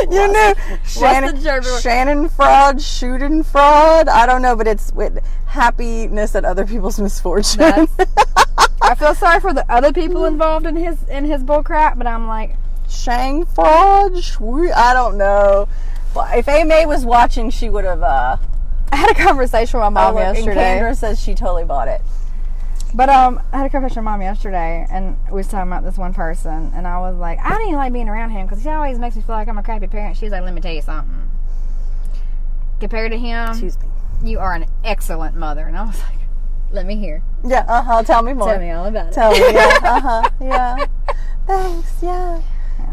you 0.10 0.32
knew 0.32 0.54
Shannon? 0.84 1.62
Shannon 1.80 2.28
fraud, 2.28 2.80
shooting 2.80 3.42
fraud. 3.42 4.08
I 4.08 4.26
don't 4.26 4.42
know, 4.42 4.56
but 4.56 4.66
it's 4.66 4.92
with 4.92 5.24
happiness 5.46 6.34
at 6.34 6.44
other 6.44 6.66
people's 6.66 7.00
misfortune. 7.00 7.62
I 8.82 8.94
feel 8.94 9.14
sorry 9.14 9.40
for 9.40 9.52
the 9.52 9.70
other 9.70 9.92
people 9.92 10.24
involved 10.24 10.66
in 10.66 10.76
his 10.76 11.02
in 11.08 11.24
his 11.24 11.42
bullcrap, 11.42 11.98
but 11.98 12.06
I'm 12.06 12.26
like, 12.26 12.56
Shang 12.90 13.46
fraud. 13.46 14.12
I 14.14 14.92
don't 14.92 15.16
know. 15.16 15.68
But 16.12 16.36
if 16.36 16.48
A 16.48 16.86
was 16.86 17.04
watching, 17.04 17.50
she 17.50 17.70
would 17.70 17.84
have. 17.84 18.02
Uh, 18.02 18.36
I 18.92 18.96
had 18.96 19.10
a 19.10 19.14
conversation 19.14 19.78
with 19.78 19.84
my 19.84 19.90
mom 19.90 20.14
oh, 20.14 20.18
look, 20.18 20.24
and 20.26 20.36
yesterday. 20.36 20.80
Kendra 20.80 20.96
says 20.96 21.20
she 21.20 21.34
totally 21.34 21.64
bought 21.64 21.88
it. 21.88 22.02
But 22.92 23.08
um, 23.08 23.40
I 23.52 23.58
had 23.58 23.66
a 23.66 23.70
conversation 23.70 24.00
with 24.00 24.04
my 24.06 24.10
mom 24.12 24.22
yesterday, 24.22 24.84
and 24.90 25.16
we 25.28 25.34
was 25.36 25.46
talking 25.48 25.70
about 25.70 25.84
this 25.84 25.96
one 25.96 26.12
person, 26.12 26.72
and 26.74 26.86
I 26.88 26.98
was 26.98 27.16
like, 27.16 27.38
I 27.38 27.50
didn't 27.50 27.68
even 27.68 27.74
like 27.76 27.92
being 27.92 28.08
around 28.08 28.30
him 28.30 28.46
because 28.46 28.62
he 28.64 28.68
always 28.68 28.98
makes 28.98 29.14
me 29.14 29.22
feel 29.22 29.36
like 29.36 29.46
I'm 29.48 29.58
a 29.58 29.62
crappy 29.62 29.86
parent. 29.86 30.16
She's 30.16 30.32
like, 30.32 30.42
let 30.42 30.52
me 30.54 30.60
tell 30.60 30.72
you 30.72 30.82
something. 30.82 31.30
Compared 32.80 33.12
to 33.12 33.18
him, 33.18 33.48
Excuse 33.50 33.78
me. 33.80 33.88
you 34.30 34.38
are 34.40 34.54
an 34.54 34.66
excellent 34.82 35.36
mother, 35.36 35.66
and 35.66 35.76
I 35.76 35.84
was 35.84 36.00
like, 36.00 36.18
let 36.72 36.84
me 36.86 36.96
hear. 36.96 37.22
Yeah. 37.44 37.64
Uh 37.68 37.82
huh. 37.82 38.02
Tell 38.02 38.22
me 38.22 38.32
more. 38.32 38.48
Tell 38.48 38.58
me 38.60 38.70
all 38.70 38.86
about 38.86 39.08
it. 39.08 39.12
Tell 39.12 39.32
me. 39.32 39.38
Yeah. 39.52 39.78
Uh 39.82 40.00
huh. 40.00 40.30
Yeah. 40.40 40.86
Thanks. 41.46 42.02
Yeah. 42.02 42.40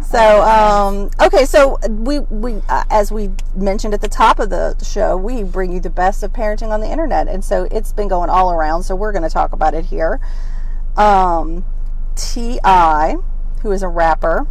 So, 0.02 0.42
um, 0.44 1.10
okay, 1.22 1.46
so 1.46 1.78
we 1.90 2.20
we 2.20 2.62
uh, 2.70 2.84
as 2.90 3.12
we 3.12 3.32
mentioned 3.56 3.94
at 3.94 4.02
the 4.02 4.08
top 4.08 4.40
of 4.40 4.50
the 4.50 4.78
show, 4.84 5.18
we 5.18 5.44
bring 5.44 5.72
you 5.72 5.80
the 5.80 5.90
best 5.90 6.24
of 6.24 6.32
parenting 6.32 6.70
on 6.70 6.80
the 6.80 6.90
internet, 6.90 7.28
and 7.28 7.44
so 7.44 7.68
it's 7.72 7.92
been 7.92 8.08
going 8.08 8.30
all 8.30 8.52
around. 8.52 8.84
So 8.84 8.96
we're 8.96 9.12
going 9.12 9.24
to 9.24 9.30
talk 9.30 9.54
about 9.54 9.74
it 9.74 9.86
here. 9.86 10.20
Um, 10.96 11.66
TI, 12.16 13.18
who 13.62 13.72
is 13.72 13.84
a 13.84 13.88
rapper, 13.88 14.48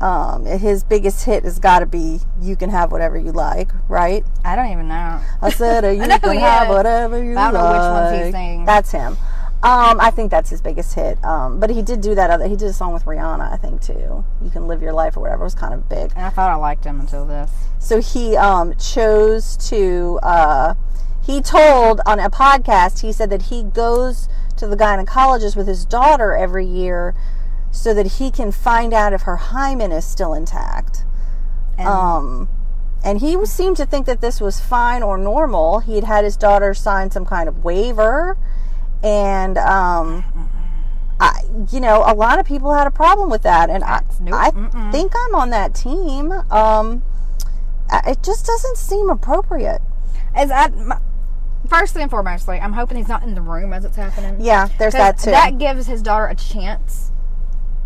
um, 0.00 0.44
his 0.44 0.84
biggest 0.84 1.24
hit 1.24 1.44
has 1.44 1.58
got 1.58 1.80
to 1.80 1.86
be 1.86 2.20
"You 2.40 2.54
Can 2.56 2.70
Have 2.70 2.92
Whatever 2.92 3.18
You 3.18 3.32
Like," 3.32 3.70
right? 3.88 4.24
I 4.44 4.54
don't 4.54 4.70
even 4.70 4.88
know. 4.88 5.20
I 5.40 5.50
said, 5.50 5.84
uh, 5.84 5.88
"You 5.90 6.06
know, 6.06 6.18
can 6.18 6.34
yeah. 6.34 6.58
have 6.58 6.68
whatever 6.68 7.22
you 7.22 7.34
like. 7.34 7.48
I 7.48 7.52
don't 7.52 7.62
know 7.62 7.72
which 7.72 7.80
ones 7.80 8.12
he's 8.12 8.24
like." 8.26 8.34
singing. 8.34 8.64
That's 8.64 8.90
him. 8.90 9.16
Um, 9.66 10.00
I 10.00 10.10
think 10.10 10.30
that's 10.30 10.48
his 10.48 10.62
biggest 10.62 10.94
hit. 10.94 11.22
Um, 11.24 11.58
but 11.58 11.70
he 11.70 11.82
did 11.82 12.00
do 12.00 12.14
that 12.14 12.30
other. 12.30 12.46
He 12.46 12.54
did 12.54 12.68
a 12.68 12.72
song 12.72 12.92
with 12.92 13.04
Rihanna, 13.04 13.52
I 13.52 13.56
think 13.56 13.82
too. 13.82 14.24
You 14.40 14.50
can 14.50 14.68
live 14.68 14.80
your 14.80 14.92
life 14.92 15.16
or 15.16 15.20
whatever. 15.20 15.42
It 15.42 15.46
was 15.46 15.56
kind 15.56 15.74
of 15.74 15.88
big. 15.88 16.12
And 16.14 16.24
I 16.24 16.30
thought 16.30 16.50
I 16.50 16.54
liked 16.54 16.84
him 16.84 17.00
until 17.00 17.26
this. 17.26 17.50
So 17.80 18.00
he 18.00 18.36
um, 18.36 18.76
chose 18.76 19.56
to. 19.68 20.20
Uh, 20.22 20.74
he 21.24 21.40
told 21.40 22.00
on 22.06 22.20
a 22.20 22.30
podcast. 22.30 23.00
He 23.00 23.10
said 23.10 23.28
that 23.30 23.42
he 23.42 23.64
goes 23.64 24.28
to 24.56 24.68
the 24.68 24.76
gynecologist 24.76 25.56
with 25.56 25.66
his 25.66 25.84
daughter 25.84 26.36
every 26.36 26.64
year, 26.64 27.16
so 27.72 27.92
that 27.92 28.06
he 28.18 28.30
can 28.30 28.52
find 28.52 28.94
out 28.94 29.12
if 29.12 29.22
her 29.22 29.36
hymen 29.36 29.90
is 29.90 30.04
still 30.04 30.32
intact. 30.32 31.04
And 31.76 31.88
Um, 31.88 32.48
and 33.04 33.20
he 33.20 33.44
seemed 33.46 33.76
to 33.78 33.86
think 33.86 34.06
that 34.06 34.20
this 34.20 34.40
was 34.40 34.60
fine 34.60 35.02
or 35.02 35.18
normal. 35.18 35.80
He 35.80 35.96
had 35.96 36.04
had 36.04 36.24
his 36.24 36.36
daughter 36.36 36.72
sign 36.72 37.10
some 37.10 37.26
kind 37.26 37.48
of 37.48 37.64
waiver, 37.64 38.38
and 39.02 39.58
um, 39.58 40.24
I, 41.20 41.42
you 41.72 41.80
know, 41.80 42.02
a 42.06 42.14
lot 42.14 42.38
of 42.38 42.46
people 42.46 42.72
had 42.74 42.86
a 42.86 42.90
problem 42.90 43.30
with 43.30 43.42
that, 43.42 43.70
and 43.70 43.82
I, 43.84 44.02
Nope. 44.20 44.34
I 44.34 44.50
Mm-mm. 44.50 44.92
think 44.92 45.12
I'm 45.16 45.34
on 45.34 45.50
that 45.50 45.74
team. 45.74 46.32
Um, 46.50 47.02
it 48.06 48.22
just 48.22 48.46
doesn't 48.46 48.76
seem 48.76 49.08
appropriate. 49.10 49.80
as 50.34 50.50
I, 50.50 50.68
my, 50.68 50.98
firstly 51.68 52.02
and 52.02 52.10
foremostly, 52.10 52.60
I'm 52.62 52.72
hoping 52.72 52.96
he's 52.96 53.08
not 53.08 53.22
in 53.22 53.34
the 53.34 53.40
room 53.40 53.72
as 53.72 53.84
it's 53.84 53.96
happening. 53.96 54.36
Yeah, 54.40 54.68
there's 54.78 54.94
that 54.94 55.18
too. 55.18 55.30
That 55.30 55.58
gives 55.58 55.86
his 55.86 56.02
daughter 56.02 56.26
a 56.26 56.34
chance 56.34 57.12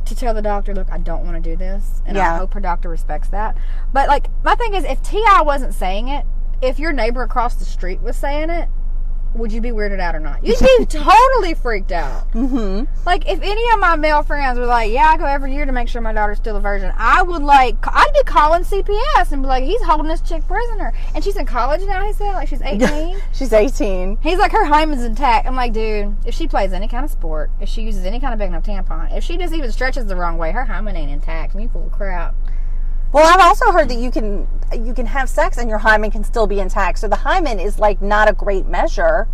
to 0.07 0.15
tell 0.17 0.35
the 0.35 0.43
doctor, 0.43 0.75
"Look, 0.75 0.91
I 0.91 0.99
don't 0.99 1.25
want 1.25 1.43
to 1.43 1.51
do 1.51 1.55
this," 1.57 2.03
and 2.07 2.17
I 2.19 2.37
hope 2.39 2.55
her 2.55 2.61
doctor 2.61 2.89
respects 2.89 3.29
that. 3.29 3.57
But 3.93 4.09
like, 4.09 4.29
my 4.43 4.55
thing 4.57 4.75
is, 4.75 4.85
if 4.85 5.03
TI 5.03 5.43
wasn't 5.43 5.75
saying 5.75 6.09
it, 6.09 6.25
if 6.63 6.79
your 6.79 6.93
neighbor 6.93 7.23
across 7.23 7.55
the 7.55 7.65
street 7.65 8.01
was 8.01 8.17
saying 8.17 8.51
it, 8.51 8.69
would 9.35 9.53
you 9.53 9.61
be 9.61 9.71
weirded 9.71 10.01
out 10.01 10.15
or 10.15 10.21
not? 10.21 10.45
You'd 10.45 10.59
be 10.59 10.87
totally 10.89 11.55
freaked 11.55 11.93
out. 11.93 12.23
hmm 12.33 12.85
Like, 13.07 13.29
if 13.29 13.41
any 13.43 13.71
of 13.73 13.81
my 13.81 13.97
male 13.97 14.23
friends 14.23 14.59
were 14.59 14.67
like, 14.67 14.91
"Yeah, 14.91 15.07
I 15.07 15.17
go 15.17 15.25
every 15.25 15.55
year 15.55 15.65
to 15.65 15.73
make 15.73 15.89
sure 15.89 16.01
my 16.01 16.13
daughter's 16.13 16.39
still 16.39 16.57
a 16.57 16.61
virgin," 16.61 16.93
I 16.97 17.23
would 17.23 17.43
like, 17.43 17.77
I'd 17.85 18.13
be 18.13 18.23
calling 18.25 18.63
CPS 18.63 19.33
and 19.33 19.43
be 19.43 19.49
like, 19.49 19.65
"He's 19.65 19.83
holding 19.83 20.09
this 20.09 20.21
chick 20.21 20.47
prisoner, 20.49 20.93
and 21.15 21.23
she's 21.23 21.37
in 21.37 21.47
college 21.47 21.83
now." 21.83 22.05
He 22.05 22.13
said, 22.13 22.33
like, 22.33 22.49
she's 22.49 22.63
18. 22.65 23.19
She's 23.33 23.53
18. 23.53 24.19
He's 24.23 24.39
like, 24.39 24.53
her 24.53 24.65
hymen's 24.65 25.05
intact. 25.05 25.47
I'm 25.47 25.57
like, 25.57 25.73
dude, 25.73 26.17
if 26.27 26.35
she 26.35 26.47
plays 26.47 26.73
any 26.73 26.89
kind 26.89 27.05
of 27.05 27.11
sport, 27.11 27.51
if 27.61 27.69
she 27.69 27.83
uses 27.83 28.05
any 28.05 28.21
kind 28.21 28.33
of 28.33 28.39
big 28.39 28.49
enough 28.49 28.65
tampon, 28.65 29.17
if 29.17 29.23
she 29.25 29.37
just 29.37 29.55
even 29.55 29.71
stretches 29.73 30.07
the 30.07 30.17
wrong 30.17 30.39
way, 30.39 30.53
her 30.53 30.65
hymen 30.65 30.97
ain't 30.97 31.11
intact. 31.11 31.55
And 31.55 31.63
you 31.63 31.69
full 31.69 31.87
of 31.87 31.93
crap. 31.93 32.35
Well, 33.13 33.27
I've 33.27 33.41
also 33.41 33.73
heard 33.73 33.89
that 33.89 33.99
you 33.99 34.11
can 34.11 34.47
you 34.73 34.95
can 34.95 35.07
have 35.07 35.29
sex 35.29 35.59
and 35.59 35.69
your 35.69 35.79
hymen 35.79 36.11
can 36.11 36.23
still 36.23 36.47
be 36.47 36.61
intact. 36.61 36.99
So 36.99 37.09
the 37.09 37.17
hymen 37.17 37.59
is 37.59 37.79
like 37.79 38.01
not 38.01 38.29
a 38.29 38.33
great 38.33 38.67
measure. 38.67 39.29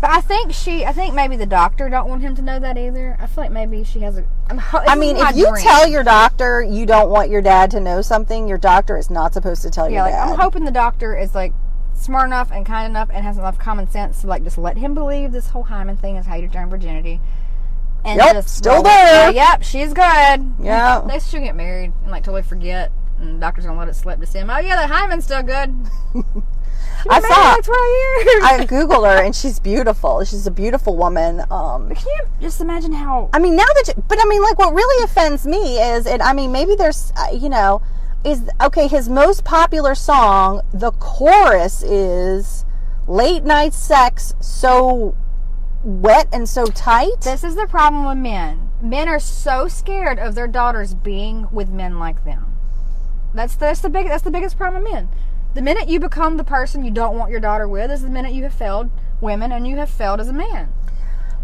But 0.00 0.10
I 0.10 0.20
think 0.20 0.52
she, 0.52 0.84
I 0.84 0.92
think 0.92 1.14
maybe 1.14 1.36
the 1.36 1.46
doctor 1.46 1.88
don't 1.88 2.08
want 2.08 2.20
him 2.20 2.34
to 2.36 2.42
know 2.42 2.58
that 2.60 2.76
either. 2.76 3.16
I 3.18 3.26
feel 3.26 3.44
like 3.44 3.50
maybe 3.50 3.82
she 3.82 4.00
has 4.00 4.18
a. 4.18 4.26
I'm, 4.48 4.60
I 4.72 4.94
mean, 4.94 5.16
if 5.16 5.34
you 5.34 5.48
dream. 5.48 5.64
tell 5.64 5.88
your 5.88 6.04
doctor 6.04 6.62
you 6.62 6.84
don't 6.84 7.08
want 7.08 7.30
your 7.30 7.40
dad 7.40 7.70
to 7.72 7.80
know 7.80 8.02
something, 8.02 8.46
your 8.46 8.58
doctor 8.58 8.96
is 8.96 9.08
not 9.08 9.32
supposed 9.32 9.62
to 9.62 9.70
tell 9.70 9.88
yeah, 9.88 9.96
your 9.96 10.04
like 10.04 10.12
dad. 10.12 10.28
I'm 10.28 10.38
hoping 10.38 10.64
the 10.64 10.70
doctor 10.70 11.16
is 11.16 11.34
like 11.34 11.52
smart 11.94 12.26
enough 12.26 12.50
and 12.52 12.66
kind 12.66 12.90
enough 12.90 13.08
and 13.12 13.24
has 13.24 13.38
enough 13.38 13.58
common 13.58 13.88
sense 13.90 14.20
to 14.20 14.26
like 14.26 14.44
just 14.44 14.58
let 14.58 14.76
him 14.76 14.92
believe 14.92 15.32
this 15.32 15.48
whole 15.48 15.64
hymen 15.64 15.96
thing 15.96 16.16
is 16.16 16.26
how 16.26 16.36
you 16.36 16.42
return 16.42 16.68
virginity. 16.68 17.20
And 18.06 18.18
Yep, 18.18 18.34
just 18.34 18.56
still 18.56 18.82
there. 18.82 19.30
Yeah, 19.32 19.50
yep, 19.50 19.62
she's 19.62 19.92
good. 19.92 20.54
Yeah. 20.62 21.02
They 21.08 21.18
should 21.18 21.42
get 21.42 21.56
married 21.56 21.92
and 22.02 22.10
like 22.10 22.22
totally 22.22 22.42
forget. 22.42 22.92
And 23.18 23.36
the 23.36 23.40
doctor's 23.40 23.66
gonna 23.66 23.78
let 23.78 23.88
it 23.88 23.94
slip 23.96 24.20
to 24.20 24.26
see 24.26 24.38
him. 24.38 24.48
Oh 24.48 24.58
yeah, 24.58 24.80
the 24.80 24.86
hymen's 24.86 25.24
still 25.24 25.42
good. 25.42 25.74
I 27.08 27.20
saw. 27.20 27.52
like 27.52 27.64
12 27.64 27.78
years. 27.86 28.44
I 28.44 28.66
googled 28.66 29.06
her 29.06 29.22
and 29.22 29.34
she's 29.34 29.58
beautiful. 29.58 30.24
She's 30.24 30.46
a 30.46 30.50
beautiful 30.50 30.96
woman. 30.96 31.40
Um, 31.50 31.94
Can 31.94 32.06
you 32.06 32.22
just 32.40 32.60
imagine 32.60 32.92
how? 32.92 33.30
I 33.32 33.38
mean, 33.38 33.56
now 33.56 33.64
that, 33.64 33.88
you, 33.88 34.02
but 34.08 34.18
I 34.20 34.24
mean, 34.24 34.42
like, 34.42 34.58
what 34.58 34.74
really 34.74 35.04
offends 35.04 35.46
me 35.46 35.80
is, 35.80 36.06
and 36.06 36.22
I 36.22 36.32
mean, 36.32 36.52
maybe 36.52 36.74
there's, 36.74 37.12
uh, 37.16 37.32
you 37.32 37.48
know, 37.48 37.82
is 38.24 38.48
okay. 38.60 38.88
His 38.88 39.08
most 39.08 39.44
popular 39.44 39.94
song, 39.94 40.62
the 40.72 40.90
chorus 40.92 41.82
is 41.82 42.64
late 43.06 43.44
night 43.44 43.72
sex 43.72 44.34
so 44.40 45.14
wet 45.86 46.28
and 46.32 46.48
so 46.48 46.66
tight. 46.66 47.20
This 47.22 47.44
is 47.44 47.54
the 47.54 47.66
problem 47.68 48.04
with 48.06 48.18
men. 48.18 48.70
Men 48.82 49.08
are 49.08 49.20
so 49.20 49.68
scared 49.68 50.18
of 50.18 50.34
their 50.34 50.48
daughters 50.48 50.94
being 50.94 51.46
with 51.52 51.70
men 51.70 51.98
like 51.98 52.24
them. 52.24 52.58
That's 53.32 53.54
that's 53.54 53.80
the 53.80 53.88
big 53.88 54.08
that's 54.08 54.24
the 54.24 54.30
biggest 54.30 54.58
problem 54.58 54.82
with 54.82 54.92
men. 54.92 55.08
The 55.54 55.62
minute 55.62 55.88
you 55.88 56.00
become 56.00 56.36
the 56.36 56.44
person 56.44 56.84
you 56.84 56.90
don't 56.90 57.16
want 57.16 57.30
your 57.30 57.40
daughter 57.40 57.68
with 57.68 57.90
is 57.90 58.02
the 58.02 58.10
minute 58.10 58.32
you 58.32 58.42
have 58.42 58.52
failed 58.52 58.90
women 59.20 59.52
and 59.52 59.66
you 59.66 59.76
have 59.76 59.88
failed 59.88 60.20
as 60.20 60.28
a 60.28 60.32
man. 60.32 60.72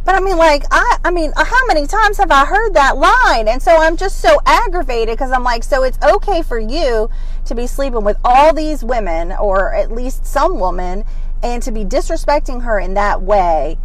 But 0.04 0.16
I 0.16 0.20
mean, 0.20 0.36
like, 0.36 0.64
I, 0.72 0.98
I 1.04 1.12
mean, 1.12 1.32
uh, 1.36 1.44
how 1.44 1.66
many 1.68 1.86
times 1.86 2.16
have 2.16 2.32
I 2.32 2.44
heard 2.44 2.74
that 2.74 2.96
line? 2.96 3.46
And 3.46 3.62
so 3.62 3.76
I'm 3.76 3.96
just 3.96 4.20
so 4.20 4.40
aggravated 4.44 5.14
because 5.14 5.30
I'm 5.30 5.44
like, 5.44 5.62
so 5.62 5.84
it's 5.84 5.98
okay 6.02 6.42
for 6.42 6.58
you 6.58 7.08
to 7.44 7.54
be 7.54 7.68
sleeping 7.68 8.02
with 8.02 8.16
all 8.24 8.52
these 8.52 8.82
women, 8.82 9.30
or 9.30 9.72
at 9.72 9.92
least 9.92 10.26
some 10.26 10.58
woman, 10.58 11.04
and 11.40 11.62
to 11.62 11.70
be 11.70 11.84
disrespecting 11.84 12.64
her 12.64 12.80
in 12.80 12.94
that 12.94 13.22
way. 13.22 13.78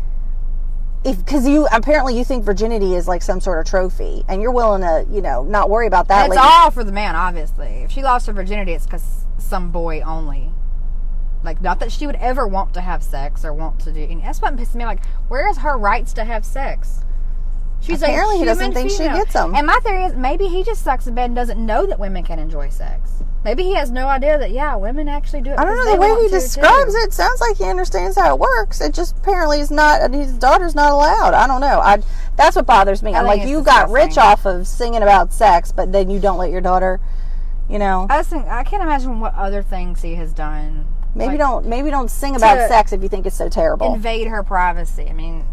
If 1.04 1.18
because 1.18 1.48
you 1.48 1.68
apparently 1.72 2.18
you 2.18 2.26
think 2.26 2.44
virginity 2.44 2.96
is 2.96 3.08
like 3.08 3.22
some 3.22 3.40
sort 3.40 3.60
of 3.60 3.66
trophy, 3.66 4.26
and 4.28 4.42
you're 4.42 4.52
willing 4.52 4.82
to, 4.82 5.06
you 5.10 5.22
know, 5.22 5.44
not 5.44 5.70
worry 5.70 5.88
about 5.88 6.08
that. 6.10 6.28
It's 6.28 6.38
all 6.38 6.72
for 6.72 6.84
the 6.84 6.92
man, 6.92 7.16
obviously. 7.16 7.84
If 7.84 7.92
she 7.92 8.02
lost 8.02 8.28
her 8.28 8.34
virginity, 8.34 8.74
it's 8.74 8.86
because 8.86 9.26
some 9.38 9.72
boy 9.72 10.02
only. 10.02 10.52
Like, 11.44 11.62
not 11.62 11.80
that 11.80 11.92
she 11.92 12.08
would 12.08 12.16
ever 12.16 12.48
want 12.48 12.74
to 12.74 12.82
have 12.82 13.04
sex 13.04 13.46
or 13.46 13.54
want 13.54 13.80
to 13.82 13.94
do. 13.94 14.02
And 14.02 14.22
that's 14.22 14.42
what 14.42 14.56
pisses 14.56 14.76
me. 14.76 14.86
Like, 14.86 15.06
where 15.28 15.48
is 15.48 15.60
her 15.60 15.78
rights 15.78 16.12
to 16.14 16.26
have 16.26 16.44
sex? 16.44 17.06
She's 17.80 18.02
Apparently 18.02 18.40
he 18.40 18.44
doesn't 18.46 18.74
think 18.74 18.90
she 18.90 18.98
gets 18.98 19.18
gets 19.18 19.36
'em. 19.36 19.54
And 19.56 19.68
my 19.68 19.80
theory 19.84 20.04
is 20.04 20.16
maybe 20.16 20.48
he 20.48 20.64
just 20.64 20.84
sucks 20.84 21.06
in 21.06 21.14
bed 21.14 21.26
and 21.26 21.36
doesn't 21.36 21.64
know 21.64 21.86
that 21.86 22.00
women 22.00 22.24
can 22.24 22.40
enjoy 22.40 22.70
sex. 22.70 23.24
Maybe 23.44 23.64
he 23.64 23.76
has 23.76 23.92
no 23.92 24.08
idea 24.08 24.38
that 24.38 24.52
yeah, 24.52 24.76
women 24.76 25.08
actually 25.08 25.42
do 25.42 25.52
it. 25.52 25.60
I 25.60 25.64
don't 25.64 25.78
know 25.78 25.92
the 25.92 26.02
way 26.02 26.24
he 26.24 26.30
describes 26.30 26.94
too. 26.94 27.00
it. 27.00 27.14
Sounds 27.14 27.40
like 27.40 27.58
he 27.58 27.64
understands 27.64 28.18
how 28.18 28.34
it 28.34 28.40
works. 28.40 28.82
It 28.82 28.94
just 28.94 29.18
apparently 29.18 29.60
is 29.60 29.72
not. 29.72 30.12
His 30.14 30.34
daughter's 30.34 30.76
not 30.76 30.92
allowed. 30.92 31.34
I 31.34 31.48
don't 31.48 31.62
know. 31.62 31.80
I 31.80 32.02
that's 32.36 32.56
what 32.56 32.66
bothers 32.66 33.02
me. 33.02 33.14
I 33.14 33.20
I'm 33.20 33.26
like, 33.26 33.48
you 33.48 33.62
got 33.62 33.90
rich 33.90 34.18
off 34.18 34.46
of 34.46 34.68
singing 34.68 35.02
about 35.02 35.34
sex, 35.34 35.72
but 35.72 35.92
then 35.92 36.10
you 36.10 36.20
don't 36.20 36.38
let 36.38 36.52
your 36.52 36.62
daughter. 36.62 37.00
You 37.70 37.80
know, 37.80 38.08
I 38.10 38.24
think 38.24 38.48
I 38.48 38.64
can't 38.64 38.82
imagine 38.84 39.20
what 39.20 39.34
other 39.34 39.62
things 39.62 40.02
he 40.02 40.16
has 40.16 40.34
done. 40.34 40.88
maybe 41.16 41.32
like, 41.32 41.38
don't 41.38 41.66
maybe 41.66 41.90
don't 41.90 42.10
sing 42.10 42.36
about 42.36 42.68
sex 42.70 42.94
if 42.94 43.04
you 43.04 43.10
think 43.10 43.26
it's 43.26 43.36
so 43.36 43.50
terrible. 43.50 43.94
invade 43.94 44.28
her 44.28 44.42
privacy. 44.44 45.08
I 45.10 45.14
mean, 45.14 45.46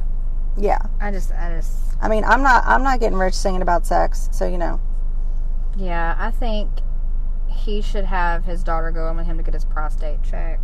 yeah, 0.57 0.79
I 1.01 1.11
just, 1.11 1.33
I 1.33 1.57
just, 1.57 1.77
I 2.01 2.09
mean, 2.09 2.25
I'm 2.25 2.43
not 2.43 2.65
I'm 2.67 2.83
not 2.83 3.01
getting 3.01 3.19
rich 3.19 3.35
singing 3.35 3.63
about 3.63 3.85
sex, 3.87 4.29
so 4.33 4.47
you 4.47 4.59
know. 4.59 4.81
yeah, 5.77 6.15
I 6.19 6.31
think 6.31 6.71
he 7.55 7.81
should 7.81 8.05
have 8.05 8.45
his 8.45 8.63
daughter 8.63 8.91
go 8.91 9.09
in 9.11 9.17
with 9.17 9.27
him 9.27 9.37
to 9.37 9.43
get 9.43 9.55
his 9.55 9.65
prostate 9.65 10.23
checked. 10.23 10.61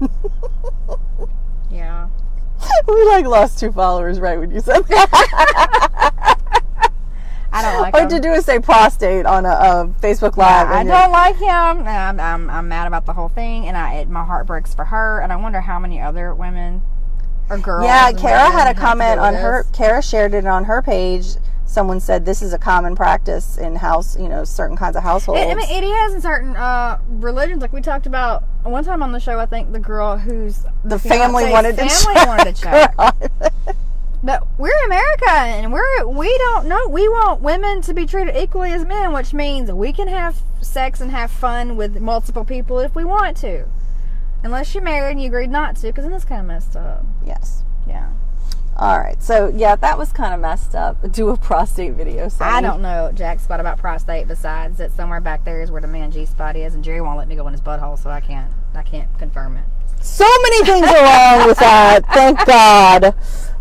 yeah. 1.70 2.08
we 2.88 3.04
like 3.06 3.26
lost 3.26 3.58
two 3.58 3.70
followers 3.72 4.18
right 4.20 4.38
when 4.38 4.50
you 4.50 4.60
said 4.60 4.80
that. 4.88 6.34
I 7.50 7.62
don't 7.62 7.80
like 7.80 7.94
All 7.94 8.02
him. 8.02 8.08
to 8.10 8.20
do 8.20 8.30
is 8.32 8.44
say 8.44 8.58
prostate 8.60 9.24
on 9.24 9.46
a, 9.46 9.48
a 9.48 9.94
Facebook 10.02 10.36
Live. 10.36 10.68
I 10.68 10.80
and 10.80 10.88
you're- 10.88 11.00
don't 11.00 11.12
like 11.12 11.36
him. 11.36 11.86
I'm, 11.88 12.20
I'm, 12.20 12.50
I'm 12.50 12.68
mad 12.68 12.86
about 12.86 13.06
the 13.06 13.14
whole 13.14 13.28
thing, 13.30 13.66
and 13.66 13.76
I 13.76 13.94
it, 14.00 14.08
my 14.10 14.22
heart 14.24 14.46
breaks 14.46 14.74
for 14.74 14.84
her. 14.84 15.20
And 15.20 15.32
I 15.32 15.36
wonder 15.36 15.60
how 15.62 15.78
many 15.78 16.00
other 16.00 16.34
women 16.34 16.82
or 17.48 17.56
girls. 17.58 17.84
Yeah, 17.86 18.12
Kara 18.12 18.50
had 18.50 18.68
a 18.68 18.78
comment 18.78 19.18
on 19.18 19.34
her. 19.34 19.64
Kara 19.72 20.02
shared 20.02 20.34
it 20.34 20.46
on 20.46 20.64
her 20.64 20.82
page. 20.82 21.36
Someone 21.68 22.00
said 22.00 22.24
this 22.24 22.40
is 22.40 22.54
a 22.54 22.58
common 22.58 22.96
practice 22.96 23.58
in 23.58 23.76
house, 23.76 24.18
you 24.18 24.28
know, 24.28 24.42
certain 24.42 24.76
kinds 24.76 24.96
of 24.96 25.02
households. 25.02 25.40
It, 25.40 25.48
I 25.48 25.54
mean, 25.54 25.68
it 25.68 25.84
is 25.84 26.14
in 26.14 26.20
certain 26.22 26.56
uh, 26.56 26.98
religions. 27.08 27.60
Like 27.60 27.72
we 27.74 27.82
talked 27.82 28.06
about 28.06 28.42
one 28.62 28.84
time 28.84 29.02
on 29.02 29.12
the 29.12 29.20
show. 29.20 29.38
I 29.38 29.46
think 29.46 29.72
the 29.72 29.78
girl 29.78 30.16
who's 30.16 30.64
the 30.82 30.98
family 30.98 31.50
wanted 31.50 31.76
to 31.76 31.86
family 31.86 32.14
check. 32.14 32.26
wanted 32.26 32.56
to 32.56 32.62
check. 32.62 32.94
But 34.20 34.48
we're 34.58 34.84
America, 34.86 35.30
and 35.30 35.72
we're 35.72 36.08
we 36.08 36.36
don't 36.38 36.66
know. 36.66 36.88
We 36.88 37.06
want 37.08 37.40
women 37.40 37.82
to 37.82 37.94
be 37.94 38.04
treated 38.04 38.36
equally 38.36 38.72
as 38.72 38.84
men, 38.84 39.12
which 39.12 39.32
means 39.32 39.70
we 39.70 39.92
can 39.92 40.08
have 40.08 40.42
sex 40.60 41.00
and 41.00 41.12
have 41.12 41.30
fun 41.30 41.76
with 41.76 42.00
multiple 42.00 42.44
people 42.44 42.80
if 42.80 42.96
we 42.96 43.04
want 43.04 43.36
to, 43.38 43.66
unless 44.42 44.74
you're 44.74 44.82
married 44.82 45.12
and 45.12 45.20
you 45.22 45.28
agreed 45.28 45.50
not 45.50 45.76
to, 45.76 45.86
because 45.86 46.04
then 46.04 46.12
it's 46.12 46.24
kind 46.24 46.40
of 46.40 46.46
messed 46.48 46.74
up. 46.74 47.04
yes. 47.24 47.62
Yeah, 47.86 48.10
All 48.78 48.98
right. 48.98 49.20
So 49.22 49.52
yeah, 49.54 49.74
that 49.76 49.98
was 49.98 50.12
kind 50.12 50.32
of 50.32 50.40
messed 50.40 50.74
up. 50.74 50.96
Do 51.12 51.30
a 51.30 51.36
prostate 51.36 51.94
video. 51.94 52.28
Sunnie. 52.28 52.42
I 52.42 52.60
don't 52.60 52.80
know 52.80 53.10
Jack 53.12 53.40
spot 53.40 53.58
about 53.60 53.78
prostate. 53.78 54.28
Besides 54.28 54.78
that, 54.78 54.92
somewhere 54.92 55.20
back 55.20 55.44
there 55.44 55.62
is 55.62 55.70
where 55.70 55.80
the 55.80 55.88
man 55.88 56.10
G 56.12 56.24
spot 56.26 56.56
is, 56.56 56.74
and 56.74 56.84
Jerry 56.84 57.00
won't 57.00 57.18
let 57.18 57.28
me 57.28 57.34
go 57.34 57.46
in 57.46 57.52
his 57.52 57.60
butthole, 57.60 57.98
so 57.98 58.10
I 58.10 58.20
can't 58.20 58.52
I 58.74 58.82
can't 58.82 59.08
confirm 59.18 59.56
it. 59.56 59.64
So 60.00 60.28
many 60.42 60.64
things 60.64 60.86
are 60.86 61.02
wrong 61.02 61.48
with 61.48 61.58
that. 61.58 62.06
Thank 62.12 62.46
God. 62.46 63.14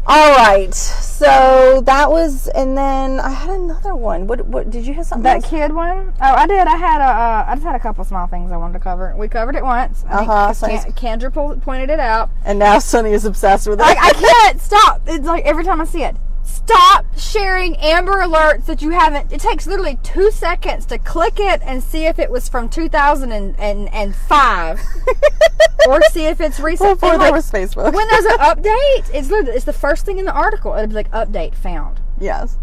All 0.09 0.35
right. 0.37 0.73
So 0.73 1.81
that 1.85 2.09
was, 2.09 2.47
and 2.47 2.77
then 2.77 3.19
I 3.19 3.29
had 3.29 3.49
another 3.49 3.93
one. 3.93 4.25
What? 4.27 4.45
What? 4.45 4.69
Did 4.69 4.85
you 4.87 4.93
have 4.93 5.05
something? 5.05 5.23
That 5.23 5.43
else? 5.43 5.49
kid 5.49 5.73
one? 5.73 6.13
Oh, 6.21 6.33
I 6.33 6.47
did. 6.47 6.65
I 6.65 6.77
had 6.77 7.01
a. 7.01 7.03
Uh, 7.03 7.45
I 7.47 7.55
just 7.55 7.65
had 7.65 7.75
a 7.75 7.79
couple 7.79 8.05
small 8.05 8.25
things 8.27 8.51
I 8.51 8.57
wanted 8.57 8.73
to 8.73 8.79
cover. 8.79 9.13
We 9.17 9.27
covered 9.27 9.55
it 9.55 9.63
once. 9.63 10.05
So 10.53 10.67
Ken- 10.93 11.19
Kendra 11.19 11.33
po- 11.33 11.57
pointed 11.57 11.89
it 11.89 11.99
out. 11.99 12.29
And 12.45 12.57
now 12.57 12.77
Sunnie 12.77 13.11
is 13.11 13.25
obsessed 13.25 13.67
with 13.67 13.79
it. 13.79 13.83
Like 13.83 13.97
I 13.99 14.13
can't 14.13 14.61
stop. 14.61 15.01
It's 15.07 15.25
like 15.25 15.43
every 15.45 15.65
time 15.65 15.81
I 15.81 15.85
see 15.85 16.03
it. 16.03 16.15
Stop 16.47 17.05
sharing 17.17 17.75
Amber 17.77 18.21
Alerts 18.21 18.65
that 18.65 18.81
you 18.81 18.89
haven't. 18.91 19.31
It 19.33 19.39
takes 19.41 19.67
literally 19.67 19.97
two 20.01 20.31
seconds 20.31 20.85
to 20.87 20.97
click 20.97 21.39
it 21.39 21.61
and 21.63 21.83
see 21.83 22.05
if 22.05 22.17
it 22.19 22.31
was 22.31 22.47
from 22.49 22.67
2005, 22.69 24.79
or 25.87 26.01
see 26.11 26.25
if 26.25 26.39
it's 26.41 26.59
recent. 26.59 26.99
Before 26.99 27.13
And, 27.13 27.21
there 27.21 27.31
like, 27.31 27.37
was 27.37 27.51
Facebook. 27.51 27.93
when 27.93 28.07
there's 28.07 28.25
an 28.25 28.37
update, 28.39 29.09
it's 29.13 29.29
literally 29.29 29.55
it's 29.57 29.65
the 29.65 29.73
first 29.73 30.05
thing 30.05 30.17
in 30.19 30.25
the 30.25 30.33
article. 30.33 30.73
It'll 30.73 30.87
be 30.87 30.93
like 30.93 31.11
update 31.11 31.55
found. 31.55 31.99
yes. 32.19 32.57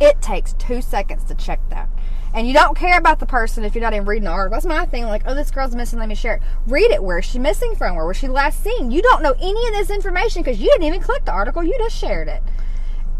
It 0.00 0.22
takes 0.22 0.54
two 0.54 0.80
seconds 0.80 1.24
to 1.24 1.34
check 1.34 1.60
that. 1.68 1.86
And 2.32 2.46
you 2.48 2.54
don't 2.54 2.74
care 2.74 2.96
about 2.98 3.18
the 3.20 3.26
person 3.26 3.64
if 3.64 3.74
you're 3.74 3.82
not 3.82 3.92
even 3.92 4.06
reading 4.06 4.24
the 4.24 4.30
article. 4.30 4.56
That's 4.56 4.64
my 4.64 4.86
thing. 4.86 5.04
Like, 5.04 5.24
oh, 5.26 5.34
this 5.34 5.50
girl's 5.50 5.74
missing. 5.76 5.98
Let 5.98 6.08
me 6.08 6.14
share 6.14 6.36
it. 6.36 6.42
Read 6.66 6.90
it. 6.90 7.04
Where 7.04 7.18
is 7.18 7.26
she 7.26 7.38
missing 7.38 7.74
from? 7.76 7.96
Where 7.96 8.06
was 8.06 8.16
she 8.16 8.28
last 8.28 8.64
seen? 8.64 8.90
You 8.90 9.02
don't 9.02 9.22
know 9.22 9.34
any 9.38 9.66
of 9.68 9.74
this 9.74 9.90
information 9.90 10.40
because 10.42 10.58
you 10.58 10.68
didn't 10.70 10.84
even 10.84 11.02
click 11.02 11.26
the 11.26 11.32
article. 11.32 11.62
You 11.62 11.76
just 11.76 11.98
shared 11.98 12.28
it. 12.28 12.42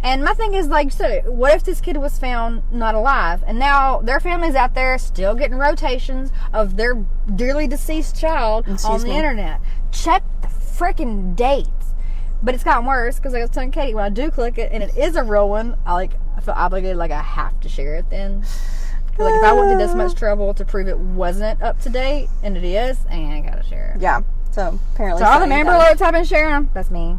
And 0.03 0.25
my 0.25 0.33
thing 0.33 0.55
is 0.55 0.69
like, 0.69 0.93
so 0.93 1.21
what 1.27 1.55
if 1.55 1.65
this 1.65 1.81
kid 1.81 1.99
was 1.99 2.19
found 2.19 2.63
not 2.73 2.95
alive, 2.95 3.45
and 3.47 3.59
now 3.59 4.01
their 4.01 4.19
family's 4.19 4.55
out 4.55 4.75
there 4.75 4.97
still 4.99 5.35
getting 5.35 5.59
rotations 5.59 6.33
of 6.53 6.77
their 6.77 6.95
dearly 7.35 7.67
deceased 7.67 8.19
child 8.19 8.67
on 8.85 9.01
the 9.01 9.09
me? 9.09 9.17
internet? 9.17 9.61
Check 9.93 10.23
the 10.41 10.49
freaking 10.49 11.37
dates. 11.37 11.69
But 12.43 12.55
it's 12.55 12.65
gotten 12.65 12.87
worse 12.87 13.17
because 13.17 13.35
I 13.35 13.41
was 13.41 13.51
telling 13.51 13.71
Katy 13.71 13.95
when 13.95 14.05
I 14.05 14.09
do 14.09 14.31
click 14.31 14.57
it 14.57 14.73
and 14.73 14.83
it 14.83 14.97
is 14.97 15.15
a 15.17 15.23
real 15.23 15.51
one, 15.51 15.77
I 15.85 15.93
like 15.93 16.13
I 16.39 16.41
feel 16.41 16.55
obligated, 16.55 16.97
like 16.97 17.11
I 17.11 17.21
have 17.21 17.61
to 17.61 17.69
share 17.69 17.97
it 17.97 18.09
then. 18.09 18.41
like 19.19 19.35
if 19.35 19.45
I 19.45 19.53
went 19.53 19.69
through 19.69 19.79
this 19.79 19.95
much 19.95 20.15
trouble 20.15 20.55
to 20.55 20.65
prove 20.65 20.89
it 20.89 20.99
wasn't 20.99 21.61
up 21.61 21.79
to 21.83 21.91
date 21.91 22.31
and 22.43 22.57
it 22.57 22.65
is, 22.65 22.99
and 23.11 23.31
I 23.31 23.41
gotta 23.51 23.63
share 23.63 23.93
it. 23.95 24.01
Yeah. 24.01 24.23
So 24.53 24.79
apparently. 24.95 25.23
So 25.23 25.29
all 25.29 25.39
the 25.39 25.47
member 25.47 25.73
alerts 25.73 26.01
I've 26.01 26.15
been 26.15 26.25
sharing 26.25 26.51
them, 26.51 26.71
that's 26.73 26.91
me. 26.91 27.19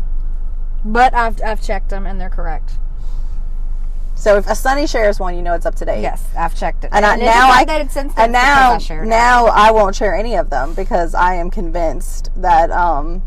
But 0.83 1.13
I've 1.13 1.41
I've 1.43 1.61
checked 1.61 1.89
them 1.89 2.05
and 2.05 2.19
they're 2.19 2.29
correct. 2.29 2.73
So 4.15 4.37
if 4.37 4.45
a 4.45 4.51
Sunnie 4.51 4.87
shares 4.87 5.19
one, 5.19 5.35
you 5.35 5.41
know 5.41 5.53
it's 5.53 5.65
up 5.65 5.75
to 5.75 5.85
date. 5.85 6.01
Yes, 6.01 6.23
I've 6.37 6.55
checked 6.55 6.83
it. 6.83 6.91
And, 6.93 7.05
I, 7.05 7.15
now 7.15 7.49
I 7.51 7.65
updated 7.65 7.91
since 7.91 8.13
then 8.13 8.25
and 8.25 8.33
now 8.33 8.73
I 8.73 9.05
now 9.05 9.45
I 9.47 9.71
won't 9.71 9.95
share 9.95 10.15
any 10.15 10.35
of 10.35 10.49
them 10.49 10.73
because 10.73 11.15
I 11.15 11.35
am 11.35 11.49
convinced 11.49 12.29
that 12.35 12.69
um 12.71 13.23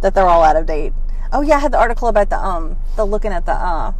that 0.00 0.14
they're 0.14 0.26
all 0.26 0.42
out 0.42 0.56
of 0.56 0.66
date. 0.66 0.92
Oh 1.32 1.42
yeah, 1.42 1.56
I 1.56 1.60
had 1.60 1.72
the 1.72 1.78
article 1.78 2.08
about 2.08 2.30
the 2.30 2.38
um 2.38 2.76
the 2.96 3.04
looking 3.04 3.32
at 3.32 3.46
the 3.46 3.52
uh 3.52 3.92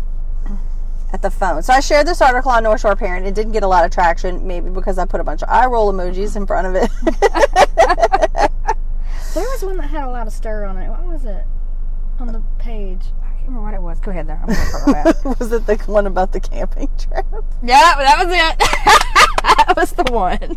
at 1.13 1.21
the 1.21 1.31
phone. 1.31 1.63
So 1.63 1.75
I 1.75 1.81
shared 1.81 2.07
this 2.07 2.23
article 2.23 2.51
on 2.51 2.63
North 2.63 2.81
Shore 2.81 2.97
Parent. 2.97 3.27
It 3.27 3.35
didn't 3.35 3.53
get 3.53 3.63
a 3.63 3.69
lot 3.69 3.85
of 3.85 3.91
traction, 3.91 4.47
maybe 4.47 4.71
because 4.71 4.99
I 4.99 5.05
put 5.05 5.21
a 5.21 5.25
bunch 5.25 5.43
of 5.43 5.51
eye 5.51 5.67
roll 5.67 5.93
emojis 5.93 6.37
in 6.37 6.47
front 6.47 6.67
of 6.67 6.83
it. 6.83 6.91
There 9.35 9.45
was 9.45 9.63
one 9.65 9.79
that 9.79 9.89
had 9.89 10.05
a 10.05 10.11
lot 10.11 10.27
of 10.27 10.33
stir 10.33 10.67
on 10.67 10.77
it. 10.77 10.91
What 10.91 11.05
was 11.05 11.25
it? 11.25 11.45
On 12.21 12.27
the 12.29 12.43
page. 12.59 13.01
I 13.23 13.27
can't 13.35 13.47
remember 13.49 13.63
what 13.63 13.75
it 13.75 13.83
was. 13.83 13.99
Go 14.01 14.11
ahead 14.13 14.27
there. 14.29 14.41
I'm 14.41 14.49
gonna 14.49 14.61
put 14.85 14.89
it 14.89 15.25
back. 15.25 15.39
was 15.41 15.53
it 15.53 15.67
the 15.67 15.77
one 15.91 16.07
about 16.07 16.33
the 16.33 16.41
camping 16.41 16.89
trip? 16.99 17.27
Yeah, 17.63 17.95
that 17.97 18.25
was 18.25 18.29
it. 18.29 18.59
that 19.43 19.75
was 19.77 19.93
the 19.93 20.05
one. 20.13 20.57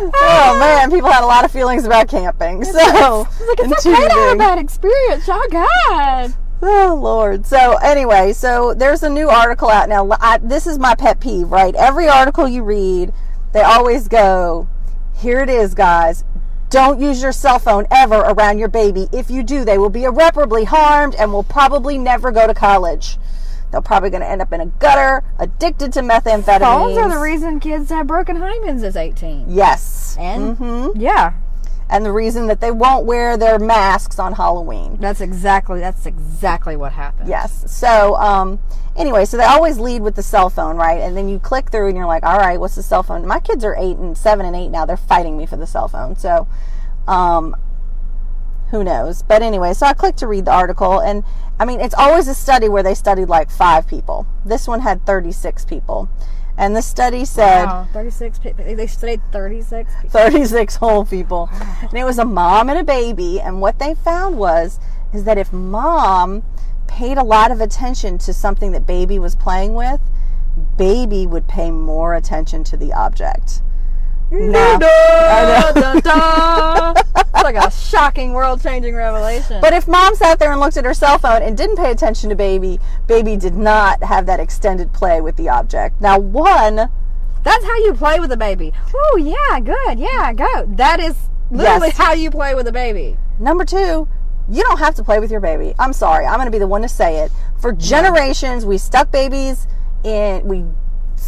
Oh 0.00 0.56
man, 0.58 0.90
people 0.90 1.10
had 1.10 1.22
a 1.22 1.26
lot 1.26 1.44
of 1.44 1.50
feelings 1.50 1.84
about 1.84 2.08
camping. 2.08 2.64
So 2.64 2.72
Like 2.78 3.58
it's 3.58 3.86
okay 3.86 3.94
to 4.08 4.12
have 4.14 4.34
a 4.34 4.38
bad 4.38 4.58
experience. 4.58 5.24
Oh 5.28 5.46
God. 5.50 6.34
Oh 6.62 6.98
Lord. 7.00 7.44
So 7.44 7.76
anyway, 7.82 8.32
so 8.32 8.72
there's 8.74 9.02
a 9.02 9.10
new 9.10 9.28
article 9.28 9.68
out 9.68 9.88
now. 9.88 10.08
I, 10.20 10.38
this 10.38 10.66
is 10.66 10.78
my 10.78 10.94
pet 10.94 11.20
peeve, 11.20 11.50
right? 11.50 11.74
Every 11.74 12.08
article 12.08 12.46
you 12.48 12.62
read, 12.62 13.12
they 13.52 13.62
always 13.62 14.08
go, 14.08 14.68
"Here 15.16 15.40
it 15.40 15.50
is, 15.50 15.74
guys. 15.74 16.24
Don't 16.72 16.98
use 16.98 17.20
your 17.22 17.32
cell 17.32 17.58
phone 17.58 17.86
ever 17.90 18.14
around 18.14 18.58
your 18.58 18.68
baby. 18.68 19.06
If 19.12 19.30
you 19.30 19.42
do, 19.42 19.62
they 19.62 19.76
will 19.76 19.90
be 19.90 20.04
irreparably 20.04 20.64
harmed 20.64 21.14
and 21.16 21.30
will 21.30 21.42
probably 21.42 21.98
never 21.98 22.30
go 22.32 22.46
to 22.46 22.54
college. 22.54 23.18
They're 23.70 23.82
probably 23.82 24.08
going 24.08 24.22
to 24.22 24.28
end 24.28 24.40
up 24.40 24.54
in 24.54 24.60
a 24.62 24.66
gutter, 24.66 25.22
addicted 25.38 25.92
to 25.92 26.00
methamphetamines. 26.00 26.60
Phones 26.60 26.96
are 26.96 27.10
the 27.10 27.18
reason 27.18 27.60
kids 27.60 27.90
have 27.90 28.06
broken 28.06 28.38
hymens 28.38 28.82
as 28.84 28.96
18. 28.96 29.44
Yes. 29.48 30.16
And 30.18 30.56
hmm 30.56 30.88
yeah, 30.94 31.34
and 31.92 32.06
the 32.06 32.12
reason 32.12 32.46
that 32.46 32.60
they 32.62 32.70
won't 32.70 33.04
wear 33.04 33.36
their 33.36 33.58
masks 33.58 34.18
on 34.18 34.32
Halloween. 34.32 34.96
That's 34.98 35.20
exactly 35.20 35.78
that's 35.78 36.06
exactly 36.06 36.74
what 36.74 36.92
happened. 36.92 37.28
Yes. 37.28 37.70
So, 37.70 38.16
um, 38.16 38.60
anyway, 38.96 39.26
so 39.26 39.36
they 39.36 39.44
always 39.44 39.78
lead 39.78 40.00
with 40.00 40.16
the 40.16 40.22
cell 40.22 40.48
phone, 40.48 40.76
right? 40.76 41.02
And 41.02 41.14
then 41.14 41.28
you 41.28 41.38
click 41.38 41.70
through 41.70 41.88
and 41.88 41.96
you're 41.96 42.06
like, 42.06 42.22
all 42.22 42.38
right, 42.38 42.58
what's 42.58 42.76
the 42.76 42.82
cell 42.82 43.02
phone? 43.02 43.26
My 43.26 43.40
kids 43.40 43.62
are 43.62 43.76
eight 43.76 43.98
and 43.98 44.16
seven 44.16 44.46
and 44.46 44.56
eight 44.56 44.70
now. 44.70 44.86
They're 44.86 44.96
fighting 44.96 45.36
me 45.36 45.44
for 45.44 45.56
the 45.56 45.66
cell 45.66 45.86
phone. 45.86 46.16
So, 46.16 46.48
um, 47.06 47.54
who 48.70 48.82
knows? 48.82 49.22
But 49.22 49.42
anyway, 49.42 49.74
so 49.74 49.84
I 49.84 49.92
clicked 49.92 50.18
to 50.20 50.26
read 50.26 50.46
the 50.46 50.52
article, 50.52 50.98
and 50.98 51.24
I 51.60 51.66
mean, 51.66 51.78
it's 51.78 51.94
always 51.94 52.26
a 52.26 52.34
study 52.34 52.70
where 52.70 52.82
they 52.82 52.94
studied 52.94 53.28
like 53.28 53.50
five 53.50 53.86
people. 53.86 54.26
This 54.46 54.66
one 54.66 54.80
had 54.80 55.04
36 55.04 55.66
people. 55.66 56.08
And 56.56 56.76
the 56.76 56.82
study 56.82 57.24
said 57.24 57.64
Wow, 57.64 57.88
36 57.92 58.38
people. 58.38 58.64
They 58.64 58.86
studied 58.86 59.20
36 59.32 59.94
people. 59.94 60.10
36 60.10 60.76
whole 60.76 61.04
people. 61.04 61.48
And 61.80 61.94
it 61.94 62.04
was 62.04 62.18
a 62.18 62.24
mom 62.24 62.68
and 62.68 62.78
a 62.78 62.84
baby. 62.84 63.40
And 63.40 63.60
what 63.60 63.78
they 63.78 63.94
found 63.94 64.38
was, 64.38 64.78
is 65.12 65.24
that 65.24 65.38
if 65.38 65.52
mom 65.52 66.42
paid 66.86 67.16
a 67.16 67.24
lot 67.24 67.50
of 67.50 67.60
attention 67.60 68.18
to 68.18 68.32
something 68.32 68.72
that 68.72 68.86
baby 68.86 69.18
was 69.18 69.34
playing 69.34 69.74
with, 69.74 70.00
baby 70.76 71.26
would 71.26 71.48
pay 71.48 71.70
more 71.70 72.14
attention 72.14 72.64
to 72.64 72.76
the 72.76 72.92
object. 72.92 73.62
I 74.34 75.72
know. 75.74 75.80
Dun, 75.80 76.00
dun. 76.00 76.96
It's 76.96 77.42
like 77.44 77.56
a 77.56 77.70
shocking 77.70 78.32
world 78.32 78.62
changing 78.62 78.94
revelation. 78.94 79.60
But 79.60 79.72
if 79.72 79.86
mom 79.88 80.14
sat 80.14 80.38
there 80.38 80.52
and 80.52 80.60
looked 80.60 80.76
at 80.76 80.84
her 80.84 80.94
cell 80.94 81.18
phone 81.18 81.42
and 81.42 81.56
didn't 81.56 81.76
pay 81.76 81.90
attention 81.90 82.30
to 82.30 82.36
baby, 82.36 82.78
baby 83.06 83.36
did 83.36 83.54
not 83.56 84.02
have 84.04 84.26
that 84.26 84.40
extended 84.40 84.92
play 84.92 85.20
with 85.20 85.36
the 85.36 85.48
object. 85.48 86.00
Now, 86.00 86.18
one, 86.18 86.76
that's 87.42 87.64
how 87.64 87.76
you 87.78 87.92
play 87.94 88.20
with 88.20 88.32
a 88.32 88.36
baby. 88.36 88.72
Oh, 88.94 89.16
yeah, 89.16 89.60
good. 89.60 89.98
Yeah, 89.98 90.32
go. 90.32 90.66
That 90.76 91.00
is 91.00 91.16
literally 91.50 91.88
Yes. 91.88 91.96
how 91.96 92.12
you 92.12 92.30
play 92.30 92.54
with 92.54 92.66
a 92.68 92.72
baby. 92.72 93.16
number 93.38 93.64
two, 93.64 94.08
you 94.48 94.62
don't 94.62 94.78
have 94.78 94.94
to 94.94 95.04
play 95.04 95.18
with 95.20 95.30
your 95.30 95.40
baby. 95.40 95.74
I'm 95.78 95.92
sorry. 95.92 96.24
I'm 96.26 96.36
going 96.36 96.46
to 96.46 96.50
be 96.52 96.58
the 96.58 96.66
one 96.66 96.82
to 96.82 96.88
say 96.88 97.18
it. 97.20 97.32
For 97.60 97.72
generations, 97.72 98.64
we 98.64 98.78
stuck 98.78 99.10
babies 99.10 99.66
in, 100.04 100.44
we 100.46 100.64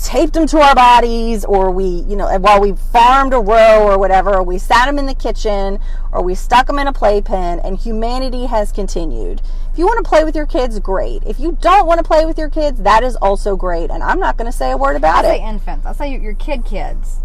taped 0.02 0.34
them 0.34 0.46
to 0.48 0.58
our 0.58 0.74
bodies, 0.74 1.44
or 1.44 1.70
we, 1.70 1.84
you 1.84 2.16
know, 2.16 2.26
while 2.38 2.60
we 2.60 2.72
farmed 2.72 3.32
a 3.32 3.38
row 3.38 3.86
or 3.86 3.98
whatever, 3.98 4.34
or 4.34 4.42
we 4.42 4.58
sat 4.58 4.86
them 4.86 4.98
in 4.98 5.06
the 5.06 5.14
kitchen, 5.14 5.78
or 6.12 6.22
we 6.22 6.34
stuck 6.34 6.66
them 6.66 6.78
in 6.78 6.86
a 6.86 6.92
playpen, 6.92 7.60
and 7.60 7.78
humanity 7.78 8.46
has 8.46 8.72
continued. 8.72 9.42
If 9.72 9.78
you 9.78 9.86
want 9.86 10.04
to 10.04 10.08
play 10.08 10.24
with 10.24 10.36
your 10.36 10.46
kids, 10.46 10.78
great. 10.80 11.22
If 11.26 11.40
you 11.40 11.58
don't 11.60 11.86
want 11.86 11.98
to 11.98 12.04
play 12.04 12.24
with 12.26 12.38
your 12.38 12.48
kids, 12.48 12.82
that 12.82 13.02
is 13.02 13.16
also 13.16 13.56
great. 13.56 13.90
And 13.90 14.02
I'm 14.02 14.20
not 14.20 14.36
going 14.36 14.50
to 14.50 14.56
say 14.56 14.70
a 14.70 14.76
word 14.76 14.96
about 14.96 15.24
say 15.24 15.40
it. 15.40 15.44
infants. 15.44 15.84
i'll 15.86 15.94
say 15.94 16.10
your, 16.10 16.20
your 16.20 16.34
kid 16.34 16.64
kids. 16.64 17.18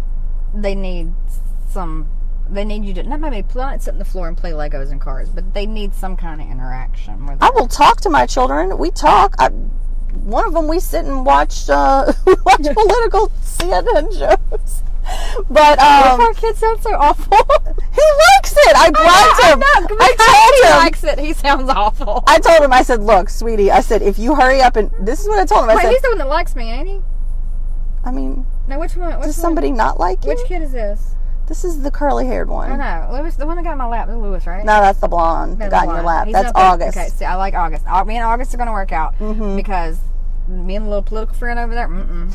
They 0.54 0.74
need 0.74 1.12
some. 1.68 2.08
They 2.48 2.64
need 2.64 2.84
you 2.84 2.92
to 2.94 3.04
not 3.04 3.20
maybe 3.20 3.46
not 3.54 3.80
sit 3.80 3.92
on 3.92 3.98
the 4.00 4.04
floor 4.04 4.26
and 4.26 4.36
play 4.36 4.50
Legos 4.50 4.90
and 4.90 5.00
cars, 5.00 5.28
but 5.28 5.54
they 5.54 5.66
need 5.66 5.94
some 5.94 6.16
kind 6.16 6.40
of 6.40 6.48
interaction 6.48 7.24
with. 7.24 7.40
I 7.40 7.50
will 7.50 7.68
talk 7.68 8.00
to 8.00 8.10
my 8.10 8.26
children. 8.26 8.76
We 8.76 8.90
talk. 8.90 9.36
I, 9.38 9.50
one 10.12 10.46
of 10.46 10.52
them, 10.54 10.68
we 10.68 10.80
sit 10.80 11.04
and 11.04 11.24
watch 11.24 11.68
uh, 11.68 12.12
watch 12.44 12.62
political 12.74 13.28
CNN 13.42 14.12
shows. 14.18 14.82
But 15.50 15.80
um, 15.80 16.20
our 16.20 16.32
kid 16.34 16.54
sounds 16.56 16.82
so 16.82 16.94
awful. 16.94 17.36
he 17.36 18.02
likes 18.36 18.52
it. 18.52 18.76
I 18.76 18.90
blanked 18.92 19.42
him. 19.42 19.62
I, 19.64 19.80
know, 19.80 19.96
I 19.98 20.14
told 20.14 20.54
he 20.54 20.68
him. 20.70 20.76
likes 20.76 21.02
it. 21.04 21.18
He 21.18 21.32
sounds 21.32 21.68
awful. 21.68 22.22
I 22.28 22.38
told 22.38 22.62
him. 22.62 22.72
I 22.72 22.82
said, 22.82 23.02
"Look, 23.02 23.28
sweetie," 23.28 23.72
I 23.72 23.80
said, 23.80 24.02
"if 24.02 24.20
you 24.20 24.36
hurry 24.36 24.60
up 24.60 24.76
and 24.76 24.90
this 25.00 25.20
is 25.20 25.26
what 25.28 25.40
I 25.40 25.46
told 25.46 25.64
him." 25.64 25.70
I 25.70 25.76
Wait, 25.76 25.82
said, 25.82 25.90
he's 25.92 26.02
the 26.02 26.10
one 26.10 26.18
that 26.18 26.28
likes 26.28 26.54
me, 26.54 26.70
ain't 26.70 26.86
he? 26.86 27.00
"I 28.04 28.12
mean, 28.12 28.46
now 28.68 28.78
which 28.78 28.94
one? 28.94 29.08
Which 29.18 29.26
does 29.26 29.36
one? 29.38 29.42
somebody 29.42 29.72
not 29.72 29.98
like 29.98 30.22
you?" 30.24 30.30
Which 30.30 30.46
kid 30.46 30.62
is 30.62 30.70
this? 30.72 31.16
This 31.50 31.64
is 31.64 31.82
the 31.82 31.90
curly-haired 31.90 32.48
one. 32.48 32.70
I 32.70 32.76
know. 32.76 33.12
Lewis, 33.12 33.34
the 33.34 33.44
one 33.44 33.56
that 33.56 33.64
got 33.64 33.72
in 33.72 33.78
my 33.78 33.86
lap. 33.88 34.08
Is 34.08 34.14
Lewis, 34.14 34.46
right? 34.46 34.64
No, 34.64 34.80
that's 34.80 35.00
the 35.00 35.08
blonde 35.08 35.58
No, 35.58 35.64
that 35.68 35.70
got 35.72 35.88
in 35.88 35.94
your 35.96 36.04
lap. 36.04 36.26
He's 36.28 36.32
That's 36.34 36.52
August. 36.54 36.96
Okay, 36.96 37.08
see, 37.08 37.24
I 37.24 37.34
like 37.34 37.54
August. 37.54 37.84
Me 38.06 38.16
and 38.16 38.24
August 38.24 38.54
are 38.54 38.56
going 38.56 38.68
to 38.68 38.72
work 38.72 38.92
out 38.92 39.18
Mm-hmm. 39.18 39.56
because 39.56 39.98
me 40.46 40.76
and 40.76 40.86
a 40.86 40.88
little 40.88 41.02
political 41.02 41.34
friend 41.34 41.58
over 41.58 41.74
there. 41.74 41.88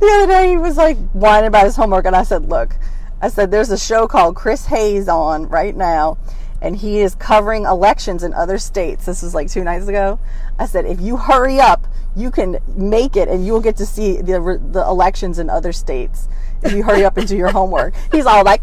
The 0.00 0.06
other 0.06 0.26
day 0.26 0.50
he 0.50 0.56
was 0.58 0.76
like 0.76 0.98
whining 1.12 1.48
about 1.48 1.64
his 1.64 1.76
homework 1.76 2.04
and 2.04 2.16
i 2.16 2.24
said 2.24 2.48
look 2.48 2.76
i 3.22 3.28
said 3.28 3.50
there's 3.52 3.70
a 3.70 3.78
show 3.78 4.08
called 4.08 4.34
chris 4.34 4.66
hayes 4.66 5.08
on 5.08 5.48
right 5.48 5.74
now 5.74 6.18
and 6.60 6.76
he 6.76 6.98
is 6.98 7.14
covering 7.14 7.64
elections 7.64 8.22
in 8.24 8.34
other 8.34 8.58
states 8.58 9.06
this 9.06 9.22
was 9.22 9.34
like 9.36 9.48
two 9.48 9.62
nights 9.62 9.86
ago 9.86 10.18
i 10.58 10.66
said 10.66 10.84
if 10.84 11.00
you 11.00 11.16
hurry 11.16 11.60
up 11.60 11.86
you 12.16 12.30
can 12.32 12.58
make 12.76 13.14
it 13.16 13.28
and 13.28 13.46
you'll 13.46 13.60
get 13.60 13.76
to 13.76 13.86
see 13.86 14.16
the, 14.20 14.60
the 14.72 14.82
elections 14.82 15.38
in 15.38 15.48
other 15.48 15.72
states 15.72 16.28
you 16.70 16.82
hurry 16.82 17.04
up 17.04 17.16
and 17.16 17.26
do 17.26 17.36
your 17.36 17.50
homework 17.50 17.94
he's 18.12 18.26
all 18.26 18.44
like 18.44 18.62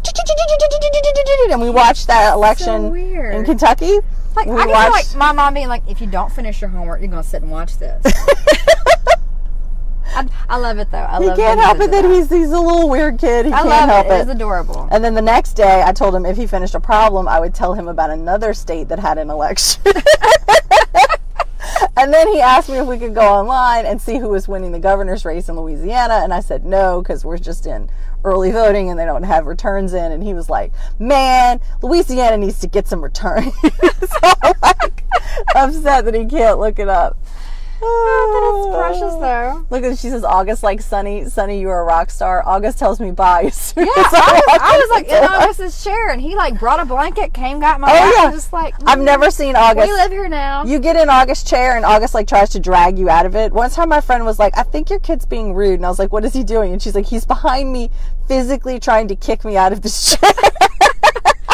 and 1.50 1.60
we 1.60 1.70
watched 1.70 2.06
that 2.06 2.34
election 2.34 2.94
in 2.96 3.44
kentucky 3.44 3.98
Like 4.34 4.48
I 4.48 4.56
can 4.56 4.68
watched 4.70 5.14
like 5.14 5.18
my 5.18 5.32
mom 5.32 5.54
being 5.54 5.68
like, 5.68 5.82
if 5.88 6.00
you 6.00 6.06
don't 6.06 6.32
finish 6.32 6.60
your 6.60 6.70
homework, 6.70 7.00
you're 7.00 7.10
going 7.10 7.22
to 7.22 7.28
sit 7.28 7.42
and 7.42 7.50
watch 7.50 7.76
this. 7.78 8.02
I, 10.14 10.26
I 10.48 10.56
love 10.58 10.78
it 10.78 10.90
though. 10.90 10.98
I 10.98 11.22
he 11.22 11.30
can't 11.36 11.60
help 11.60 11.80
it 11.80 11.90
that 11.90 12.04
he's 12.04 12.28
he's 12.28 12.50
a 12.50 12.60
little 12.60 12.88
weird 12.88 13.18
kid 13.18 13.46
he 13.46 13.52
I 13.52 13.56
can't 13.56 13.68
love 13.68 13.88
help 13.88 14.06
it. 14.06 14.10
it 14.10 14.14
It 14.14 14.20
is 14.22 14.28
adorable. 14.28 14.88
And 14.90 15.02
then 15.02 15.14
the 15.14 15.22
next 15.22 15.54
day, 15.54 15.82
I 15.84 15.92
told 15.92 16.14
him 16.14 16.26
if 16.26 16.36
he 16.36 16.46
finished 16.46 16.74
a 16.74 16.80
problem, 16.80 17.28
I 17.28 17.40
would 17.40 17.54
tell 17.54 17.74
him 17.74 17.88
about 17.88 18.10
another 18.10 18.52
state 18.52 18.88
that 18.88 18.98
had 18.98 19.16
an 19.18 19.30
election. 19.30 19.82
and 21.96 22.12
then 22.12 22.32
he 22.32 22.40
asked 22.40 22.68
me 22.68 22.76
if 22.76 22.86
we 22.86 22.98
could 22.98 23.14
go 23.14 23.20
online 23.20 23.86
and 23.86 24.00
see 24.00 24.18
who 24.18 24.28
was 24.28 24.48
winning 24.48 24.72
the 24.72 24.78
governor's 24.78 25.24
race 25.24 25.48
in 25.48 25.56
Louisiana. 25.56 26.20
And 26.22 26.32
I 26.32 26.40
said 26.40 26.64
no, 26.64 27.02
because 27.02 27.24
we're 27.24 27.38
just 27.38 27.66
in 27.66 27.90
early 28.24 28.50
voting 28.50 28.90
and 28.90 28.98
they 28.98 29.04
don't 29.04 29.22
have 29.22 29.46
returns 29.46 29.92
in. 29.92 30.12
And 30.12 30.22
he 30.22 30.34
was 30.34 30.48
like, 30.48 30.72
man, 30.98 31.60
Louisiana 31.82 32.36
needs 32.36 32.60
to 32.60 32.66
get 32.66 32.86
some 32.86 33.02
returns. 33.02 33.54
so 33.60 34.32
I'm 34.42 34.54
like 34.62 35.04
upset 35.54 36.04
that 36.04 36.14
he 36.14 36.24
can't 36.26 36.58
look 36.58 36.78
it 36.78 36.88
up. 36.88 37.18
Oh, 37.84 38.72
precious 38.74 39.14
though. 39.14 39.66
Look 39.70 39.84
at 39.84 39.98
she 39.98 40.08
says 40.08 40.24
August 40.24 40.62
like 40.62 40.80
Sunnie, 40.80 41.24
Sunnie, 41.24 41.60
you're 41.60 41.80
a 41.80 41.84
rock 41.84 42.10
star. 42.10 42.42
August 42.46 42.78
tells 42.78 43.00
me 43.00 43.10
bye. 43.10 43.42
as 43.46 43.74
Yeah, 43.76 43.82
as 43.82 43.90
I 43.96 44.42
was, 44.46 44.60
I 44.60 44.78
was 44.78 44.90
like 44.90 45.08
in. 45.08 45.24
August's 45.24 45.82
chair, 45.84 46.10
and 46.10 46.20
he 46.20 46.36
like 46.36 46.58
brought 46.58 46.80
a 46.80 46.84
blanket, 46.84 47.34
came, 47.34 47.60
got 47.60 47.80
my. 47.80 47.90
Oh, 47.90 48.22
yeah. 48.24 48.30
just 48.30 48.52
like 48.52 48.74
I've 48.86 48.98
mm, 48.98 49.04
never 49.04 49.30
seen 49.30 49.56
August. 49.56 49.86
We 49.88 49.92
live 49.92 50.10
here 50.10 50.28
now. 50.28 50.64
You 50.64 50.78
get 50.78 50.96
in 50.96 51.08
August's 51.08 51.48
chair 51.48 51.76
and 51.76 51.84
August 51.84 52.14
like 52.14 52.28
tries 52.28 52.50
to 52.50 52.60
drag 52.60 52.98
you 52.98 53.08
out 53.08 53.26
of 53.26 53.34
it. 53.36 53.52
One 53.52 53.70
time 53.70 53.88
my 53.88 54.00
friend 54.00 54.24
was 54.24 54.38
like, 54.38 54.56
I 54.56 54.62
think 54.62 54.90
your 54.90 55.00
kid's 55.00 55.26
being 55.26 55.54
rude. 55.54 55.74
And 55.74 55.86
I 55.86 55.88
was 55.88 55.98
like, 55.98 56.12
what 56.12 56.24
is 56.24 56.32
he 56.32 56.44
doing? 56.44 56.72
And 56.72 56.80
she's 56.80 56.94
like, 56.94 57.06
he's 57.06 57.24
behind 57.24 57.72
me 57.72 57.90
physically 58.28 58.78
trying 58.78 59.08
to 59.08 59.16
kick 59.16 59.44
me 59.44 59.56
out 59.56 59.72
of 59.72 59.82
this 59.82 60.16
chair. 60.20 60.32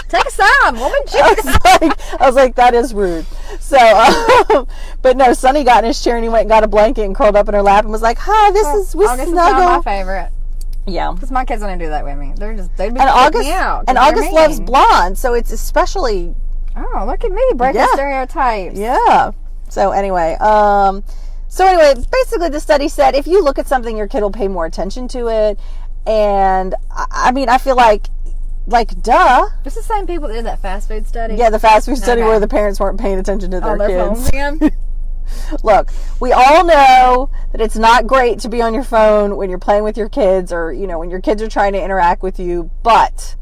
Take 0.09 0.25
a 0.25 0.31
sign, 0.31 0.75
woman. 0.75 0.99
I 1.15 1.35
was 1.37 1.45
like, 1.65 2.21
I 2.21 2.27
was 2.27 2.35
like, 2.35 2.55
that 2.57 2.75
is 2.75 2.95
rude. 2.95 3.27
So, 3.61 3.77
um, 3.79 4.67
but 5.03 5.17
no, 5.17 5.27
Sunnie 5.35 5.65
got 5.65 5.85
in 5.85 5.89
his 5.89 6.03
chair 6.03 6.17
and 6.17 6.25
he 6.25 6.29
went 6.29 6.43
and 6.43 6.49
got 6.51 6.65
a 6.65 6.69
blanket 6.69 7.05
and 7.05 7.15
curled 7.15 7.37
up 7.37 7.49
in 7.49 7.55
her 7.55 7.63
lap 7.63 7.85
and 7.85 7.93
was 7.93 8.03
like, 8.03 8.19
hi, 8.19 8.51
this 8.53 8.67
is, 8.69 8.97
we 8.97 9.05
August 9.05 9.29
is 9.29 9.35
not 9.35 9.53
my 9.53 9.83
favorite 9.83 10.31
Yeah. 10.87 11.13
because 11.13 11.31
my 11.31 11.45
kids 11.45 11.61
don't 11.63 11.79
do 11.79 11.89
that 11.89 12.05
with 12.05 12.17
me. 12.19 12.33
They're 12.37 12.57
just 12.57 12.75
they'd 12.77 12.95
be 12.95 13.01
And 13.01 13.09
August, 13.11 13.47
me 13.49 13.53
out. 13.53 13.85
and 13.89 13.99
August 13.99 14.33
loves 14.33 14.59
mean. 14.59 14.67
blonde. 14.67 15.19
So 15.19 15.35
it's 15.35 15.53
especially 15.53 16.35
Oh, 16.77 17.05
look 17.07 17.25
at 17.25 17.33
me 17.33 17.43
breaking 17.57 17.81
Yeah. 17.81 17.87
stereotypes. 17.93 18.79
Yeah. 18.79 19.33
So 19.69 19.91
anyway, 19.91 20.37
um, 20.41 21.03
so 21.49 21.67
anyway, 21.67 21.95
basically 22.11 22.49
the 22.51 22.61
study 22.61 22.89
said 22.89 23.15
if 23.15 23.27
you 23.27 23.43
look 23.43 23.59
at 23.59 23.67
something, 23.67 23.97
your 23.97 24.07
kid 24.07 24.23
will 24.23 24.31
pay 24.31 24.49
more 24.49 24.65
attention 24.65 25.09
to 25.09 25.29
it. 25.29 25.59
And 26.07 26.75
I, 26.91 27.07
I 27.11 27.33
mean, 27.33 27.49
I 27.51 27.59
feel 27.59 27.77
like, 27.77 28.07
like, 28.69 29.03
duh. 29.03 29.49
It's 29.65 29.75
the 29.75 29.83
same 29.83 30.07
people 30.07 30.29
that 30.29 30.35
did 30.35 30.47
that 30.47 30.61
fast 30.61 30.89
food 30.89 31.07
study. 31.07 31.35
Yeah, 31.35 31.51
the 31.51 31.59
fast 31.59 31.87
food 31.87 31.97
study 31.97 32.21
Okay. 32.21 32.29
where 32.29 32.41
the 32.41 32.49
parents 32.49 32.79
weren't 32.79 33.01
paying 33.01 33.19
attention 33.19 33.51
to 33.51 33.57
oh, 33.57 33.61
their, 33.61 33.71
on 33.71 33.79
their 33.79 34.15
kids. 34.15 34.31
phones. 34.31 34.73
Look, 35.63 35.91
we 36.21 36.33
all 36.33 36.65
know 36.65 37.31
that 37.53 37.61
it's 37.61 37.77
not 37.77 38.07
great 38.07 38.39
to 38.41 38.49
be 38.49 38.63
on 38.63 38.75
your 38.75 38.85
phone 38.85 39.37
when 39.37 39.51
you're 39.51 39.59
playing 39.59 39.85
with 39.85 39.97
your 39.97 40.09
kids 40.09 40.53
or, 40.53 40.73
you 40.73 40.87
know, 40.87 40.99
when 40.99 41.11
your 41.11 41.21
kids 41.21 41.43
are 41.43 41.49
trying 41.49 41.73
to 41.73 41.83
interact 41.83 42.23
with 42.23 42.39
you, 42.39 42.71
but 42.83 43.37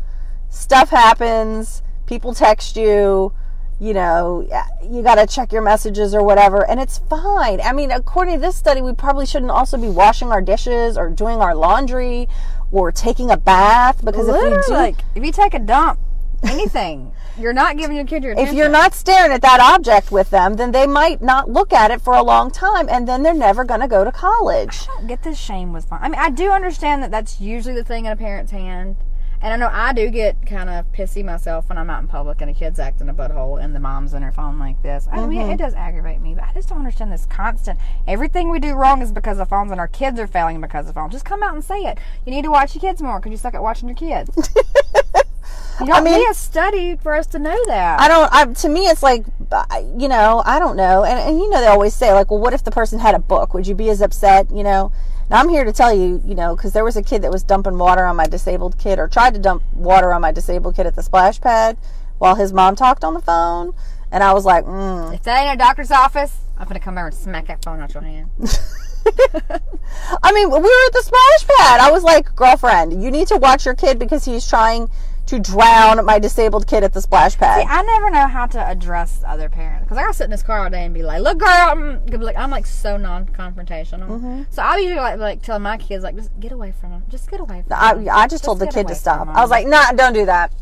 stuff 0.49 0.91
happens, 0.91 1.83
people 2.07 2.35
text 2.35 2.77
you, 2.77 3.33
you 3.79 3.93
know, 3.93 4.49
you 4.83 5.03
got 5.03 5.17
to 5.17 5.27
check 5.27 5.53
your 5.53 5.63
messages 5.63 6.15
or 6.15 6.23
whatever, 6.23 6.69
and 6.69 6.81
it's 6.81 6.99
fine. 6.99 7.61
I 7.61 7.73
mean, 7.73 7.91
according 7.91 8.37
to 8.37 8.41
this 8.41 8.57
study, 8.57 8.81
we 8.81 8.95
probably 8.95 9.27
shouldn't 9.27 9.51
also 9.51 9.77
be 9.77 9.89
washing 9.89 10.29
our 10.33 10.41
dishes 10.41 10.97
or 10.97 11.11
doing 11.11 11.41
our 11.41 11.55
laundry 11.55 12.27
or 12.73 12.91
taking 12.93 13.31
a 13.31 13.37
bath 13.37 14.05
because 14.05 14.29
if 14.29 14.35
Literally, 14.35 14.57
we 14.57 14.63
do 14.67 14.73
like 14.73 14.97
if 15.15 15.25
you 15.25 15.33
take 15.33 15.55
a 15.55 15.59
dump, 15.59 15.99
anything, 16.43 17.13
you're 17.39 17.53
not 17.53 17.77
giving 17.77 17.97
your 17.97 18.07
kid 18.07 18.23
your 18.23 18.33
attention. 18.33 18.55
if 18.55 18.59
you're 18.59 18.69
not 18.69 18.95
staring 18.95 19.33
at 19.33 19.43
that 19.43 19.61
object 19.61 20.11
with 20.11 20.31
them, 20.31 20.55
then 20.55 20.73
they 20.73 20.87
might 20.87 21.23
not 21.23 21.51
look 21.51 21.73
at 21.73 21.91
it 21.91 22.01
for 22.01 22.15
a 22.15 22.23
long 22.23 22.51
time 22.51 22.89
and 22.89 23.07
then 23.09 23.23
they're 23.23 23.35
never 23.35 23.65
going 23.65 23.81
to 23.81 23.89
go 23.89 24.05
to 24.05 24.13
college. 24.13 24.89
I 24.91 24.99
don't 24.99 25.07
get 25.07 25.23
this 25.23 25.39
shame 25.39 25.73
was 25.73 25.85
fine. 25.85 26.01
I 26.03 26.09
mean, 26.09 26.21
I 26.21 26.31
do 26.31 26.51
understand 26.51 27.03
that 27.03 27.11
that's 27.11 27.41
usually 27.41 27.75
the 27.75 27.85
thing 27.85 28.07
in 28.07 28.13
a 28.13 28.17
parent's 28.17 28.53
hand. 28.53 28.97
And 29.47 29.53
I 29.53 29.57
know 29.65 29.73
I 29.73 29.93
do 29.93 30.11
get 30.11 30.45
kind 30.45 30.69
of 30.69 30.91
pissy 30.91 31.25
myself 31.25 31.69
when 31.69 31.79
I'm 31.79 31.89
out 31.89 32.03
in 32.03 32.09
public 32.09 32.41
and 32.41 32.51
a 32.51 32.53
kid's 32.53 32.81
acting 32.81 33.09
a 33.09 33.15
butthole 33.15 33.63
and 33.63 33.77
the 33.77 33.79
mom's 33.79 34.13
in 34.13 34.21
her 34.23 34.33
phone 34.33 34.59
like 34.59 34.83
this. 34.83 35.07
I 35.09 35.25
mean, 35.25 35.41
it 35.41 35.45
mm-hmm. 35.45 35.57
does 35.57 35.73
aggravate 35.73 36.21
me, 36.21 36.35
but 36.35 36.43
I 36.43 36.53
just 36.53 36.69
don't 36.69 36.79
understand 36.79 37.13
this 37.13 37.27
constant. 37.27 37.79
Everything 38.09 38.51
we 38.51 38.59
do 38.59 38.75
wrong 38.75 39.03
is 39.03 39.13
because 39.13 39.39
of 39.39 39.49
phones 39.49 39.71
and 39.71 39.79
our 39.79 39.87
kids 39.87 40.19
are 40.19 40.27
failing 40.27 40.61
because 40.61 40.89
of 40.89 40.97
phones. 40.97 41.13
Just 41.13 41.25
come 41.25 41.45
out 41.45 41.55
and 41.55 41.63
say 41.63 41.79
it. 41.83 41.97
You 42.25 42.33
need 42.33 42.43
to 42.43 42.51
watch 42.51 42.75
your 42.75 42.81
kids 42.81 43.01
more 43.01 43.21
because 43.21 43.31
you 43.31 43.37
suck 43.37 43.55
at 43.55 43.63
watching 43.63 43.89
your 43.89 43.97
kids. 43.97 44.37
You 45.79 45.87
don't 45.87 45.97
I 45.97 46.01
mean- 46.01 46.15
need 46.15 46.31
a 46.31 46.35
study 46.35 46.97
for 46.97 47.15
us 47.15 47.27
to 47.29 47.39
know 47.39 47.57
that. 47.67 48.01
I 48.01 48.09
don't. 48.09 48.33
I, 48.33 48.47
to 48.47 48.69
me, 48.69 48.87
it's 48.87 49.03
like, 49.03 49.27
you 49.97 50.09
know, 50.09 50.43
I 50.45 50.59
don't 50.59 50.75
know. 50.75 51.05
And, 51.05 51.21
and 51.21 51.39
you 51.39 51.51
know, 51.51 51.61
they 51.61 51.67
always 51.67 51.95
say 51.95 52.15
like, 52.15 52.31
well, 52.31 52.41
what 52.41 52.55
if 52.55 52.65
the 52.65 52.71
person 52.71 52.99
had 52.99 53.15
a 53.15 53.19
book? 53.19 53.53
Would 53.53 53.67
you 53.67 53.75
be 53.75 53.91
as 53.91 54.01
upset? 54.01 54.51
You 54.51 54.65
know. 54.65 54.91
Now 55.29 55.41
I'm 55.41 55.49
here 55.49 55.65
to 55.65 55.73
tell 55.73 55.93
you, 55.93 56.23
you 56.25 56.35
know, 56.35 56.55
because 56.55 56.73
there 56.73 56.85
was 56.85 56.97
a 56.97 57.03
kid 57.03 57.23
that 57.23 57.33
was 57.33 57.43
dumping 57.43 57.79
water 57.79 58.05
on 58.05 58.17
my 58.17 58.27
disabled 58.27 58.79
kid, 58.79 58.99
or 58.99 59.09
tried 59.09 59.35
to 59.35 59.41
dump 59.41 59.63
water 59.75 60.13
on 60.13 60.23
my 60.23 60.33
disabled 60.33 60.77
kid 60.77 60.87
at 60.87 60.95
the 60.95 61.03
splash 61.03 61.41
pad, 61.41 61.77
while 62.19 62.37
his 62.37 62.53
mom 62.53 62.77
talked 62.77 63.03
on 63.03 63.15
the 63.15 63.21
phone, 63.21 63.75
and 64.13 64.23
I 64.23 64.33
was 64.33 64.45
like, 64.45 64.65
mm. 64.65 65.13
if 65.15 65.23
that 65.25 65.43
ain't 65.43 65.55
a 65.55 65.59
doctor's 65.59 65.91
office, 65.91 66.37
I'm 66.57 66.69
gonna 66.69 66.81
come 66.81 66.97
over 66.97 67.09
and 67.09 67.17
smack 67.17 67.49
that 67.49 67.65
phone 67.65 67.81
out 67.81 67.93
your 67.93 68.03
hand. 68.03 68.31
I 70.23 70.33
mean, 70.33 70.51
we 70.51 70.59
were 70.59 70.87
at 70.87 70.93
the 70.93 71.03
splash 71.03 71.57
pad. 71.59 71.81
I 71.81 71.91
was 71.91 72.03
like, 72.03 72.35
girlfriend, 72.35 73.03
you 73.03 73.11
need 73.11 73.29
to 73.29 73.37
watch 73.37 73.65
your 73.65 73.75
kid 73.75 73.99
because 73.99 74.25
he's 74.25 74.49
trying 74.49 74.89
to 75.27 75.39
drown 75.41 76.05
my 76.05 76.19
disabled 76.19 76.67
kid 76.67 76.85
at 76.85 76.93
the 76.93 77.01
splash 77.01 77.37
pad. 77.37 77.63
See, 77.63 77.69
I 77.69 77.83
never 77.83 78.11
know 78.11 78.27
how 78.29 78.47
to 78.47 78.61
address 78.61 79.23
other 79.27 79.49
parents 79.49 79.85
because 79.85 79.99
I 79.99 80.03
gotta 80.03 80.15
sit 80.15 80.25
in 80.25 80.31
this 80.31 80.43
car 80.43 80.65
all 80.65 80.71
day 80.71 80.85
and 80.85 80.95
be 80.95 81.03
like, 81.03 81.21
"Look, 81.23 81.39
girl," 81.39 81.49
I'm, 81.49 82.05
be 82.07 82.17
like, 82.17 82.37
I'm 82.37 82.51
like 82.51 82.67
so 82.67 82.97
non-confrontational. 82.97 84.09
Mm-hmm. 84.09 84.43
So 84.51 84.63
I 84.63 84.77
usually 84.77 84.97
like, 84.97 85.19
like 85.19 85.43
telling 85.43 85.63
my 85.63 85.77
kids 85.77 86.05
like, 86.05 86.17
just 86.17 86.31
get 86.39 86.53
away 86.53 86.73
from 86.73 86.93
him, 86.93 87.05
just 87.09 87.31
get 87.31 87.41
away 87.41 87.65
from 87.67 87.77
I, 87.77 87.95
him. 87.95 88.09
I 88.11 88.29
just 88.29 88.45
told 88.45 88.61
the 88.61 88.67
kid 88.67 88.87
to 88.89 88.95
stop. 88.95 89.29
I 89.29 89.41
was 89.41 89.51
like, 89.51 89.67
nah, 89.67 89.93
don't 89.93 90.13
do 90.13 90.27
that. 90.27 90.53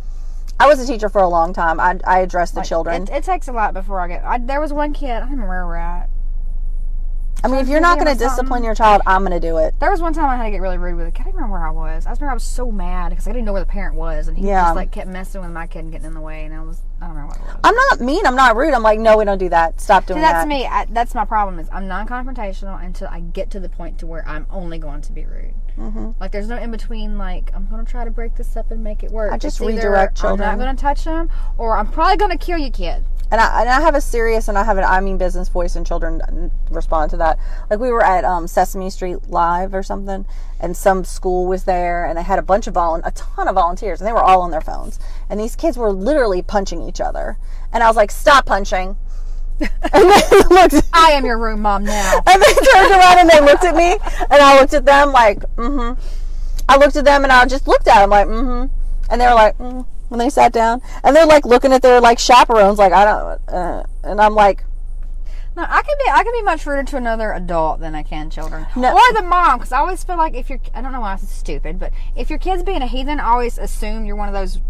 I 0.59 0.67
was 0.69 0.81
a 0.81 0.87
teacher 0.87 1.09
for 1.09 1.21
a 1.21 1.29
long 1.29 1.53
time. 1.53 1.81
I, 1.81 1.99
I 2.07 2.21
addressed 2.21 2.55
the 2.55 2.61
Like, 2.61 2.69
children. 2.69 3.03
It, 3.03 3.11
it 3.11 3.25
takes 3.25 3.49
a 3.49 3.53
lot 3.53 3.75
before 3.75 4.01
I 4.01 4.09
get. 4.09 4.25
I, 4.25 4.39
there 4.39 4.61
was 4.61 4.73
one 4.73 4.93
kid. 4.93 5.11
I 5.11 5.21
don't 5.21 5.31
remember 5.31 5.49
where 5.49 5.67
we're 5.67 5.77
at. 5.77 6.09
I 7.45 7.49
mean, 7.49 7.61
if 7.61 7.69
you're 7.69 7.81
not 7.81 7.99
going 7.99 8.11
to 8.11 8.19
discipline 8.19 8.65
your 8.65 8.75
child, 8.75 9.03
I'm 9.07 9.21
going 9.23 9.39
to 9.39 9.47
do 9.47 9.59
it. 9.59 9.75
There 9.79 9.91
was 9.91 10.01
one 10.01 10.15
time 10.15 10.31
I 10.31 10.37
had 10.37 10.45
to 10.45 10.51
get 10.51 10.63
really 10.63 10.79
rude 10.79 10.97
with 10.97 11.05
it. 11.07 11.09
I 11.09 11.11
can't 11.11 11.35
remember 11.35 11.53
where 11.53 11.67
I 11.67 11.71
was. 11.71 12.07
I 12.07 12.11
remember 12.11 12.31
I 12.31 12.35
was 12.35 12.43
so 12.43 12.73
mad 12.73 13.11
because 13.11 13.29
I 13.29 13.33
didn't 13.33 13.45
know 13.45 13.53
where 13.53 13.61
the 13.63 13.71
parent 13.71 13.97
was, 13.97 14.29
and 14.29 14.39
he 14.39 14.47
Yeah. 14.47 14.63
just 14.65 14.77
like 14.77 14.91
kept 14.93 15.09
messing 15.09 15.43
with 15.43 15.51
my 15.51 15.67
kid 15.67 15.81
and 15.81 15.93
getting 15.93 16.07
in 16.07 16.15
the 16.15 16.23
way, 16.23 16.45
and 16.47 16.55
I 16.55 16.63
was 16.63 16.81
I 17.03 17.07
don't 17.07 17.17
know 17.17 17.27
what 17.27 17.37
it 17.37 17.43
was. 17.43 17.57
I'm 17.63 17.75
not 17.75 18.01
mean. 18.01 18.25
I'm 18.27 18.35
not 18.35 18.57
rude. 18.57 18.73
I'm 18.73 18.83
like, 18.83 18.99
no, 18.99 19.19
we 19.19 19.27
don't 19.27 19.37
do 19.37 19.51
that. 19.51 19.79
Stop 19.79 20.07
doing 20.07 20.21
See, 20.21 20.23
that's 20.23 20.45
that. 20.45 20.49
me. 20.49 20.65
I, 20.67 20.87
that's 20.87 21.15
my 21.15 21.27
problem. 21.27 21.59
Is 21.59 21.69
I'm 21.71 21.87
non-confrontational 21.87 22.83
until 22.83 23.09
I 23.09 23.21
get 23.21 23.51
to 23.51 23.61
the 23.61 23.69
point 23.69 23.99
to 23.99 24.07
where 24.07 24.27
I'm 24.27 24.47
only 24.49 24.79
going 24.79 25.03
to 25.03 25.13
be 25.13 25.27
rude. 25.27 25.55
Mm-hmm. 25.79 26.13
Like 26.19 26.33
there's 26.33 26.49
no 26.49 26.57
in 26.57 26.71
between. 26.71 27.19
Like 27.19 27.51
I'm 27.55 27.67
going 27.69 27.85
to 27.85 27.91
try 27.91 28.05
to 28.05 28.11
break 28.11 28.37
this 28.37 28.57
up 28.57 28.71
and 28.71 28.83
make 28.83 29.03
it 29.03 29.11
work. 29.11 29.33
I 29.33 29.37
just 29.37 29.61
It's 29.61 29.69
either 29.69 29.77
redirect 29.77 30.17
children. 30.17 30.49
I'm 30.49 30.57
not 30.59 30.65
going 30.65 30.77
to 30.77 30.81
touch 30.81 31.05
them, 31.05 31.29
or 31.59 31.77
I'm 31.77 31.89
probably 31.89 32.17
going 32.17 32.31
to 32.31 32.43
kill 32.43 32.57
you, 32.59 32.71
kid. 32.71 33.05
And 33.31 33.41
I, 33.41 33.61
and 33.61 33.69
I 33.69 33.81
have 33.81 33.95
a 33.95 34.01
serious 34.01 34.49
and 34.49 34.57
I 34.57 34.65
have 34.65 34.79
an 34.79 34.85
I 34.85 35.01
mean 35.01 35.19
business 35.19 35.49
voice, 35.49 35.77
and 35.77 35.87
children 35.87 36.51
respond 36.71 37.11
to 37.11 37.17
that. 37.19 37.39
Like 37.71 37.81
we 37.81 37.91
were 37.91 38.05
at 38.05 38.25
um, 38.25 38.47
Sesame 38.47 38.91
Street 38.91 39.29
Live 39.29 39.75
or 39.75 39.83
something, 39.83 40.27
and 40.61 40.77
some 40.77 41.05
school 41.05 41.47
was 41.47 41.65
there, 41.65 42.05
and 42.05 42.19
they 42.19 42.23
had 42.23 42.39
a 42.39 42.43
bunch 42.43 42.67
of 42.67 42.75
vol- 42.75 43.01
a 43.03 43.11
ton 43.13 43.49
of 43.49 43.55
volunteers, 43.55 44.01
and 44.01 44.07
they 44.07 44.13
were 44.13 44.23
all 44.23 44.43
on 44.43 44.51
their 44.51 44.61
phones, 44.61 44.99
and 45.29 45.41
these 45.41 45.57
kids 45.57 45.77
were 45.77 45.91
literally 45.91 46.43
punching 46.43 46.83
each 46.83 47.01
other, 47.01 47.39
and 47.73 47.83
I 47.83 47.89
was 47.89 47.97
like, 47.97 48.11
stop 48.11 48.47
punching. 48.47 48.97
and 49.61 49.71
they 49.93 50.39
looked, 50.51 50.75
I 50.93 51.13
am 51.13 51.25
your 51.25 51.39
room 51.39 51.63
mom 51.63 51.85
now. 51.85 52.21
and 52.27 52.43
they 52.43 52.55
turned 52.55 52.91
around 52.91 53.19
and 53.21 53.31
they 53.31 53.41
looked 53.41 53.65
at 53.65 53.77
me, 53.77 53.93
and 53.93 54.43
I 54.43 54.61
looked 54.61 54.75
at 54.75 54.85
them 54.85 55.13
like, 55.13 55.39
mm-hmm. 55.57 56.01
I 56.69 56.77
looked 56.77 56.97
at 56.97 57.05
them 57.05 57.23
and 57.23 57.33
I 57.33 57.47
just 57.47 57.69
looked 57.69 57.87
at 57.87 58.01
them 58.01 58.11
like, 58.11 58.27
mm-hmm. 58.27 58.73
And 59.11 59.21
they 59.21 59.27
were 59.27 59.35
like, 59.35 59.57
mm 59.59 59.87
when 60.15 60.25
they 60.25 60.31
sat 60.31 60.53
down, 60.53 60.81
and 61.03 61.15
they're 61.15 61.27
like 61.27 61.45
looking 61.45 61.73
at 61.73 61.83
their 61.83 62.01
like 62.01 62.19
chaperones, 62.21 62.79
like 62.79 62.93
I 62.93 63.05
don't, 63.05 63.41
uh, 63.53 63.83
and 64.05 64.21
I'm 64.21 64.35
like, 64.35 64.65
No, 65.57 65.65
I 65.69 65.83
can 65.83 65.99
be 65.99 66.05
I 66.11 66.23
can 66.23 66.33
be 66.33 66.43
much 66.43 66.65
ruder 66.67 66.85
to 66.85 66.97
another 66.97 67.33
adult 67.33 67.81
than 67.81 67.97
I 67.97 68.05
can 68.05 68.31
children, 68.31 68.65
No. 68.77 68.95
or 68.95 69.13
the 69.13 69.23
mom. 69.23 69.59
Because 69.59 69.73
I 69.73 69.79
always 69.79 70.05
feel 70.05 70.17
like 70.17 70.35
if 70.35 70.49
you're 70.49 70.61
I 70.73 70.81
don't 70.83 70.93
know 70.93 71.01
why 71.01 71.15
is 71.15 71.29
stupid, 71.29 71.81
but 71.81 71.93
if 72.15 72.31
your 72.31 72.39
kid's 72.39 72.63
being 72.63 72.81
a 72.83 72.87
heathen, 72.87 73.19
I 73.19 73.25
always 73.27 73.59
assume 73.59 74.05
you're 74.07 74.15
one 74.17 74.29
of 74.29 74.35
those 74.35 74.61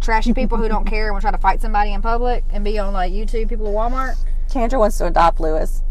trashy 0.00 0.32
people 0.32 0.56
who 0.56 0.68
don't 0.68 0.84
care 0.94 1.06
and 1.06 1.14
will 1.14 1.20
try 1.20 1.32
to 1.32 1.38
fight 1.38 1.60
somebody 1.60 1.92
in 1.92 2.00
public 2.00 2.44
and 2.52 2.62
be 2.64 2.78
on 2.78 2.92
like 2.92 3.12
YouTube 3.12 3.48
people 3.48 3.66
at 3.66 3.74
Walmart. 3.74 4.14
Kendra 4.48 4.78
wants 4.78 4.98
to 4.98 5.06
adopt 5.06 5.40
Lewis. 5.40 5.82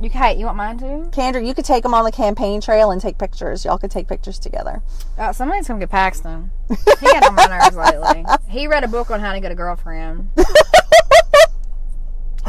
You 0.00 0.10
hey, 0.10 0.38
you 0.38 0.46
want 0.46 0.56
mine 0.56 0.78
too? 0.78 1.08
Kendra, 1.12 1.46
you 1.46 1.54
could 1.54 1.64
take 1.64 1.82
them 1.82 1.94
on 1.94 2.04
the 2.04 2.12
campaign 2.12 2.60
trail 2.60 2.90
and 2.90 3.00
take 3.00 3.16
pictures. 3.16 3.64
Y'all 3.64 3.78
could 3.78 3.90
take 3.90 4.08
pictures 4.08 4.38
together. 4.38 4.82
Uh, 5.16 5.32
somebody's 5.32 5.68
gonna 5.68 5.80
get 5.80 5.90
Paxton. 5.90 6.50
He 6.68 7.06
got 7.06 7.24
on 7.24 7.34
my 7.34 7.46
nerves 7.46 7.76
lately. 7.76 8.24
He 8.48 8.66
read 8.66 8.84
a 8.84 8.88
book 8.88 9.10
on 9.10 9.20
how 9.20 9.32
to 9.32 9.40
get 9.40 9.52
a 9.52 9.54
girlfriend. 9.54 10.30
He 10.36 10.44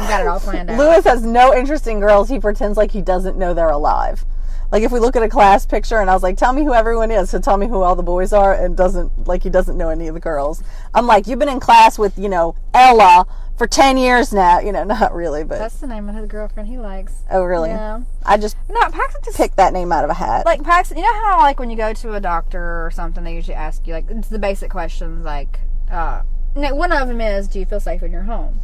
got 0.02 0.20
it 0.20 0.26
all 0.26 0.40
planned 0.40 0.70
out. 0.70 0.78
Lewis 0.78 1.04
has 1.04 1.24
no 1.24 1.54
interest 1.54 1.86
in 1.86 2.00
girls. 2.00 2.28
He 2.28 2.38
pretends 2.38 2.76
like 2.76 2.90
he 2.90 3.00
doesn't 3.00 3.38
know 3.38 3.54
they're 3.54 3.70
alive. 3.70 4.24
Like 4.70 4.82
if 4.82 4.92
we 4.92 4.98
look 4.98 5.16
at 5.16 5.22
a 5.22 5.28
class 5.28 5.64
picture 5.64 5.98
and 5.98 6.10
I 6.10 6.14
was 6.14 6.22
like, 6.22 6.36
"Tell 6.36 6.52
me 6.52 6.64
who 6.64 6.74
everyone 6.74 7.10
is," 7.10 7.30
so 7.30 7.38
tell 7.38 7.56
me 7.56 7.66
who 7.66 7.82
all 7.82 7.94
the 7.94 8.02
boys 8.02 8.32
are, 8.32 8.52
and 8.52 8.76
doesn't 8.76 9.26
like 9.26 9.42
he 9.42 9.48
doesn't 9.48 9.78
know 9.78 9.88
any 9.88 10.08
of 10.08 10.14
the 10.14 10.20
girls. 10.20 10.62
I'm 10.92 11.06
like, 11.06 11.26
"You've 11.26 11.38
been 11.38 11.48
in 11.48 11.60
class 11.60 11.98
with 11.98 12.18
you 12.18 12.28
know 12.28 12.56
Ella 12.74 13.26
for 13.56 13.66
ten 13.66 13.96
years 13.96 14.32
now." 14.32 14.60
You 14.60 14.72
know, 14.72 14.84
not 14.96 15.14
really, 15.14 15.44
but 15.44 15.58
That's 15.58 15.78
the 15.78 15.86
name 15.86 16.08
of 16.08 16.14
his 16.14 16.26
girlfriend 16.28 16.68
he 16.68 16.78
likes. 16.78 17.14
oh 17.30 17.42
really? 17.44 17.70
Yeah. 17.70 18.00
I 18.24 18.36
just 18.36 18.56
No, 18.68 18.80
Paxton 18.90 19.22
just 19.24 19.36
picked 19.36 19.56
that 19.56 19.72
name 19.72 19.92
out 19.92 20.04
of 20.04 20.10
a 20.10 20.14
hat. 20.14 20.44
like 20.46 20.62
Paxton. 20.62 20.96
You 20.98 21.04
know 21.04 21.14
how 21.24 21.38
like 21.40 21.58
when 21.58 21.70
you 21.70 21.76
go 21.76 21.92
to 21.92 22.14
a 22.14 22.20
doctor 22.20 22.84
or 22.86 22.90
something, 22.90 23.24
they 23.24 23.34
usually 23.34 23.54
ask 23.54 23.86
you 23.86 23.94
like 23.94 24.06
it's 24.10 24.28
the 24.28 24.38
basic 24.38 24.70
questions 24.70 25.24
like, 25.24 25.60
uh, 25.90 26.22
one 26.54 26.90
of 26.92 27.06
them 27.08 27.20
is, 27.20 27.48
do 27.48 27.58
you 27.58 27.66
feel 27.66 27.80
safe 27.80 28.02
in 28.02 28.10
your 28.12 28.22
home? 28.22 28.60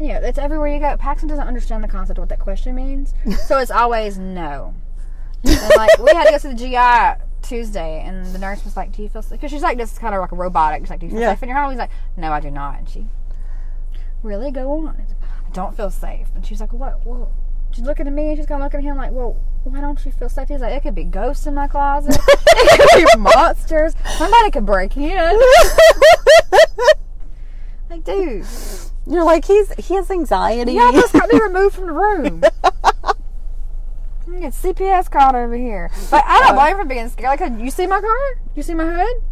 You 0.00 0.08
know, 0.08 0.20
it's 0.22 0.38
everywhere 0.38 0.68
you 0.68 0.78
go. 0.80 0.96
Paxton 0.96 1.28
doesn't 1.28 1.46
understand 1.46 1.82
the 1.84 1.88
concept 1.88 2.18
of 2.18 2.22
what 2.22 2.28
that 2.30 2.38
question 2.40 2.74
means, 2.74 3.12
so 3.46 3.58
it's 3.58 3.70
always 3.70 4.16
no. 4.18 4.74
And 5.44 5.72
like 5.76 5.98
we 5.98 6.10
had 6.14 6.24
to 6.24 6.30
go 6.32 6.38
to 6.38 6.48
the 6.48 6.54
GI 6.54 7.22
Tuesday, 7.42 8.02
and 8.04 8.26
the 8.34 8.38
nurse 8.38 8.64
was 8.64 8.76
like, 8.76 8.92
"Do 8.92 9.02
you 9.02 9.08
feel 9.08 9.22
safe?" 9.22 9.32
Because 9.38 9.50
she's 9.52 9.62
like, 9.62 9.78
"This 9.78 9.92
is 9.92 9.98
kind 9.98 10.14
of 10.14 10.20
like 10.20 10.32
a 10.32 10.36
robotic." 10.36 10.82
She's 10.82 10.90
like, 10.90 11.00
"Do 11.00 11.06
you 11.06 11.12
feel 11.12 11.20
Yeah. 11.20 11.32
safe 11.32 11.42
in 11.44 11.48
your 11.48 11.58
home?" 11.58 11.70
He's 11.70 11.78
like, 11.78 11.90
"No, 12.16 12.32
I 12.32 12.40
do 12.40 12.50
not." 12.50 12.78
And 12.78 12.88
she, 12.88 13.06
really, 14.22 14.50
go 14.50 14.72
on. 14.86 14.96
I 15.46 15.50
don't 15.52 15.76
feel 15.76 15.90
safe. 15.90 16.28
And 16.34 16.44
she's 16.44 16.60
like, 16.60 16.72
"What? 16.72 17.04
Well." 17.06 17.32
She's 17.70 17.84
looking 17.84 18.06
at 18.06 18.12
me, 18.14 18.28
and 18.28 18.36
she's 18.38 18.46
kind 18.46 18.62
of 18.62 18.64
looking 18.66 18.80
at 18.80 18.90
him 18.90 18.96
like, 18.96 19.12
"Well, 19.12 19.36
why 19.64 19.80
don't 19.82 20.02
you 20.04 20.10
feel 20.10 20.30
safe?" 20.30 20.48
He's 20.48 20.60
like, 20.62 20.72
"It 20.72 20.82
could 20.82 20.94
be 20.94 21.04
ghosts 21.04 21.46
in 21.46 21.54
my 21.54 21.68
closet. 21.68 22.16
it 22.18 22.80
could 22.80 23.12
be 23.12 23.18
monsters. 23.20 23.94
Somebody 24.16 24.50
could 24.50 24.64
break 24.66 24.96
in." 24.96 25.40
Like, 27.90 28.04
dude, 28.04 28.44
You're 29.06 29.24
like 29.24 29.46
he's 29.46 29.72
he 29.74 29.94
has 29.94 30.10
anxiety. 30.10 30.72
y'all 30.74 30.92
just 30.92 31.12
got 31.14 31.32
me 31.32 31.40
removed 31.42 31.74
from 31.74 31.86
the 31.86 31.92
room. 31.92 32.40
Get 34.40 34.52
CPS 34.52 35.10
called 35.10 35.34
over 35.34 35.56
here. 35.56 35.90
But 36.10 36.22
I 36.26 36.40
don't 36.40 36.50
uh, 36.50 36.54
blame 36.54 36.72
him 36.76 36.82
for 36.82 36.84
being 36.84 37.08
scared. 37.08 37.40
Like, 37.40 37.58
you 37.58 37.70
see 37.70 37.86
my 37.86 37.98
car? 38.02 38.40
You 38.54 38.62
see 38.62 38.74
my 38.74 38.84
hood? 38.84 39.22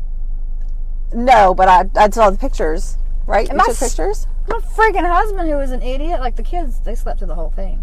no, 1.13 1.55
but 1.55 1.69
I 1.69 1.85
I 1.97 2.09
saw 2.09 2.31
the 2.31 2.39
pictures. 2.39 2.97
Right? 3.27 3.47
You 3.51 3.57
my 3.59 3.65
took 3.65 3.75
s- 3.75 3.81
pictures. 3.91 4.27
My 4.49 4.59
freaking 4.59 5.11
husband, 5.11 5.49
who 5.49 5.57
was 5.57 5.73
an 5.73 5.83
idiot, 5.83 6.21
like 6.21 6.37
the 6.37 6.43
kids, 6.43 6.81
they 6.81 6.95
slept 6.95 7.19
through 7.19 7.29
the 7.29 7.35
whole 7.35 7.51
thing. 7.51 7.83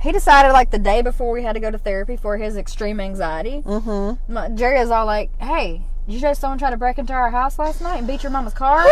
He 0.00 0.10
decided, 0.10 0.52
like 0.52 0.70
the 0.70 0.78
day 0.78 1.00
before 1.00 1.32
we 1.32 1.44
had 1.44 1.52
to 1.52 1.60
go 1.60 1.70
to 1.70 1.78
therapy 1.78 2.16
for 2.16 2.36
his 2.36 2.56
extreme 2.56 2.98
anxiety. 2.98 3.62
Mm-hmm. 3.64 4.32
My, 4.32 4.48
Jerry 4.48 4.80
is 4.80 4.90
all 4.90 5.06
like, 5.06 5.30
"Hey, 5.40 5.82
did 6.06 6.14
you 6.14 6.20
know 6.20 6.34
someone 6.34 6.58
tried 6.58 6.70
to 6.70 6.76
break 6.76 6.98
into 6.98 7.12
our 7.12 7.30
house 7.30 7.58
last 7.58 7.80
night 7.80 7.98
and 7.98 8.06
beat 8.06 8.24
your 8.24 8.32
mama's 8.32 8.54
car?" 8.54 8.84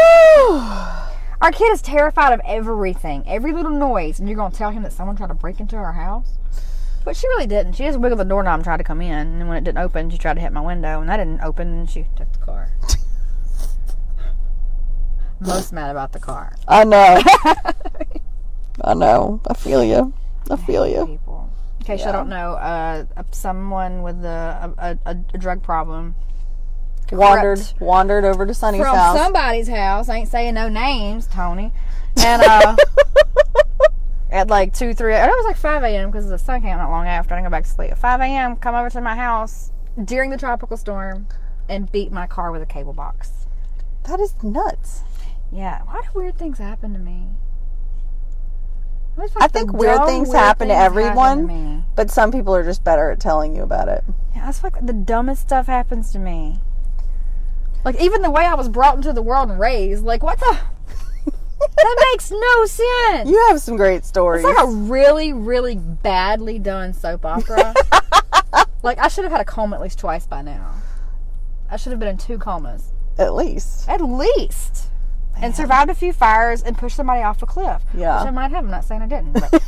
our 1.41 1.51
kid 1.51 1.73
is 1.73 1.83
terrified 1.83 2.33
of 2.33 2.41
everything, 2.47 3.25
every 3.27 3.53
little 3.53 3.73
noise, 3.73 4.21
and 4.21 4.29
you're 4.29 4.37
gonna 4.37 4.55
tell 4.55 4.71
him 4.71 4.85
that 4.85 4.93
someone 4.93 5.17
tried 5.17 5.29
to 5.29 5.35
break 5.35 5.59
into 5.59 5.77
our 5.77 5.95
house? 5.95 6.39
But 7.05 7.17
she 7.17 7.27
really 7.29 7.47
didn't. 7.47 7.73
She 7.73 7.85
just 7.85 7.99
wiggled 7.99 8.21
the 8.21 8.25
doorknob 8.25 8.59
and 8.59 8.65
tried 8.65 8.77
to 8.77 8.85
come 8.85 9.01
in, 9.01 9.41
and 9.41 9.49
when 9.49 9.57
it 9.57 9.65
didn't 9.65 9.79
open, 9.79 10.11
she 10.11 10.19
tried 10.19 10.35
to 10.35 10.41
hit 10.41 10.53
my 10.53 10.61
window, 10.61 11.01
and 11.01 11.09
that 11.09 11.17
didn't 11.17 11.41
open, 11.41 11.69
and 11.69 11.91
she 11.91 12.07
took 12.15 12.31
the 12.33 12.39
car. 12.39 12.69
Most 15.41 15.73
mad 15.73 15.91
about 15.91 16.13
the 16.13 16.21
car. 16.21 16.55
I 16.69 16.85
know. 16.85 17.21
I 18.85 18.95
know. 18.95 19.41
I 19.49 19.55
feel 19.55 19.83
you. 19.83 20.13
I 20.51 20.57
feel 20.57 20.87
you. 20.87 21.07
people. 21.07 21.51
In 21.81 21.87
case 21.87 22.01
Yeah. 22.01 22.07
you 22.07 22.13
don't 22.13 22.29
know, 22.29 22.53
uh, 22.55 23.05
someone 23.31 24.03
with 24.03 24.25
a, 24.25 24.73
a, 24.79 24.99
a, 25.11 25.17
a 25.35 25.39
drug 25.39 25.63
problem 25.63 26.15
Wandered 27.13 27.61
wandered 27.81 28.25
over 28.25 28.47
to 28.47 28.53
Sunnie's 28.55 28.83
from 28.83 28.95
house. 28.95 29.17
somebody's 29.19 29.67
house. 29.69 30.09
I 30.09 30.19
ain't 30.19 30.29
saying 30.29 30.55
no 30.55 30.69
names, 30.69 31.27
Tony. 31.27 31.73
And 32.25 32.43
uh, 32.43 32.77
at 34.31 34.49
like 34.49 34.75
two, 34.75 34.95
three, 34.95 35.15
it 35.15 35.27
was 35.27 35.45
like 35.47 35.57
five 35.57 35.83
a.m. 35.85 36.11
because 36.11 36.29
the 36.29 36.39
sun 36.39 36.61
came 36.61 36.71
out 36.73 36.79
not 36.79 36.91
long 36.91 37.07
after. 37.07 37.35
I 37.35 37.39
didn't 37.39 37.47
go 37.47 37.51
back 37.51 37.65
to 37.65 37.71
sleep. 37.71 37.91
At 37.93 37.99
five 37.99 38.21
a.m., 38.21 38.57
come 38.57 38.75
over 38.75 38.91
to 38.91 39.01
my 39.01 39.15
house 39.17 39.73
during 40.05 40.31
the 40.31 40.37
tropical 40.37 40.77
storm 40.77 41.27
and 41.69 41.91
beat 41.91 42.11
my 42.13 42.27
car 42.27 42.51
with 42.53 42.63
a 42.63 42.67
cable 42.67 42.93
box. 42.93 43.31
that 44.05 44.19
is 44.21 44.35
nuts. 44.43 45.03
Yeah, 45.53 45.83
why 45.85 46.01
do 46.03 46.09
weird 46.19 46.39
things 46.39 46.59
happen 46.59 46.93
to 46.93 46.99
me? 46.99 47.27
I 49.37 49.49
think 49.49 49.73
weird 49.73 50.07
things 50.07 50.29
weird 50.29 50.39
happen 50.39 50.69
to 50.69 50.75
things 50.75 50.85
everyone. 50.85 51.47
me. 51.47 51.85
But 51.95 52.11
some 52.11 52.33
people 52.33 52.55
are 52.55 52.65
just 52.65 52.85
better 52.85 53.11
at 53.11 53.21
telling 53.21 53.55
you 53.55 53.63
about 53.63 53.89
it. 53.89 54.05
Yeah, 54.35 54.47
that's 54.47 54.63
like 54.63 54.87
the 54.87 54.93
dumbest 54.93 55.43
stuff 55.43 55.67
happens 55.67 56.13
to 56.13 56.19
me. 56.19 56.61
Like 57.85 58.01
even 58.01 58.23
the 58.23 58.31
way 58.31 58.45
I 58.45 58.55
was 58.55 58.69
brought 58.69 58.97
into 58.97 59.13
the 59.13 59.23
world 59.23 59.51
and 59.51 59.59
raised, 59.59 60.05
like 60.05 60.23
what 60.23 60.39
the 60.39 60.59
That 61.77 62.07
makes 62.13 62.31
no 62.31 62.67
sense. 62.67 63.29
You 63.29 63.47
have 63.49 63.61
some 63.61 63.77
great 63.77 64.05
stories. 64.05 64.45
It's 64.45 64.57
like 64.57 64.67
a 64.67 64.71
really, 64.71 65.33
really 65.33 65.77
badly 65.77 66.59
done 66.59 66.95
soap 66.95 67.27
opera. 67.27 67.75
like 68.83 68.99
I 68.99 69.09
should 69.09 69.25
have 69.25 69.33
had 69.33 69.41
a 69.41 69.45
coma 69.45 69.77
at 69.77 69.83
least 69.83 69.99
twice 69.99 70.27
by 70.27 70.41
now. 70.41 70.75
I 71.69 71.77
should 71.77 71.91
have 71.91 72.01
been 72.01 72.09
in 72.09 72.19
two 72.19 72.39
comas. 72.39 72.93
at 73.19 73.35
least. 73.35 73.89
At 73.89 74.01
least. 74.01 74.90
And 75.43 75.55
survived 75.55 75.91
a 75.91 75.95
few 75.95 76.13
fires 76.13 76.63
and 76.63 76.77
pushed 76.77 76.97
somebody 76.97 77.23
off 77.23 77.43
a 77.43 77.47
cliff. 77.47 77.83
Yeah. 77.95 78.21
Which 78.21 78.29
I 78.29 78.31
might 78.31 78.51
have. 78.51 78.65
I'm 78.65 78.71
not 78.71 78.85
saying 78.85 79.03
I 79.03 79.07
didn't. 79.07 79.33
But 79.33 79.53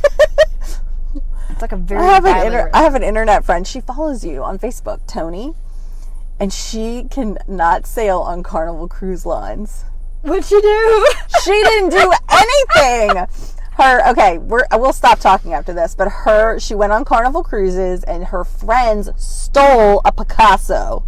it's 1.49 1.61
like 1.61 1.71
a 1.71 1.77
very. 1.77 2.01
I 2.01 2.13
have 2.13 2.25
an 2.25 2.45
inter- 2.47 2.69
I 2.73 2.83
have 2.83 2.95
an 2.95 3.03
internet 3.03 3.43
friend. 3.45 3.65
She 3.67 3.81
follows 3.81 4.23
you 4.23 4.43
on 4.43 4.59
Facebook, 4.59 5.05
Tony, 5.07 5.53
and 6.39 6.51
she 6.53 7.05
cannot 7.09 7.85
sail 7.85 8.19
on 8.19 8.43
Carnival 8.43 8.87
Cruise 8.87 9.25
Lines. 9.25 9.85
What'd 10.21 10.45
she 10.45 10.59
do? 10.61 11.07
She 11.43 11.51
didn't 11.51 11.89
do 11.89 12.13
anything. 12.29 13.25
Her 13.77 14.09
okay, 14.11 14.37
we're 14.37 14.65
we'll 14.73 14.93
stop 14.93 15.19
talking 15.19 15.53
after 15.53 15.73
this. 15.73 15.95
But 15.95 16.09
her, 16.09 16.59
she 16.59 16.75
went 16.75 16.93
on 16.93 17.03
Carnival 17.05 17.43
cruises, 17.43 18.03
and 18.03 18.25
her 18.25 18.43
friends 18.43 19.09
stole 19.17 20.01
a 20.05 20.11
Picasso. 20.11 21.03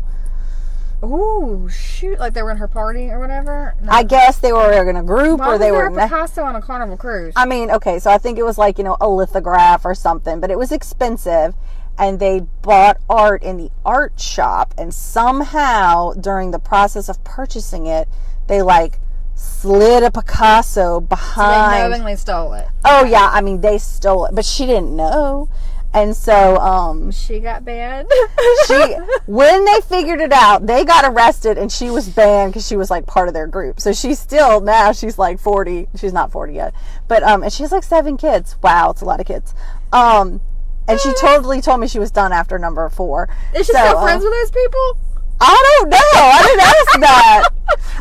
Ooh, 1.06 1.70
shoot! 1.70 2.20
Like 2.20 2.34
they 2.34 2.42
were 2.44 2.52
in 2.52 2.58
her 2.58 2.68
party 2.68 3.10
or 3.10 3.20
whatever. 3.20 3.76
No. 3.82 3.92
I 3.92 4.04
guess 4.04 4.38
they 4.40 4.52
were 4.52 4.88
in 4.90 4.96
a 4.96 5.04
group, 5.04 5.40
Why 5.40 5.56
or 5.56 5.58
they 5.58 5.72
were. 5.72 5.86
a 5.88 5.92
Picasso 5.92 6.44
on 6.44 6.56
a 6.56 6.62
Carnival 6.62 6.98
cruise? 6.98 7.34
I 7.36 7.46
mean, 7.46 7.72
okay, 7.72 8.00
so 8.00 8.12
I 8.12 8.18
think 8.18 8.38
it 8.38 8.44
was 8.44 8.58
like, 8.58 8.78
you 8.78 8.84
know, 8.84 8.98
a 9.00 9.08
lithograph 9.10 9.86
or 9.86 9.94
something, 9.96 10.40
but 10.40 10.50
it 10.52 10.58
was 10.58 10.72
expensive. 10.72 11.54
And 11.98 12.20
they 12.20 12.42
bought 12.62 12.98
art 13.10 13.42
in 13.42 13.56
the 13.56 13.70
art 13.86 14.20
shop. 14.20 14.74
And 14.78 14.94
somehow, 14.94 16.12
during 16.14 16.52
the 16.52 16.60
process 16.60 17.08
of 17.10 17.24
purchasing 17.24 17.86
it, 17.88 18.08
they 18.48 18.62
like 18.62 19.00
slid 19.34 20.04
a 20.04 20.12
Picasso 20.12 21.00
behind. 21.00 21.72
they 21.74 21.78
behind. 21.78 21.92
knowingly 21.92 22.16
stole 22.18 22.54
it. 22.54 22.68
oh, 22.84 23.06
yeah, 23.06 23.30
I 23.32 23.42
mean, 23.42 23.62
they 23.62 23.78
stole 23.78 24.26
it, 24.26 24.36
but 24.36 24.44
she 24.46 24.66
didn't 24.66 24.96
know. 24.96 25.50
And 25.96 26.16
so, 26.16 26.58
um, 26.58 27.10
She 27.12 27.40
got 27.40 27.64
banned. 27.64 28.12
she, 28.68 28.74
when 29.28 29.64
they 29.64 29.80
figured 29.82 30.20
it 30.20 30.34
out, 30.34 30.68
they 30.68 30.84
got 30.84 31.06
arrested 31.06 31.58
and 31.58 31.72
she 31.72 31.90
was 31.90 32.10
banned 32.10 32.52
because 32.52 32.68
she 32.68 32.76
was 32.76 32.92
like 32.92 33.06
part 33.08 33.30
of 33.30 33.34
their 33.34 33.48
group. 33.48 33.80
So 33.80 33.94
she's 33.94 34.20
still, 34.20 34.60
now 34.60 34.92
she's 34.92 35.18
like 35.18 35.40
40. 35.40 35.88
She's 35.96 36.12
not 36.12 36.34
40 36.34 36.54
yet. 36.54 36.74
But, 37.08 37.24
um, 37.24 37.44
and 37.44 37.52
she 37.54 37.64
has 37.64 37.72
like 37.72 37.84
seven 37.84 38.18
kids. 38.18 38.58
Wow, 38.62 38.92
it's 38.92 39.02
a 39.02 39.06
lot 39.06 39.22
of 39.22 39.26
kids. 39.26 39.56
Um, 39.94 40.42
and 40.88 41.00
she 41.00 41.14
totally 41.14 41.62
told 41.62 41.80
me 41.80 41.88
she 41.88 42.00
was 42.00 42.12
done 42.12 42.34
after 42.34 42.60
number 42.60 42.88
four. 42.90 43.30
Is 43.56 43.66
she 43.66 43.72
So, 43.72 43.80
still 43.80 43.98
uh, 43.98 44.04
friends 44.04 44.24
with 44.24 44.34
those 44.34 44.52
people? 44.52 44.98
I 45.42 45.78
don't 45.80 45.90
know. 45.90 45.98
I 45.98 46.42
didn't 46.44 46.44
ask 46.44 46.44
that. 46.44 46.45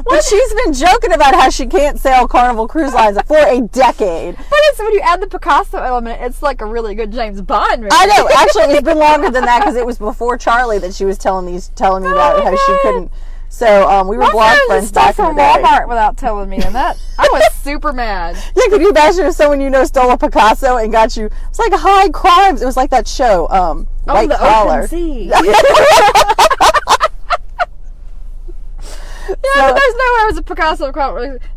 But 0.05 0.23
she's 0.23 0.55
been 0.55 0.73
joking 0.73 1.13
about 1.13 1.35
how 1.35 1.51
she 1.51 1.67
can't 1.67 1.99
sail 1.99 2.29
Carnival 2.29 2.69
Cruise 2.69 2.95
Lines 2.95 3.19
for 3.27 3.37
a 3.37 3.61
decade. 3.61 4.37
But 4.37 4.47
it's 4.51 4.79
when 4.79 4.93
you 4.93 5.01
add 5.01 5.21
the 5.21 5.27
Picasso 5.27 5.79
element, 5.79 6.21
it's 6.23 6.43
like 6.43 6.61
a 6.61 6.67
really 6.67 6.95
good 6.95 7.13
James 7.13 7.41
Bond 7.41 7.83
movie. 7.83 7.91
I 7.93 8.07
know. 8.07 8.29
Actually, 8.37 8.75
it's 8.75 8.83
been 8.83 8.99
longer 8.99 9.31
than 9.31 9.45
that 9.45 9.61
because 9.61 9.77
it 9.77 9.87
was 9.87 9.99
before 9.99 10.37
Charlie 10.39 10.79
that 10.79 10.95
she 10.95 11.05
was 11.05 11.19
telling 11.19 11.47
these, 11.47 11.69
telling 11.71 12.03
me 12.03 12.11
about 12.11 12.37
Oh 12.37 12.45
my 12.45 12.51
how 12.51 12.57
she 12.57 12.79
couldn't. 12.83 13.11
So 13.49 13.89
um, 13.89 14.09
we 14.09 14.17
were 14.17 14.25
My 14.25 14.33
blog 14.33 14.55
friend 14.55 14.67
friends 14.67 14.93
back 14.93 15.17
in 15.17 15.25
the 15.25 15.29
from 15.31 15.37
day. 15.37 15.43
Walmart 15.43 15.89
without 15.89 16.17
telling 16.17 16.51
me, 16.51 16.57
and 16.57 16.75
that 16.75 16.97
I 17.21 17.29
was 17.33 17.55
super 17.63 17.93
mad. 17.93 18.35
Yeah, 18.57 18.65
could 18.69 18.81
you 18.81 18.91
imagine 18.91 19.27
if 19.27 19.35
someone 19.35 19.61
you 19.61 19.71
know 19.71 19.85
stole 19.85 20.11
a 20.11 20.19
Picasso 20.19 20.79
and 20.79 20.91
got 20.91 21.17
you? 21.17 21.31
It's 21.51 21.59
like 21.61 21.73
high 21.73 22.09
crimes. 22.09 22.63
It 22.63 22.67
was 22.67 22.77
like 22.77 22.91
that 22.91 23.07
show, 23.07 23.49
um, 23.51 23.87
On 24.09 24.15
White 24.17 24.29
the 24.29 24.35
Collar. 24.35 24.89
Yeah, 29.29 29.35
So- 29.35 29.73
but 29.73 29.75
there's 29.81 29.95
no 29.95 30.05
way 30.05 30.23
it 30.23 30.27
was 30.27 30.37
a 30.39 30.43
Picasso. 30.43 30.87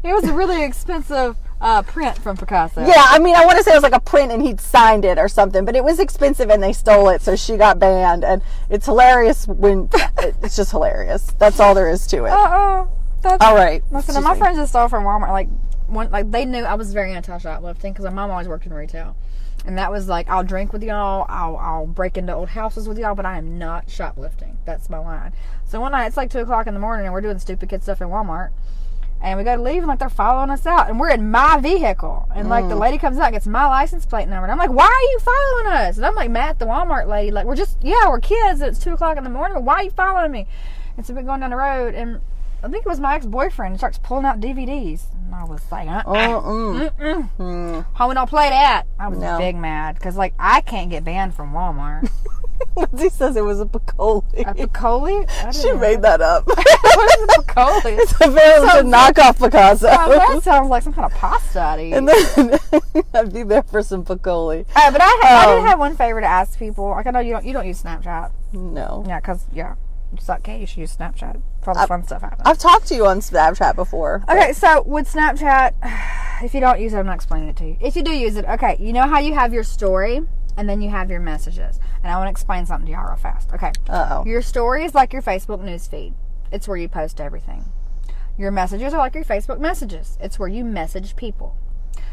It 0.04 0.14
was 0.14 0.24
a 0.26 0.34
really 0.34 0.64
expensive 0.64 1.36
uh, 1.60 1.82
print 1.82 2.18
from 2.20 2.38
Picasso. 2.38 2.86
Yeah, 2.86 3.04
I 3.10 3.18
mean, 3.20 3.36
I 3.36 3.46
want 3.46 3.58
to 3.58 3.64
say 3.64 3.72
it 3.72 3.76
was 3.76 3.84
like 3.84 3.96
a 3.96 4.00
print 4.00 4.32
and 4.32 4.42
he'd 4.44 4.60
signed 4.62 5.04
it 5.06 5.18
or 5.18 5.28
something, 5.28 5.66
but 5.66 5.76
it 5.76 5.84
was 5.84 6.00
expensive 6.00 6.50
and 6.52 6.62
they 6.62 6.72
stole 6.74 7.10
it, 7.10 7.22
so 7.22 7.36
she 7.36 7.58
got 7.58 7.80
banned. 7.80 8.24
And 8.24 8.42
it's 8.70 8.86
hilarious 8.86 9.48
when 9.48 9.90
it's 10.20 10.56
just 10.56 10.72
hilarious. 10.72 11.34
That's 11.40 11.60
all 11.60 11.74
there 11.74 11.90
is 11.90 12.06
to 12.08 12.26
it. 12.26 12.30
That's, 13.24 13.44
all 13.44 13.56
right. 13.56 13.82
Listen, 13.92 14.12
Excuse 14.16 14.24
my 14.24 14.34
me. 14.34 14.40
friends 14.40 14.58
just 14.58 14.72
stole 14.72 14.88
from 14.88 15.04
Walmart. 15.04 15.30
Like, 15.30 15.50
one, 15.88 16.12
like 16.12 16.30
they 16.30 16.46
knew 16.46 16.64
I 16.64 16.76
was 16.76 16.94
very 16.94 17.14
anti 17.14 17.38
shoplifting 17.40 17.92
because 17.94 18.06
my 18.06 18.12
mom 18.12 18.30
always 18.30 18.48
worked 18.48 18.66
in 18.68 18.74
retail, 18.74 19.16
and 19.66 19.78
that 19.80 19.92
was 19.92 20.08
like, 20.08 20.30
I'll 20.30 20.44
drink 20.44 20.72
with 20.74 20.84
y'all, 20.84 21.26
I'll 21.28 21.58
I'll 21.58 21.88
break 21.88 22.18
into 22.18 22.34
old 22.36 22.50
houses 22.50 22.88
with 22.88 23.00
y'all, 23.00 23.16
but 23.16 23.26
I 23.26 23.38
am 23.40 23.58
not 23.58 23.90
shoplifting. 23.90 24.58
That's 24.66 24.90
my 24.90 25.00
line. 25.00 25.34
So 25.68 25.82
one 25.82 25.92
night 25.92 26.08
it's 26.08 26.18
like 26.18 26.30
two 26.30 26.40
o'clock 26.40 26.66
in 26.68 26.74
the 26.74 26.80
morning, 26.80 27.06
and 27.06 27.14
we're 27.14 27.22
doing 27.22 27.40
stupid 27.40 27.70
kid 27.70 27.84
stuff 27.84 28.02
in 28.02 28.08
Walmart. 28.08 28.52
And 29.22 29.38
we 29.38 29.44
go 29.44 29.56
to 29.56 29.62
leave, 29.62 29.78
and 29.80 29.88
like 29.88 30.00
they're 30.00 30.10
following 30.10 30.50
us 30.52 30.66
out, 30.68 30.90
and 30.90 31.00
we're 31.00 31.10
in 31.10 31.32
my 31.32 31.60
vehicle, 31.60 32.28
and 32.36 32.50
like 32.50 32.70
the 32.70 32.76
lady 32.76 32.98
comes 33.00 33.18
out, 33.18 33.26
and 33.26 33.34
gets 33.34 33.48
my 33.48 33.66
license 33.66 34.06
plate 34.06 34.28
number, 34.28 34.46
and 34.46 34.52
I'm 34.52 34.60
like, 34.60 34.70
"Why 34.72 34.86
are 34.86 35.12
you 35.12 35.20
following 35.20 35.88
us?" 35.88 35.98
And 35.98 36.06
I'm 36.06 36.14
like 36.16 36.30
mad 36.30 36.50
at 36.52 36.60
the 36.60 36.68
Walmart 36.68 37.08
lady, 37.08 37.32
like, 37.32 37.46
"We're 37.48 37.56
just, 37.56 37.78
yeah, 37.82 38.08
we're 38.08 38.20
kids. 38.20 38.62
It's 38.62 38.78
two 38.80 38.94
o'clock 38.94 39.18
in 39.18 39.24
the 39.24 39.30
morning. 39.32 39.66
Why 39.66 39.74
are 39.76 39.84
you 39.84 39.90
following 39.92 40.32
me?" 40.32 40.46
And 40.98 41.06
so 41.06 41.14
we're 41.16 41.24
going 41.24 41.40
down 41.42 41.50
the 41.50 41.56
road, 41.58 41.96
and 41.96 42.22
I 42.64 42.70
think 42.70 42.86
it 42.86 42.90
was 42.90 43.00
my 43.00 43.16
ex 43.16 43.26
boyfriend. 43.26 43.74
He 43.74 43.78
starts 43.80 43.98
pulling 43.98 44.26
out 44.26 44.40
DVDs, 44.40 45.06
and 45.26 45.34
I 45.34 45.44
was 45.46 45.64
like, 45.72 45.88
uh, 45.90 46.04
Oh, 46.06 46.44
mm. 46.46 46.92
mm 47.00 47.30
Mm. 47.40 47.86
"Homie, 47.96 48.14
don't 48.14 48.30
play 48.30 48.50
that." 48.50 48.84
I 49.00 49.08
was 49.08 49.18
No. 49.18 49.40
big 49.40 49.56
mad 49.56 49.96
because 49.96 50.16
like 50.16 50.36
I 50.38 50.62
can't 50.62 50.92
get 50.92 51.04
banned 51.04 51.34
from 51.34 51.54
Walmart. 51.54 52.08
he 52.98 53.10
says 53.10 53.36
it 53.36 53.44
was 53.44 53.60
a 53.60 53.66
Piccoli. 53.66 54.24
A 54.48 54.54
Piccoli? 54.54 55.54
She 55.54 55.64
didn't 55.64 55.80
made 55.82 56.02
that 56.02 56.22
up. 56.22 56.48
what 56.48 56.58
is 57.20 57.24
a 57.38 57.42
Piccoli? 57.42 57.98
it's 58.00 58.14
a 58.22 58.28
like- 58.30 58.86
knockoff 59.16 59.40
Picasso. 59.40 59.88
Oh, 59.90 60.10
that 60.10 60.44
sounds 60.44 60.70
like 60.70 60.84
some 60.84 60.94
kind 60.94 61.06
of 61.12 61.18
pasta 61.18 61.60
I'd 61.62 61.80
eat. 61.82 61.94
and 61.94 62.08
then 62.08 62.60
I'd 63.14 63.34
be 63.34 63.44
there 63.44 63.64
for 63.64 63.82
some 63.82 64.04
Piccoli. 64.04 64.66
Uh, 64.76 64.92
but 64.92 65.02
I, 65.02 65.22
I 65.24 65.46
Um, 65.54 65.62
did 65.62 65.68
have 65.70 65.80
one 65.80 65.96
favor 65.96 66.22
to 66.22 66.28
ask 66.28 66.58
people. 66.60 66.90
Like 66.90 67.08
I 67.08 67.12
know 67.12 67.20
you 67.20 67.34
don't 67.34 67.46
you 67.46 67.54
don't 67.54 67.68
use 67.68 67.82
Snapchat. 67.82 68.32
No. 68.54 69.04
Yeah, 69.08 69.20
because 69.20 69.46
yeah, 69.54 69.76
you 70.14 70.20
suck 70.22 70.44
Kate. 70.44 70.60
You 70.62 70.68
should 70.68 70.78
use 70.80 70.96
Snapchat. 70.96 71.42
For 71.64 71.72
all 71.72 71.82
the 71.82 71.88
fun 71.88 72.04
stuff 72.06 72.22
happens. 72.22 72.42
I've 72.46 72.58
talked 72.58 72.88
to 72.88 72.96
you 72.96 73.06
on 73.08 73.20
Snapchat 73.20 73.76
before. 73.76 74.24
Okay, 74.30 74.54
so 74.54 74.82
with 74.84 75.12
Snapchat, 75.12 75.74
if 76.44 76.54
you 76.54 76.60
don't 76.62 76.80
use 76.80 76.94
it, 76.94 76.98
I'm 76.98 77.06
not 77.06 77.16
explaining 77.16 77.50
it 77.50 77.56
to 77.58 77.66
you. 77.66 77.78
If 77.82 77.96
you 77.96 78.04
do 78.04 78.12
use 78.12 78.36
it, 78.38 78.46
okay, 78.46 78.78
you 78.80 78.94
know 78.94 79.08
how 79.08 79.20
you 79.20 79.34
have 79.34 79.54
your 79.54 79.64
story 79.64 80.22
and 80.58 80.68
then 80.68 80.82
you 80.82 80.90
have 80.90 81.10
your 81.10 81.20
messages. 81.20 81.80
And 82.04 82.12
I 82.12 82.18
want 82.18 82.28
to 82.28 82.32
explain 82.32 82.66
something 82.66 82.88
to 82.88 82.92
y'all 82.92 83.08
real 83.08 83.16
fast. 83.16 83.54
Okay. 83.54 83.72
Uh 83.88 84.08
oh. 84.12 84.26
Your 84.26 84.42
story 84.42 84.84
is 84.84 84.96
like 84.96 85.14
your 85.14 85.22
Facebook 85.22 85.62
news 85.62 85.88
feed. 85.88 86.16
It's 86.52 86.68
where 86.68 86.78
you 86.78 86.90
post 86.90 87.22
everything. 87.22 87.66
Your 88.38 88.52
messages 88.52 88.94
are 88.94 88.98
like 88.98 89.16
your 89.16 89.24
Facebook 89.24 89.60
messages. 89.60 90.18
It's 90.20 90.40
where 90.40 90.50
you 90.50 90.66
message 90.66 91.16
people. 91.16 91.56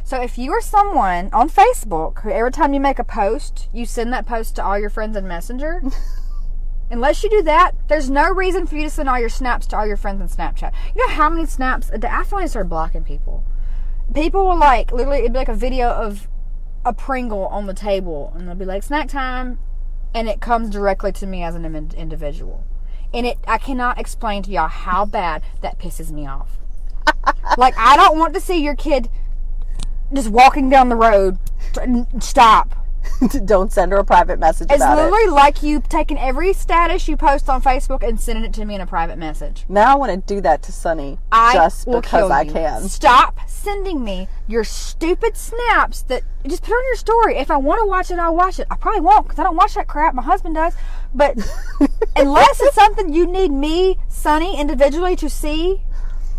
So 0.03 0.20
if 0.20 0.36
you 0.36 0.53
are 0.53 0.61
someone 0.61 1.30
on 1.32 1.49
Facebook 1.49 2.20
who 2.20 2.30
every 2.30 2.53
time 2.53 2.74
you 2.74 2.80
make 2.80 2.99
a 2.99 3.05
post, 3.05 3.68
you 3.72 3.86
send 3.86 4.12
that 4.12 4.26
post 4.26 4.57
to 4.57 4.64
all 4.64 4.78
your 4.78 4.90
friends 4.90 5.16
in 5.16 5.26
Messenger, 5.26 5.82
unless 6.90 7.22
you 7.22 7.30
do 7.30 7.42
that, 7.42 7.72
there's 7.88 8.11
no 8.11 8.30
reason 8.30 8.66
for 8.66 8.76
you 8.76 8.82
to 8.82 8.90
send 8.90 9.09
all 9.09 9.18
your 9.18 9.30
snaps 9.30 9.66
to 9.68 9.78
all 9.78 9.86
your 9.86 9.97
friends 9.97 10.20
in 10.20 10.28
Snapchat. 10.28 10.72
You 10.95 11.07
know 11.07 11.14
how 11.14 11.30
many 11.30 11.47
snaps 11.47 11.90
a 11.90 11.99
day? 11.99 12.09
I 12.11 12.24
finally 12.24 12.49
started 12.49 12.68
blocking 12.68 13.05
people. 13.05 13.45
People 14.14 14.47
will 14.47 14.59
like 14.59 14.92
literally 14.92 15.20
it'd 15.20 15.32
be 15.32 15.38
like 15.38 15.49
a 15.49 15.55
video 15.55 15.88
of 15.88 16.28
a 16.85 16.93
Pringle 16.93 17.47
on 17.47 17.66
the 17.66 17.74
table, 17.74 18.32
and 18.37 18.47
they'll 18.47 18.55
be 18.55 18.64
like 18.64 18.82
snack 18.82 19.09
time, 19.09 19.59
and 20.14 20.28
it 20.28 20.41
comes 20.41 20.70
directly 20.70 21.12
to 21.12 21.26
me 21.26 21.43
as 21.43 21.55
an 21.55 21.64
individual. 21.97 22.64
And 23.12 23.26
it, 23.26 23.39
I 23.47 23.59
cannot 23.59 23.99
explain 23.99 24.43
to 24.43 24.51
y'all 24.51 24.68
how 24.68 25.05
bad 25.05 25.43
that 25.61 25.78
pisses 25.78 26.11
me 26.11 26.26
off. 26.26 26.59
like, 27.59 27.74
I 27.78 27.97
don't 27.97 28.18
want 28.18 28.35
to 28.35 28.41
see 28.41 28.62
your 28.62 28.74
kid 28.74 29.09
just 30.12 30.28
walking 30.28 30.68
down 30.68 30.89
the 30.89 30.97
road. 30.97 31.39
Stop. 32.20 32.84
Don't 33.45 33.73
send 33.73 33.93
her 33.93 33.99
a 33.99 34.05
private 34.05 34.39
message 34.39 34.69
It's 34.71 34.77
about 34.77 34.99
it. 34.99 35.03
literally 35.11 35.31
like 35.31 35.63
you 35.63 35.81
taking 35.89 36.19
every 36.19 36.53
status 36.53 37.09
you 37.09 37.17
post 37.17 37.49
on 37.49 37.63
Facebook 37.63 38.07
and 38.07 38.21
sending 38.21 38.45
it 38.45 38.53
to 38.55 38.65
me 38.65 38.75
in 38.75 38.81
a 38.81 38.87
private 38.87 39.19
message. 39.19 39.65
Now 39.69 39.93
I 39.93 39.95
want 39.97 40.13
to 40.27 40.35
do 40.35 40.41
that 40.43 40.63
to 40.65 40.73
Sunnie 40.73 41.19
I 41.33 41.55
just 41.55 41.87
will 41.87 42.01
because 42.01 42.23
kill 42.29 42.33
I 42.33 42.45
can. 42.45 42.89
Stop 42.89 43.41
sending 43.49 44.05
me 44.05 44.29
your 44.47 44.65
stupid 44.65 45.37
snaps 45.37 46.03
that 46.03 46.23
just 46.47 46.63
put 46.63 46.73
on 46.73 46.85
your 46.85 46.97
story. 46.97 47.37
If 47.37 47.51
I 47.51 47.57
want 47.57 47.81
to 47.83 47.87
watch 47.87 48.11
it, 48.11 48.19
I'll 48.19 48.37
watch 48.37 48.59
it. 48.59 48.67
I 48.71 48.77
probably 48.77 49.01
won't 49.01 49.25
because 49.25 49.39
I 49.39 49.45
don't 49.45 49.57
watch 49.57 49.75
that 49.75 49.89
crap. 49.89 50.15
My 50.15 50.23
husband 50.23 50.55
does. 50.55 50.75
But 51.15 51.37
unless 52.17 52.61
it's 52.61 52.75
something 52.75 53.13
you 53.13 53.27
need 53.27 53.51
me, 53.51 53.99
Sunnie, 54.09 54.59
individually 54.59 55.17
to 55.17 55.29
see 55.31 55.81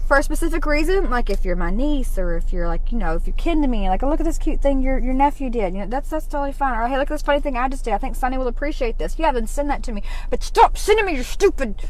for 0.05 0.17
a 0.17 0.23
specific 0.23 0.65
reason, 0.65 1.09
like 1.09 1.29
if 1.29 1.43
you're 1.43 1.55
my 1.55 1.71
niece 1.71 2.17
or 2.17 2.35
if 2.37 2.53
you're 2.53 2.67
like, 2.67 2.91
you 2.91 2.97
know, 2.97 3.15
if 3.15 3.25
you're 3.27 3.35
kin 3.35 3.61
to 3.61 3.67
me, 3.67 3.89
like, 3.89 4.03
oh, 4.03 4.09
look 4.09 4.19
at 4.19 4.25
this 4.25 4.37
cute 4.37 4.61
thing 4.61 4.81
your 4.81 4.97
your 4.99 5.13
nephew 5.13 5.49
did. 5.49 5.73
You 5.73 5.81
know, 5.81 5.87
that's 5.87 6.09
that's 6.09 6.27
totally 6.27 6.51
fine. 6.53 6.77
Or 6.77 6.87
hey, 6.87 6.97
look 6.97 7.09
at 7.09 7.13
this 7.15 7.21
funny 7.21 7.39
thing 7.39 7.57
I 7.57 7.67
just 7.69 7.83
did. 7.85 7.93
I 7.93 7.97
think 7.97 8.15
Sunnie 8.15 8.37
will 8.37 8.47
appreciate 8.47 8.97
this. 8.97 9.17
Yeah, 9.17 9.31
then 9.31 9.47
send 9.47 9.69
that 9.69 9.83
to 9.83 9.91
me. 9.91 10.03
But 10.29 10.43
stop 10.43 10.77
sending 10.77 11.05
me 11.05 11.15
your 11.15 11.23
stupid 11.23 11.81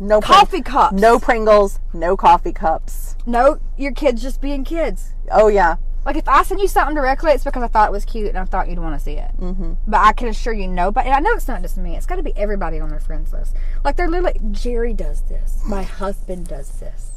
No 0.00 0.20
Pring- 0.20 0.38
coffee 0.38 0.62
cups. 0.62 1.00
no 1.00 1.18
Pringles, 1.18 1.78
no 1.92 2.16
coffee 2.16 2.52
cups. 2.52 3.16
No, 3.26 3.58
your 3.76 3.92
kids 3.92 4.20
just 4.22 4.40
being 4.40 4.64
kids. 4.64 5.12
Oh 5.30 5.48
yeah, 5.48 5.76
Like 6.04 6.16
if 6.16 6.28
I 6.28 6.42
send 6.42 6.60
you 6.60 6.68
something 6.68 6.94
directly, 6.94 7.32
it's 7.32 7.44
because 7.44 7.62
I 7.62 7.68
thought 7.68 7.88
it 7.88 7.92
was 7.92 8.04
cute 8.04 8.28
and 8.28 8.36
I 8.38 8.44
thought 8.44 8.68
you'd 8.68 8.78
want 8.78 8.98
to 8.98 9.02
see 9.02 9.14
it. 9.14 9.30
Mm-hmm. 9.40 9.74
But 9.86 10.00
I 10.00 10.12
can 10.12 10.28
assure 10.28 10.52
you, 10.52 10.66
nobody. 10.68 11.08
And 11.08 11.16
I 11.16 11.20
know 11.20 11.32
it's 11.34 11.48
not 11.48 11.62
just 11.62 11.76
me. 11.78 11.96
It's 11.96 12.04
got 12.06 12.16
to 12.16 12.22
be 12.22 12.36
everybody 12.36 12.78
on 12.80 12.88
their 12.90 13.00
friends 13.00 13.32
list. 13.32 13.54
Like 13.84 13.96
they're 13.96 14.08
literally 14.10 14.38
Jerry 14.50 14.92
does 14.94 15.22
this. 15.22 15.62
My 15.66 15.82
husband 15.84 16.48
does 16.48 16.68
this, 16.80 17.13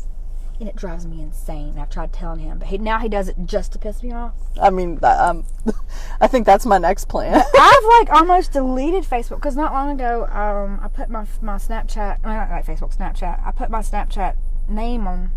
and 0.59 0.67
it 0.67 0.75
drives 0.75 1.05
me 1.05 1.21
insane. 1.21 1.77
I've 1.77 1.89
tried 1.89 2.11
telling 2.11 2.39
him, 2.39 2.59
but 2.59 2.67
he, 2.67 2.77
now 2.77 2.99
he 2.99 3.09
does 3.09 3.27
it 3.27 3.35
just 3.45 3.73
to 3.73 3.79
piss 3.79 4.01
me 4.01 4.11
off. 4.11 4.33
I 4.61 4.69
mean, 4.69 4.99
um, 5.03 5.45
I 6.21 6.27
think 6.27 6.45
that's 6.45 6.65
my 6.65 6.77
next 6.77 7.05
plan. 7.05 7.35
I've 7.59 7.83
like 7.99 8.09
almost 8.09 8.53
deleted 8.53 9.03
Facebook 9.03 9.35
because 9.37 9.55
not 9.55 9.73
long 9.73 9.91
ago, 9.91 10.25
um, 10.25 10.79
I 10.81 10.87
put 10.87 11.09
my 11.09 11.25
my 11.41 11.55
Snapchat, 11.55 12.19
I 12.23 12.35
not 12.35 12.49
like 12.49 12.65
Facebook, 12.65 12.95
Snapchat. 12.95 13.45
I 13.45 13.51
put 13.51 13.69
my 13.69 13.79
Snapchat 13.79 14.35
name 14.67 15.07
on 15.07 15.31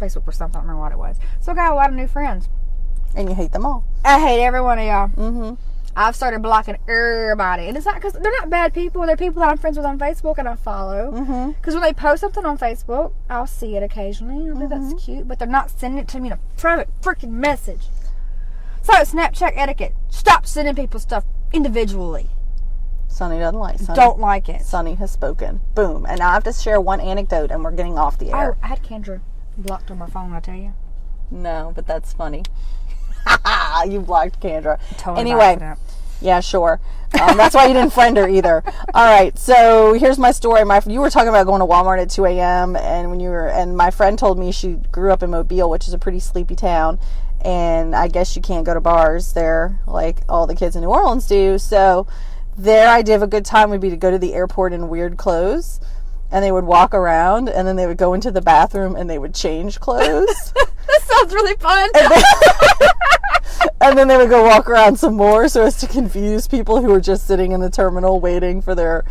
Facebook 0.00 0.24
for 0.24 0.32
something. 0.32 0.58
I 0.58 0.62
don't 0.62 0.68
remember 0.68 0.82
what 0.82 0.92
it 0.92 0.98
was. 0.98 1.18
So 1.40 1.52
I 1.52 1.54
got 1.54 1.72
a 1.72 1.74
lot 1.74 1.90
of 1.90 1.96
new 1.96 2.06
friends. 2.06 2.48
And 3.14 3.28
you 3.28 3.34
hate 3.34 3.52
them 3.52 3.66
all. 3.66 3.84
I 4.04 4.18
hate 4.20 4.42
every 4.42 4.62
one 4.62 4.78
of 4.78 4.86
y'all. 4.86 5.08
Mm-hmm. 5.08 5.71
I've 5.94 6.16
started 6.16 6.40
blocking 6.40 6.78
everybody, 6.88 7.66
and 7.66 7.76
it's 7.76 7.84
not 7.84 7.96
because 7.96 8.14
they're 8.14 8.32
not 8.40 8.48
bad 8.48 8.72
people. 8.72 9.04
They're 9.06 9.16
people 9.16 9.40
that 9.40 9.50
I'm 9.50 9.58
friends 9.58 9.76
with 9.76 9.84
on 9.84 9.98
Facebook 9.98 10.38
and 10.38 10.48
I 10.48 10.54
follow. 10.54 11.12
Mm-hmm. 11.12 11.50
Because 11.52 11.74
when 11.74 11.82
they 11.82 11.92
post 11.92 12.22
something 12.22 12.44
on 12.46 12.56
Facebook, 12.56 13.12
I'll 13.28 13.46
see 13.46 13.76
it 13.76 13.82
occasionally. 13.82 14.48
I'll 14.48 14.58
be, 14.58 14.66
that's 14.66 15.04
cute, 15.04 15.28
but 15.28 15.38
they're 15.38 15.46
not 15.48 15.70
sending 15.70 16.00
it 16.00 16.08
to 16.08 16.20
me 16.20 16.28
in 16.28 16.32
a 16.32 16.38
private 16.56 16.88
freaking 17.02 17.32
message. 17.32 17.88
So 18.82 18.94
Snapchat 18.94 19.52
etiquette: 19.54 19.94
stop 20.08 20.46
sending 20.46 20.74
people 20.74 20.98
stuff 20.98 21.24
individually. 21.52 22.30
Sunnie 23.08 23.38
doesn't 23.38 23.60
like 23.60 23.78
Sunnie. 23.78 23.94
Don't 23.94 24.18
like 24.18 24.48
it. 24.48 24.62
Sunnie 24.62 24.96
has 24.96 25.10
spoken. 25.10 25.60
Boom. 25.74 26.06
And 26.08 26.20
now 26.20 26.30
I 26.30 26.32
have 26.32 26.44
to 26.44 26.52
share 26.54 26.80
one 26.80 27.00
anecdote, 27.00 27.50
and 27.50 27.62
we're 27.62 27.70
getting 27.72 27.98
off 27.98 28.16
the 28.18 28.32
Oh, 28.32 28.38
air. 28.38 28.56
I 28.62 28.68
had 28.68 28.82
Kendra 28.82 29.20
blocked 29.58 29.90
on 29.90 29.98
my 29.98 30.06
phone. 30.08 30.32
I 30.32 30.40
tell 30.40 30.54
you. 30.54 30.72
No, 31.30 31.72
but 31.74 31.86
that's 31.86 32.12
funny. 32.14 32.42
you 33.88 34.00
blocked 34.00 34.40
Kendra. 34.40 34.78
Totally 34.98 35.20
anyway, 35.20 35.74
yeah, 36.20 36.40
sure. 36.40 36.80
Um, 37.20 37.36
that's 37.36 37.54
why 37.54 37.66
you 37.66 37.74
didn't 37.74 37.92
friend 37.92 38.16
her 38.16 38.28
either. 38.28 38.62
All 38.94 39.04
right, 39.04 39.36
so 39.38 39.92
here's 39.92 40.18
my 40.18 40.30
story. 40.30 40.64
My 40.64 40.80
you 40.86 41.00
were 41.00 41.10
talking 41.10 41.28
about 41.28 41.46
going 41.46 41.60
to 41.60 41.66
Walmart 41.66 42.00
at 42.00 42.10
2 42.10 42.24
a.m. 42.24 42.76
and 42.76 43.10
when 43.10 43.20
you 43.20 43.28
were 43.28 43.48
and 43.48 43.76
my 43.76 43.90
friend 43.90 44.18
told 44.18 44.38
me 44.38 44.50
she 44.50 44.74
grew 44.90 45.12
up 45.12 45.22
in 45.22 45.30
Mobile, 45.30 45.68
which 45.68 45.88
is 45.88 45.94
a 45.94 45.98
pretty 45.98 46.20
sleepy 46.20 46.56
town, 46.56 46.98
and 47.44 47.94
I 47.94 48.08
guess 48.08 48.34
you 48.34 48.42
can't 48.42 48.64
go 48.64 48.72
to 48.72 48.80
bars 48.80 49.34
there 49.34 49.78
like 49.86 50.18
all 50.28 50.46
the 50.46 50.54
kids 50.54 50.74
in 50.74 50.82
New 50.82 50.88
Orleans 50.88 51.26
do. 51.26 51.58
So 51.58 52.06
their 52.56 52.88
idea 52.88 53.16
of 53.16 53.22
a 53.22 53.26
good 53.26 53.44
time 53.44 53.70
would 53.70 53.80
be 53.80 53.90
to 53.90 53.96
go 53.96 54.10
to 54.10 54.18
the 54.18 54.34
airport 54.34 54.72
in 54.72 54.88
weird 54.88 55.16
clothes. 55.16 55.80
And 56.32 56.42
they 56.42 56.50
would 56.50 56.64
walk 56.64 56.94
around, 56.94 57.48
and 57.48 57.68
then 57.68 57.76
they 57.76 57.86
would 57.86 57.98
go 57.98 58.14
into 58.14 58.30
the 58.30 58.40
bathroom, 58.40 58.96
and 58.96 59.08
they 59.08 59.18
would 59.18 59.34
change 59.34 59.78
clothes. 59.80 60.52
That 60.84 61.02
sounds 61.02 61.32
really 61.32 61.54
fun. 61.56 61.90
and 63.80 63.96
then 63.96 64.08
they 64.08 64.16
would 64.16 64.28
go 64.28 64.44
walk 64.44 64.68
around 64.68 64.98
some 64.98 65.14
more 65.14 65.48
so 65.48 65.62
as 65.62 65.76
to 65.78 65.86
confuse 65.86 66.48
people 66.48 66.82
who 66.82 66.88
were 66.88 67.00
just 67.00 67.26
sitting 67.26 67.52
in 67.52 67.60
the 67.60 67.70
terminal 67.70 68.20
waiting 68.20 68.60
for 68.60 68.74
their 68.74 69.04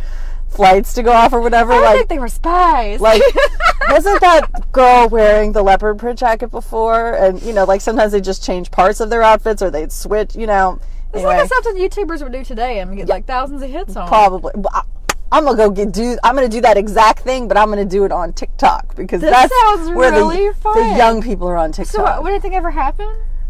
flights 0.48 0.94
to 0.94 1.02
go 1.02 1.12
off 1.12 1.32
or 1.32 1.40
whatever. 1.40 1.72
I 1.72 1.80
like, 1.80 1.96
think 1.96 2.08
they 2.10 2.18
were 2.18 2.28
spies. 2.28 3.00
like 3.00 3.22
wasn't 3.90 4.20
that 4.20 4.70
girl 4.72 5.08
wearing 5.08 5.52
the 5.52 5.62
leopard 5.62 5.98
print 5.98 6.18
jacket 6.18 6.50
before? 6.50 7.14
And 7.14 7.42
you 7.42 7.52
know, 7.52 7.64
like 7.64 7.80
sometimes 7.80 8.12
they 8.12 8.20
just 8.20 8.44
change 8.44 8.70
parts 8.70 9.00
of 9.00 9.10
their 9.10 9.22
outfits 9.22 9.62
or 9.62 9.70
they'd 9.70 9.92
switch. 9.92 10.36
You 10.36 10.46
know, 10.46 10.78
it's 11.08 11.16
anyway, 11.16 11.38
like 11.38 11.48
something 11.48 11.76
YouTubers 11.76 12.22
would 12.22 12.32
do 12.32 12.44
today 12.44 12.80
and 12.80 12.96
get 12.96 13.08
like 13.08 13.24
thousands 13.26 13.62
of 13.62 13.70
hits 13.70 13.96
on. 13.96 14.08
probably. 14.08 14.52
well, 14.54 14.86
I'm 15.32 15.44
gonna 15.44 15.56
go 15.56 15.70
get 15.70 15.92
do. 15.92 16.18
I'm 16.22 16.34
gonna 16.34 16.48
do 16.48 16.60
that 16.60 16.76
exact 16.76 17.20
thing, 17.20 17.48
but 17.48 17.56
I'm 17.56 17.70
gonna 17.70 17.86
do 17.86 18.04
it 18.04 18.12
on 18.12 18.34
TikTok 18.34 18.94
because 18.94 19.22
That 19.22 19.30
that's 19.30 19.52
sounds 19.62 19.96
where 19.96 20.12
really 20.12 20.48
the, 20.48 20.54
fun. 20.54 20.76
the 20.76 20.96
young 20.96 21.22
people 21.22 21.48
are 21.48 21.56
on 21.56 21.72
TikTok. 21.72 21.92
So, 21.92 22.02
what, 22.02 22.22
would 22.22 22.30
anything 22.32 22.54
ever 22.54 22.70
happen? 22.70 23.06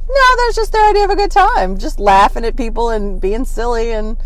no, 0.09 0.37
that's 0.37 0.57
just 0.57 0.73
their 0.73 0.89
idea 0.91 1.05
of 1.05 1.11
a 1.11 1.17
good 1.17 1.31
time, 1.31 1.79
just 1.79 1.99
laughing 1.99 2.45
at 2.45 2.57
people 2.57 2.91
and 2.91 3.21
being 3.21 3.45
silly 3.45 3.93
and. 3.93 4.17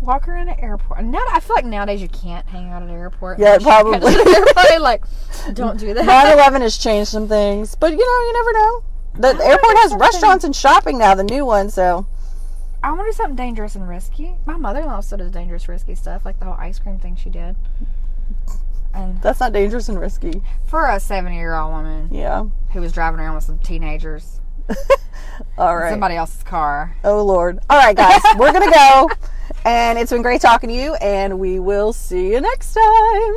Walk 0.00 0.28
around 0.28 0.48
an 0.48 0.58
airport. 0.60 1.02
Now 1.04 1.22
I 1.32 1.40
feel 1.40 1.56
like 1.56 1.64
nowadays 1.64 2.02
you 2.02 2.08
can't 2.08 2.46
hang 2.46 2.70
out 2.70 2.82
at 2.82 2.88
an 2.88 2.94
airport. 2.94 3.38
Yeah, 3.38 3.58
probably. 3.62 4.12
Everybody 4.14 4.78
like, 4.78 5.04
don't 5.54 5.78
do 5.78 5.94
that. 5.94 6.04
9/11 6.04 6.60
has 6.60 6.76
changed 6.76 7.10
some 7.10 7.28
things, 7.28 7.74
but 7.74 7.92
you 7.92 7.98
know, 7.98 8.02
you 8.26 8.32
never 8.32 8.52
know. 8.52 8.84
The 9.36 9.42
I 9.42 9.50
airport 9.50 9.76
has 9.78 9.94
restaurants 9.94 10.44
and 10.44 10.54
shopping 10.54 10.98
now, 10.98 11.14
the 11.14 11.22
new 11.24 11.46
one. 11.46 11.70
So 11.70 12.06
I 12.84 12.90
want 12.92 13.00
to 13.06 13.06
do 13.06 13.12
something 13.12 13.36
dangerous 13.36 13.76
and 13.76 13.88
risky. 13.88 14.34
My 14.44 14.56
mother-in-law 14.58 15.00
still 15.00 15.18
does 15.18 15.30
dangerous, 15.30 15.68
risky 15.68 15.94
stuff, 15.94 16.24
like 16.26 16.38
the 16.38 16.44
whole 16.44 16.54
ice 16.54 16.78
cream 16.78 16.98
thing 16.98 17.16
she 17.16 17.30
did. 17.30 17.56
And 18.92 19.20
that's 19.22 19.40
not 19.40 19.52
dangerous 19.54 19.88
and 19.88 19.98
risky. 19.98 20.42
for 20.66 20.86
a 20.88 21.00
seventy-year-old 21.00 21.72
woman 21.72 22.08
Yeah. 22.12 22.44
who 22.72 22.80
was 22.80 22.92
driving 22.92 23.20
around 23.20 23.36
with 23.36 23.44
some 23.44 23.58
teenagers, 23.58 24.40
All 25.58 25.76
right. 25.76 25.90
somebody 25.90 26.14
else's 26.14 26.42
car. 26.42 26.94
Oh 27.04 27.24
Lord. 27.24 27.58
All 27.70 27.78
right, 27.78 27.96
guys, 27.96 28.20
we're 28.36 28.52
gonna 28.52 28.70
go, 28.70 29.10
and 29.64 29.98
it's 29.98 30.12
been 30.12 30.22
great 30.22 30.40
talking 30.42 30.68
to 30.68 30.74
you, 30.76 30.94
and 30.96 31.38
we 31.40 31.58
will 31.58 31.92
see 31.92 32.32
you 32.32 32.40
next 32.40 32.74
time. 32.74 33.36